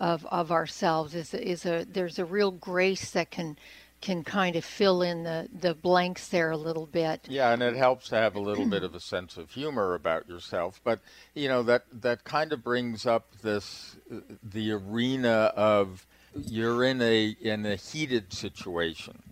of, 0.00 0.24
of 0.26 0.52
ourselves 0.52 1.14
is, 1.14 1.34
is 1.34 1.66
a 1.66 1.84
there's 1.84 2.18
a 2.18 2.24
real 2.24 2.50
grace 2.52 3.10
that 3.10 3.30
can 3.30 3.56
can 4.04 4.22
kind 4.22 4.54
of 4.54 4.64
fill 4.66 5.00
in 5.00 5.22
the, 5.22 5.48
the 5.50 5.74
blanks 5.74 6.28
there 6.28 6.50
a 6.50 6.58
little 6.58 6.86
bit. 6.86 7.26
Yeah, 7.26 7.52
and 7.52 7.62
it 7.62 7.74
helps 7.74 8.10
to 8.10 8.16
have 8.16 8.36
a 8.36 8.40
little 8.40 8.66
bit 8.66 8.82
of 8.82 8.94
a 8.94 9.00
sense 9.00 9.38
of 9.38 9.50
humor 9.50 9.94
about 9.94 10.28
yourself. 10.28 10.78
But 10.84 11.00
you 11.34 11.48
know 11.48 11.62
that 11.62 11.86
that 12.02 12.22
kind 12.22 12.52
of 12.52 12.62
brings 12.62 13.06
up 13.06 13.32
this 13.42 13.96
the 14.42 14.72
arena 14.72 15.52
of 15.56 16.06
you're 16.34 16.84
in 16.84 17.00
a 17.00 17.34
in 17.40 17.64
a 17.64 17.76
heated 17.76 18.34
situation, 18.34 19.22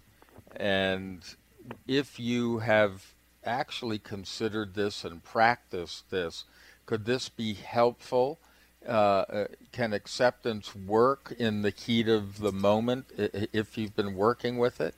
and 0.56 1.22
if 1.86 2.18
you 2.18 2.60
have 2.60 3.12
actually 3.44 3.98
considered 3.98 4.72
this 4.72 5.04
and 5.04 5.22
practiced 5.22 6.10
this, 6.10 6.44
could 6.86 7.04
this 7.04 7.28
be 7.28 7.52
helpful? 7.52 8.38
Uh, 8.86 8.90
uh, 8.92 9.46
can 9.70 9.92
acceptance 9.92 10.74
work 10.74 11.32
in 11.38 11.62
the 11.62 11.70
heat 11.70 12.08
of 12.08 12.38
the 12.40 12.50
moment 12.52 13.06
i- 13.18 13.30
i- 13.34 13.48
if 13.52 13.78
you've 13.78 13.94
been 13.94 14.14
working 14.16 14.58
with 14.58 14.80
it? 14.80 14.94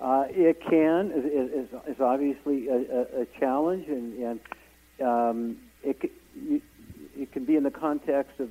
Uh, 0.00 0.26
it 0.28 0.60
can 0.60 1.10
is, 1.10 1.24
is, 1.24 1.68
is 1.96 2.00
obviously 2.00 2.68
a, 2.68 2.74
a, 2.76 3.22
a 3.22 3.26
challenge, 3.40 3.88
and, 3.88 4.16
and 4.22 4.40
um, 5.04 5.56
it 5.82 6.00
you, 6.40 6.62
it 7.18 7.32
can 7.32 7.44
be 7.44 7.56
in 7.56 7.64
the 7.64 7.70
context 7.70 8.38
of, 8.38 8.48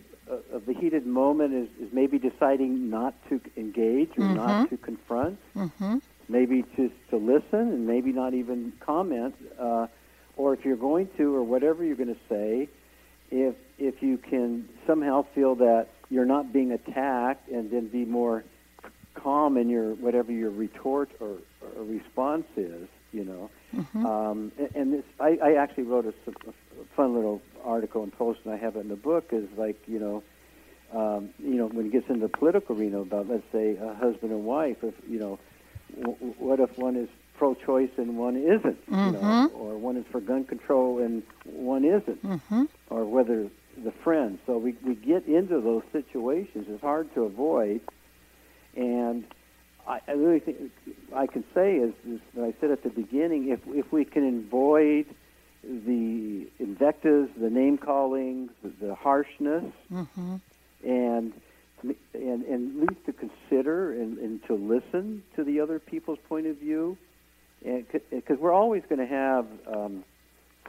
of 0.52 0.66
the 0.66 0.74
heated 0.74 1.06
moment 1.08 1.54
is, 1.54 1.70
is 1.82 1.94
maybe 1.94 2.20
deciding 2.20 2.90
not 2.90 3.14
to 3.30 3.40
engage 3.56 4.18
or 4.18 4.24
not 4.36 4.70
to 4.70 4.76
confront, 4.78 5.40
Mm-hmm. 5.56 6.00
maybe 6.28 6.64
just 6.76 6.94
to 7.12 7.16
listen 7.18 7.60
and 7.72 7.88
maybe 7.88 8.12
not 8.12 8.34
even 8.34 8.74
comment, 8.82 9.34
uh, 9.58 9.88
or 10.36 10.54
if 10.54 10.66
you're 10.66 10.76
going 10.76 11.08
to 11.18 11.34
or 11.34 11.44
whatever 11.44 11.84
you're 11.86 11.96
going 11.96 12.14
to 12.14 12.22
say, 12.28 12.68
if 13.32 13.56
if 13.78 14.02
you 14.02 14.18
can 14.18 14.68
somehow 14.86 15.26
feel 15.36 15.56
that 15.56 15.88
you're 16.10 16.26
not 16.26 16.52
being 16.54 16.72
attacked 16.72 17.50
and 17.50 17.70
then 17.72 17.88
be 17.88 18.06
more 18.06 18.44
calm 19.16 19.58
in 19.58 19.70
your 19.70 19.94
whatever 19.96 20.32
your 20.32 20.50
retort 20.52 21.10
or, 21.20 21.38
or 21.62 21.84
response 21.84 22.46
is, 22.56 22.88
you 23.12 23.24
know. 23.24 23.50
Um, 24.06 24.52
and, 24.58 24.70
and 24.76 24.94
this, 24.94 25.04
I, 25.20 25.38
I 25.44 25.54
actually 25.54 25.84
wrote 25.84 26.06
a 26.06 26.14
fun 26.96 27.14
little 27.16 27.42
article 27.64 28.04
and 28.04 28.12
post, 28.12 28.40
and 28.46 28.54
I 28.54 28.58
have 28.58 28.76
it 28.76 28.80
in 28.80 28.90
the 28.90 28.96
book. 28.96 29.30
Is 29.32 29.48
like 29.58 29.78
you 29.88 30.00
know, 30.00 30.24
um, 30.94 31.30
you 31.40 31.56
know, 31.56 31.68
when 31.68 31.88
it 31.88 31.92
gets 31.92 32.08
into 32.10 32.22
the 32.22 32.38
political 32.38 32.76
arena 32.76 33.02
about 33.02 33.28
let's 33.30 33.44
say 33.52 33.76
a 33.82 33.94
husband 33.96 34.32
and 34.32 34.46
wife, 34.46 34.78
if 34.84 34.94
you 35.10 35.20
know, 35.20 35.40
w- 36.00 36.34
what 36.38 36.60
if 36.60 36.78
one 36.78 36.96
is 36.96 37.10
pro-choice 37.38 37.90
and 37.98 38.18
one 38.18 38.36
isn't, 38.36 38.78
you 38.88 39.12
know, 39.12 39.50
or 39.54 39.78
one 39.78 39.98
is 39.98 40.06
for 40.12 40.20
gun 40.22 40.44
control 40.46 41.00
and 41.04 41.24
one 41.46 41.84
isn't, 41.86 42.24
Mm-hmm. 42.26 42.64
or 42.90 43.06
whether 43.06 43.48
the 43.84 43.92
friends. 43.92 44.40
So 44.46 44.58
we, 44.58 44.76
we 44.84 44.96
get 44.96 45.28
into 45.28 45.62
those 45.62 45.84
situations. 45.92 46.66
It's 46.70 46.82
hard 46.82 47.14
to 47.16 47.24
avoid. 47.24 47.82
And 48.76 49.26
I, 49.88 50.00
I 50.08 50.12
really 50.12 50.40
think 50.40 50.72
I 51.16 51.28
can 51.28 51.44
say 51.54 51.76
is, 51.78 51.94
is 52.08 52.20
I 52.40 52.54
said 52.60 52.72
at 52.72 52.84
the 52.84 52.90
beginning. 52.90 53.50
If 53.50 53.60
if 53.68 53.92
we 53.92 54.06
can 54.06 54.46
avoid 54.46 55.06
the 55.64 56.48
invectives, 56.60 57.30
the 57.40 57.50
name 57.50 57.78
callings, 57.78 58.52
the, 58.64 58.88
the 58.88 58.96
harshness, 58.96 59.66
Mm-hmm. 59.92 60.36
and 60.84 61.34
and 62.14 62.46
and 62.46 62.82
at 62.82 62.90
least 62.90 63.06
to 63.06 63.14
consider 63.14 63.94
and, 63.94 64.18
and 64.18 64.44
to 64.48 64.54
listen 64.56 65.24
to 65.36 65.44
the 65.44 65.60
other 65.60 65.80
people's 65.80 66.20
point 66.28 66.48
of 66.48 66.58
view, 66.58 66.98
and 67.66 67.86
because 68.10 68.38
we're 68.40 68.54
always 68.54 68.84
going 68.90 69.00
to 69.00 69.08
have 69.08 69.46
um, 69.68 70.04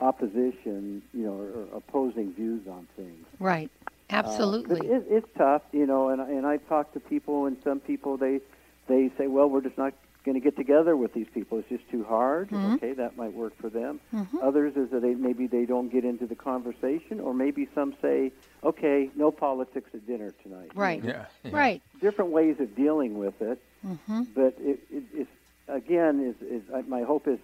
opposition, 0.01 1.03
you 1.13 1.25
know, 1.25 1.33
or, 1.33 1.49
or 1.63 1.77
opposing 1.77 2.33
views 2.33 2.67
on 2.69 2.87
things. 2.97 3.27
Right. 3.39 3.71
Uh, 4.11 4.15
Absolutely. 4.15 4.81
but 4.81 4.85
it, 4.91 5.05
it's 5.09 5.29
tough, 5.37 5.63
you 5.73 5.87
know, 5.87 6.09
and 6.09 6.21
and 6.21 6.47
I 6.47 6.57
talk 6.57 6.93
to 6.95 7.01
people, 7.01 7.47
and 7.47 7.57
some 7.65 7.81
people 7.81 8.17
they 8.17 8.41
they 8.89 9.11
say, 9.19 9.27
well, 9.27 9.49
we're 9.51 9.61
just 9.61 9.77
not 9.79 9.93
going 10.25 10.35
to 10.35 10.41
get 10.41 10.57
together 10.57 10.97
with 10.97 11.13
these 11.15 11.27
people. 11.33 11.59
It's 11.59 11.69
just 11.69 11.89
too 11.91 12.05
hard. 12.05 12.51
Mhm. 12.51 12.75
Okay, 12.75 12.93
that 12.95 13.17
might 13.17 13.33
work 13.35 13.55
for 13.61 13.69
them. 13.69 14.01
Mhm. 14.15 14.43
Others 14.43 14.77
is 14.77 14.91
that 14.91 15.03
they 15.03 15.15
maybe 15.15 15.47
they 15.47 15.65
don't 15.67 15.91
get 15.93 16.05
into 16.05 16.27
the 16.27 16.35
conversation, 16.35 17.21
or 17.21 17.35
maybe 17.35 17.69
some 17.75 17.95
say, 18.01 18.33
okay, 18.65 19.11
no 19.15 19.31
politics 19.31 19.91
at 19.95 20.07
dinner 20.07 20.33
tonight. 20.43 20.71
Right. 20.75 21.03
Yeah. 21.05 21.27
yeah. 21.45 21.51
Right. 21.57 21.83
Different 22.01 22.31
ways 22.31 22.57
of 22.61 22.75
dealing 22.75 23.19
with 23.19 23.41
it, 23.43 23.59
Mm-hmm. 23.87 24.23
but 24.35 24.55
it, 24.59 24.81
it, 24.91 25.05
it's 25.15 25.31
again 25.69 26.21
is 26.21 26.35
is 26.49 26.63
uh, 26.75 26.83
my 26.89 27.03
hope 27.03 27.29
is 27.29 27.39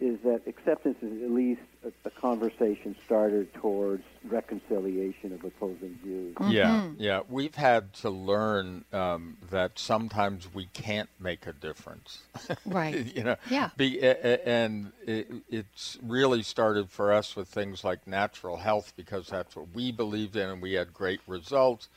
is 0.00 0.18
that 0.24 0.40
acceptance 0.46 0.96
is 1.02 1.22
at 1.22 1.30
least 1.30 1.60
a, 1.84 1.92
a 2.06 2.10
conversation 2.10 2.96
starter 3.04 3.44
towards 3.44 4.02
reconciliation 4.24 5.32
of 5.32 5.44
opposing 5.44 5.98
views. 6.02 6.34
Yeah, 6.48 6.70
Mhm. 6.70 6.96
yeah. 6.98 7.20
We've 7.28 7.54
had 7.54 7.92
to 7.94 8.10
learn 8.10 8.84
um, 8.92 9.36
that 9.50 9.78
sometimes 9.78 10.52
we 10.54 10.66
can't 10.72 11.10
make 11.18 11.46
a 11.46 11.52
difference. 11.52 12.22
Right. 12.64 13.14
you 13.14 13.24
know. 13.24 13.36
Yeah. 13.50 13.70
Be, 13.76 14.00
a- 14.00 14.16
a- 14.24 14.48
and 14.48 14.92
it, 15.06 15.30
it's 15.50 15.98
really 16.02 16.42
started 16.42 16.88
for 16.90 17.12
us 17.12 17.36
with 17.36 17.48
things 17.48 17.84
like 17.84 18.06
natural 18.06 18.56
health 18.56 18.92
because 18.96 19.26
that's 19.28 19.54
what 19.54 19.66
we 19.74 19.92
believed 19.92 20.34
in, 20.36 20.48
and 20.48 20.62
we 20.62 20.72
had 20.74 20.92
great 20.94 21.20
results. 21.26 21.88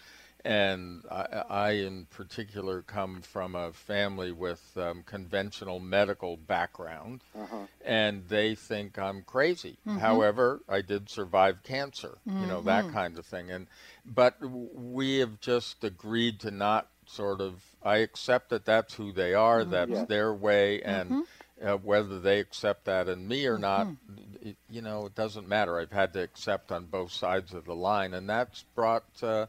And 0.46 1.04
I, 1.10 1.44
I, 1.50 1.72
in 1.72 2.06
particular, 2.08 2.82
come 2.82 3.22
from 3.22 3.56
a 3.56 3.72
family 3.72 4.34
with 4.34 4.62
um, 4.76 5.04
conventional 5.06 5.80
medical 5.80 6.36
background, 6.36 7.22
uh-huh. 7.34 7.68
and 7.86 8.28
they 8.28 8.54
think 8.54 9.00
I'm 9.00 9.22
crazy. 9.22 9.78
Mm-hmm. 9.88 10.00
However, 10.00 10.60
I 10.68 10.82
did 10.82 11.10
survive 11.10 11.64
cancer, 11.64 12.18
mm-hmm. 12.28 12.42
you 12.42 12.48
know 12.48 12.62
that 12.62 12.84
mm-hmm. 12.84 12.94
kind 12.94 13.18
of 13.18 13.26
thing. 13.26 13.52
And 13.52 13.68
but 14.06 14.36
we 14.42 15.20
have 15.20 15.40
just 15.40 15.82
agreed 15.86 16.42
to 16.42 16.52
not 16.52 16.90
sort 17.06 17.40
of. 17.40 17.62
I 17.82 17.98
accept 17.98 18.50
that 18.50 18.66
that's 18.66 18.96
who 18.96 19.14
they 19.14 19.34
are. 19.34 19.62
Mm-hmm. 19.62 19.72
That's 19.72 19.92
yeah. 19.92 20.06
their 20.06 20.34
way, 20.34 20.82
and. 20.82 21.10
Mm-hmm. 21.10 21.22
Uh, 21.64 21.78
whether 21.78 22.20
they 22.20 22.40
accept 22.40 22.86
that 22.86 23.08
in 23.08 23.26
me 23.26 23.46
or 23.46 23.58
not, 23.58 23.88
mm-hmm. 23.88 24.50
it, 24.50 24.58
you 24.70 24.82
know, 24.82 25.06
it 25.06 25.16
doesn't 25.16 25.48
matter. 25.48 25.80
I've 25.80 25.94
had 25.94 26.12
to 26.14 26.20
accept 26.22 26.74
on 26.74 26.88
both 26.88 27.12
sides 27.12 27.54
of 27.54 27.64
the 27.64 27.76
line, 27.76 28.14
and 28.14 28.28
that's 28.28 28.64
brought 28.76 29.06
uh, 29.22 29.46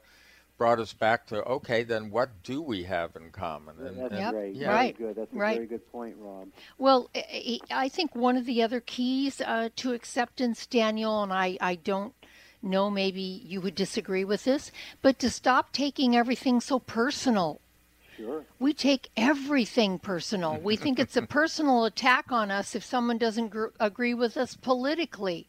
brought 0.56 0.78
us 0.78 0.92
back 0.92 1.26
to 1.26 1.42
okay, 1.44 1.82
then 1.82 2.10
what 2.10 2.42
do 2.42 2.62
we 2.62 2.84
have 2.84 3.16
in 3.16 3.30
common? 3.30 3.76
And, 3.78 3.98
that's 3.98 4.14
yep. 4.14 4.32
great. 4.32 4.54
Yeah. 4.54 4.68
Right. 4.68 4.96
Very 4.96 5.08
good. 5.08 5.20
That's 5.20 5.32
a 5.32 5.36
right. 5.36 5.54
very 5.56 5.66
good 5.66 5.90
point, 5.90 6.16
Rob. 6.18 6.48
Well, 6.78 7.10
I 7.70 7.88
think 7.88 8.14
one 8.14 8.36
of 8.36 8.46
the 8.46 8.62
other 8.62 8.80
keys 8.80 9.40
uh, 9.40 9.70
to 9.76 9.92
acceptance, 9.92 10.66
Daniel, 10.66 11.22
and 11.22 11.32
I, 11.32 11.58
I 11.60 11.74
don't 11.76 12.14
know, 12.62 12.90
maybe 12.90 13.20
you 13.20 13.60
would 13.60 13.74
disagree 13.74 14.24
with 14.24 14.44
this, 14.44 14.72
but 15.02 15.18
to 15.18 15.30
stop 15.30 15.72
taking 15.72 16.16
everything 16.16 16.60
so 16.60 16.78
personal. 16.78 17.60
Sure. 18.16 18.44
We 18.58 18.72
take 18.72 19.10
everything 19.16 19.98
personal. 19.98 20.58
We 20.62 20.76
think 20.76 20.98
it's 20.98 21.16
a 21.16 21.22
personal 21.22 21.84
attack 21.84 22.30
on 22.30 22.50
us 22.50 22.74
if 22.74 22.84
someone 22.84 23.18
doesn't 23.18 23.48
gr- 23.48 23.66
agree 23.80 24.14
with 24.14 24.36
us 24.36 24.56
politically 24.56 25.46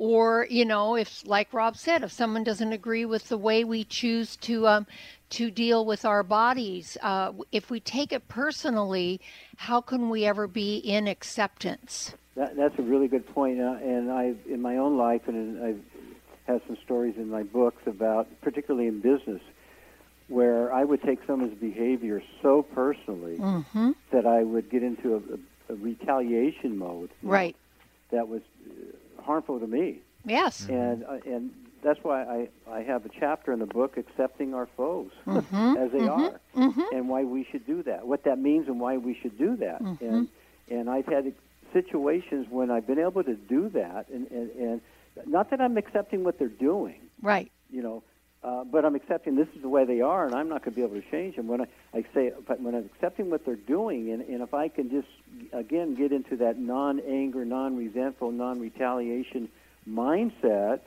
or 0.00 0.46
you 0.48 0.64
know 0.64 0.96
if 0.96 1.22
like 1.26 1.52
rob 1.52 1.76
said 1.76 2.02
if 2.02 2.10
someone 2.10 2.42
doesn't 2.42 2.72
agree 2.72 3.04
with 3.04 3.28
the 3.28 3.36
way 3.36 3.62
we 3.62 3.84
choose 3.84 4.34
to 4.36 4.66
um, 4.66 4.86
to 5.28 5.50
deal 5.50 5.84
with 5.84 6.06
our 6.06 6.22
bodies 6.22 6.96
uh, 7.02 7.30
if 7.52 7.70
we 7.70 7.78
take 7.78 8.10
it 8.10 8.26
personally 8.26 9.20
how 9.58 9.80
can 9.80 10.08
we 10.08 10.24
ever 10.24 10.46
be 10.48 10.78
in 10.78 11.06
acceptance 11.06 12.14
that, 12.34 12.56
that's 12.56 12.78
a 12.78 12.82
really 12.82 13.08
good 13.08 13.26
point 13.34 13.60
uh, 13.60 13.76
and 13.82 14.10
i 14.10 14.34
in 14.48 14.60
my 14.60 14.78
own 14.78 14.96
life 14.96 15.28
and 15.28 15.62
i've 15.62 15.80
had 16.46 16.62
some 16.66 16.78
stories 16.82 17.14
in 17.18 17.28
my 17.28 17.42
books 17.42 17.82
about 17.86 18.26
particularly 18.40 18.88
in 18.88 19.00
business 19.00 19.42
where 20.28 20.72
i 20.72 20.82
would 20.82 21.02
take 21.02 21.18
someone's 21.26 21.58
behavior 21.60 22.22
so 22.40 22.62
personally 22.62 23.36
mm-hmm. 23.36 23.90
that 24.10 24.26
i 24.26 24.42
would 24.42 24.70
get 24.70 24.82
into 24.82 25.14
a, 25.14 25.18
a, 25.18 25.74
a 25.74 25.76
retaliation 25.76 26.78
mode 26.78 27.10
right 27.22 27.54
know, 28.10 28.18
that 28.18 28.28
was 28.28 28.40
harmful 29.22 29.60
to 29.60 29.66
me. 29.66 30.00
Yes. 30.24 30.62
Mm-hmm. 30.62 30.72
And 30.74 31.04
uh, 31.04 31.34
and 31.34 31.50
that's 31.82 32.00
why 32.02 32.22
I, 32.22 32.48
I 32.70 32.82
have 32.82 33.06
a 33.06 33.08
chapter 33.08 33.52
in 33.52 33.58
the 33.58 33.66
book 33.66 33.96
accepting 33.96 34.54
our 34.54 34.68
foes 34.76 35.10
mm-hmm. 35.26 35.76
as 35.78 35.90
they 35.92 35.98
mm-hmm. 35.98 36.08
are 36.08 36.40
mm-hmm. 36.56 36.94
and 36.94 37.08
why 37.08 37.24
we 37.24 37.46
should 37.50 37.66
do 37.66 37.82
that, 37.84 38.06
what 38.06 38.24
that 38.24 38.38
means 38.38 38.68
and 38.68 38.78
why 38.80 38.96
we 38.96 39.14
should 39.20 39.38
do 39.38 39.56
that. 39.56 39.82
Mm-hmm. 39.82 40.04
And 40.04 40.28
and 40.70 40.90
I've 40.90 41.06
had 41.06 41.32
situations 41.72 42.46
when 42.50 42.70
I've 42.70 42.86
been 42.86 42.98
able 42.98 43.22
to 43.24 43.34
do 43.34 43.68
that 43.70 44.08
and, 44.08 44.30
and, 44.30 44.50
and 44.50 44.80
not 45.26 45.50
that 45.50 45.60
I'm 45.60 45.76
accepting 45.76 46.24
what 46.24 46.38
they're 46.38 46.48
doing. 46.48 47.00
Right. 47.22 47.50
You 47.70 47.82
know, 47.82 48.02
uh, 48.42 48.64
but 48.64 48.84
I'm 48.84 48.94
accepting 48.94 49.36
this 49.36 49.48
is 49.54 49.60
the 49.60 49.68
way 49.68 49.84
they 49.84 50.00
are, 50.00 50.24
and 50.24 50.34
I'm 50.34 50.48
not 50.48 50.64
going 50.64 50.74
to 50.74 50.76
be 50.76 50.82
able 50.82 51.00
to 51.00 51.10
change 51.10 51.36
them. 51.36 51.46
When 51.46 51.60
I, 51.60 51.66
I 51.92 52.04
say, 52.14 52.32
but 52.46 52.60
when 52.60 52.74
I'm 52.74 52.88
accepting 52.94 53.30
what 53.30 53.44
they're 53.44 53.56
doing, 53.56 54.10
and, 54.12 54.22
and 54.22 54.40
if 54.40 54.54
I 54.54 54.68
can 54.68 54.90
just 54.90 55.08
again 55.52 55.94
get 55.94 56.12
into 56.12 56.36
that 56.36 56.58
non-anger, 56.58 57.44
non-resentful, 57.44 58.32
non-retaliation 58.32 59.48
mindset, 59.88 60.80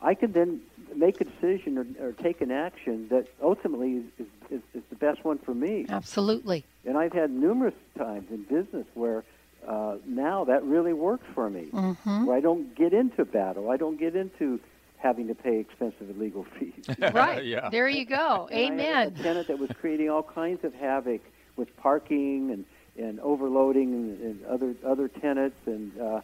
I 0.00 0.14
can 0.14 0.32
then 0.32 0.60
make 0.94 1.20
a 1.20 1.24
decision 1.24 1.76
or, 1.78 2.08
or 2.08 2.12
take 2.12 2.40
an 2.40 2.50
action 2.50 3.08
that 3.08 3.26
ultimately 3.42 4.04
is, 4.18 4.26
is, 4.50 4.60
is, 4.72 4.82
the 4.88 4.96
best 4.96 5.24
one 5.24 5.38
for 5.38 5.52
me. 5.52 5.86
Absolutely. 5.88 6.64
And 6.86 6.96
I've 6.96 7.12
had 7.12 7.30
numerous 7.30 7.74
times 7.98 8.30
in 8.30 8.44
business 8.44 8.86
where 8.94 9.24
uh, 9.66 9.96
now 10.06 10.44
that 10.44 10.64
really 10.64 10.92
works 10.92 11.26
for 11.34 11.50
me. 11.50 11.66
Mm-hmm. 11.72 12.26
Where 12.26 12.36
I 12.36 12.40
don't 12.40 12.74
get 12.74 12.94
into 12.94 13.24
battle. 13.24 13.70
I 13.70 13.76
don't 13.76 13.98
get 13.98 14.16
into 14.16 14.60
having 14.98 15.28
to 15.28 15.34
pay 15.34 15.58
expensive 15.58 16.16
legal 16.18 16.44
fees. 16.58 16.84
right. 17.12 17.44
yeah. 17.44 17.68
There 17.70 17.88
you 17.88 18.04
go. 18.04 18.48
And 18.50 18.80
Amen. 18.80 19.14
a 19.18 19.22
tenant 19.22 19.48
that 19.48 19.58
was 19.58 19.70
creating 19.80 20.10
all 20.10 20.22
kinds 20.22 20.64
of 20.64 20.74
havoc 20.74 21.20
with 21.56 21.74
parking 21.76 22.50
and, 22.50 22.64
and 22.96 23.20
overloading 23.20 23.92
and, 23.92 24.20
and 24.20 24.46
other 24.46 24.74
other 24.84 25.08
tenants 25.08 25.56
and 25.66 25.98
uh, 26.00 26.20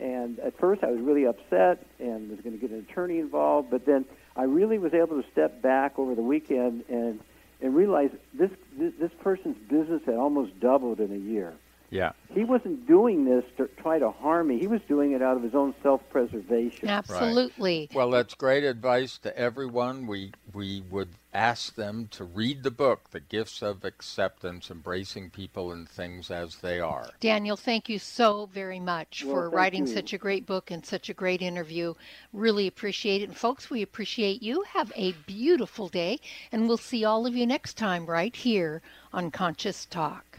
and 0.00 0.38
at 0.40 0.58
first 0.58 0.82
I 0.82 0.90
was 0.90 1.00
really 1.00 1.26
upset 1.26 1.86
and 1.98 2.30
was 2.30 2.40
going 2.40 2.58
to 2.58 2.58
get 2.58 2.70
an 2.70 2.86
attorney 2.88 3.18
involved, 3.18 3.70
but 3.70 3.84
then 3.84 4.04
I 4.36 4.44
really 4.44 4.78
was 4.78 4.94
able 4.94 5.20
to 5.20 5.24
step 5.30 5.60
back 5.60 5.98
over 5.98 6.14
the 6.14 6.22
weekend 6.22 6.84
and 6.88 7.20
and 7.60 7.74
realize 7.74 8.10
this 8.34 8.50
this, 8.78 8.92
this 8.98 9.12
person's 9.20 9.56
business 9.68 10.02
had 10.06 10.14
almost 10.14 10.58
doubled 10.60 11.00
in 11.00 11.12
a 11.12 11.18
year. 11.18 11.54
Yeah. 11.92 12.12
He 12.34 12.42
wasn't 12.44 12.86
doing 12.86 13.26
this 13.26 13.44
to 13.58 13.68
try 13.76 13.98
to 13.98 14.10
harm 14.10 14.48
me. 14.48 14.58
He 14.58 14.66
was 14.66 14.80
doing 14.88 15.12
it 15.12 15.20
out 15.20 15.36
of 15.36 15.42
his 15.42 15.54
own 15.54 15.74
self-preservation. 15.82 16.88
Absolutely. 16.88 17.80
Right. 17.90 17.94
Well, 17.94 18.10
that's 18.10 18.32
great 18.32 18.64
advice 18.64 19.18
to 19.18 19.38
everyone. 19.38 20.06
We 20.06 20.32
we 20.54 20.82
would 20.90 21.10
ask 21.34 21.74
them 21.74 22.08
to 22.12 22.24
read 22.24 22.62
the 22.62 22.70
book, 22.70 23.10
The 23.10 23.20
Gifts 23.20 23.60
of 23.62 23.84
Acceptance, 23.84 24.70
Embracing 24.70 25.28
People 25.30 25.70
and 25.70 25.86
Things 25.86 26.30
as 26.30 26.56
They 26.56 26.80
Are. 26.80 27.10
Daniel, 27.20 27.58
thank 27.58 27.90
you 27.90 27.98
so 27.98 28.46
very 28.46 28.80
much 28.80 29.22
well, 29.22 29.34
for 29.34 29.50
writing 29.50 29.86
you. 29.86 29.92
such 29.92 30.14
a 30.14 30.18
great 30.18 30.46
book 30.46 30.70
and 30.70 30.86
such 30.86 31.10
a 31.10 31.14
great 31.14 31.42
interview. 31.42 31.92
Really 32.32 32.66
appreciate 32.66 33.20
it. 33.20 33.28
And 33.28 33.36
folks, 33.36 33.68
we 33.68 33.82
appreciate 33.82 34.42
you. 34.42 34.62
Have 34.62 34.92
a 34.96 35.12
beautiful 35.26 35.88
day, 35.88 36.20
and 36.50 36.68
we'll 36.68 36.78
see 36.78 37.04
all 37.04 37.26
of 37.26 37.36
you 37.36 37.46
next 37.46 37.76
time 37.76 38.06
right 38.06 38.34
here 38.34 38.80
on 39.12 39.30
Conscious 39.30 39.84
Talk. 39.84 40.38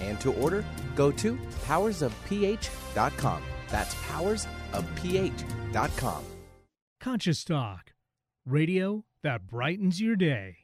and 0.00 0.20
to 0.20 0.32
order, 0.34 0.64
go 0.94 1.10
to 1.12 1.38
powersofph.com. 1.66 3.42
That's 3.68 3.94
powersofph.com. 3.94 6.24
Conscious 7.00 7.44
Talk, 7.44 7.92
radio 8.46 9.04
that 9.22 9.46
brightens 9.46 10.00
your 10.00 10.16
day. 10.16 10.63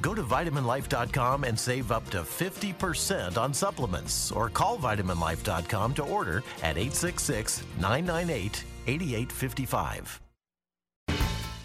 Go 0.00 0.14
to 0.14 0.22
vitaminlife.com 0.22 1.44
and 1.44 1.58
save 1.58 1.92
up 1.92 2.08
to 2.10 2.22
50% 2.22 3.36
on 3.36 3.54
supplements 3.54 4.32
or 4.32 4.48
call 4.48 4.78
vitaminlife.com 4.78 5.94
to 5.94 6.02
order 6.04 6.42
at 6.62 6.76
866 6.76 7.62
998 7.80 8.64
8855. 8.86 10.20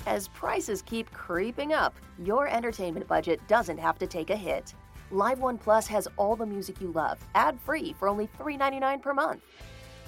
As 0.07 0.27
prices 0.29 0.81
keep 0.81 1.11
creeping 1.11 1.73
up, 1.73 1.95
your 2.23 2.47
entertainment 2.47 3.07
budget 3.07 3.39
doesn't 3.47 3.77
have 3.77 3.99
to 3.99 4.07
take 4.07 4.31
a 4.31 4.35
hit. 4.35 4.73
Live 5.11 5.39
One 5.39 5.57
Plus 5.57 5.87
has 5.87 6.07
all 6.17 6.35
the 6.35 6.45
music 6.45 6.81
you 6.81 6.91
love, 6.93 7.19
ad 7.35 7.59
free 7.59 7.93
for 7.93 8.07
only 8.07 8.27
$3.99 8.39 9.01
per 9.01 9.13
month. 9.13 9.43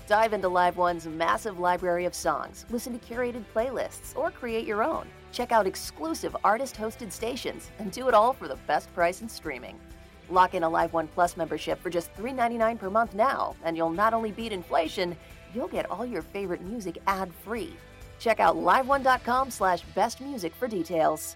Dive 0.07 0.33
into 0.33 0.49
Live 0.49 0.77
One's 0.77 1.07
massive 1.07 1.59
library 1.59 2.05
of 2.05 2.15
songs, 2.15 2.65
listen 2.69 2.97
to 2.97 3.13
curated 3.13 3.43
playlists, 3.53 4.17
or 4.17 4.31
create 4.31 4.65
your 4.65 4.83
own. 4.83 5.07
Check 5.33 5.51
out 5.51 5.67
exclusive 5.67 6.37
artist 6.43 6.75
hosted 6.75 7.11
stations 7.11 7.71
and 7.79 7.91
do 7.91 8.07
it 8.07 8.13
all 8.13 8.31
for 8.31 8.47
the 8.47 8.55
best 8.67 8.93
price 8.93 9.21
in 9.21 9.27
streaming. 9.27 9.77
Lock 10.29 10.53
in 10.53 10.63
a 10.63 10.69
Live 10.69 10.93
One 10.93 11.07
Plus 11.07 11.35
membership 11.35 11.81
for 11.81 11.89
just 11.89 12.13
$3.99 12.15 12.79
per 12.79 12.89
month 12.89 13.13
now, 13.13 13.55
and 13.65 13.75
you'll 13.75 13.89
not 13.89 14.13
only 14.13 14.31
beat 14.31 14.53
inflation, 14.53 15.17
you'll 15.53 15.67
get 15.67 15.89
all 15.91 16.05
your 16.05 16.21
favorite 16.21 16.61
music 16.61 16.99
ad 17.07 17.33
free. 17.43 17.75
Check 18.19 18.39
out 18.39 18.55
liveone.com 18.55 19.51
slash 19.51 19.83
bestmusic 19.95 20.53
for 20.53 20.67
details. 20.67 21.35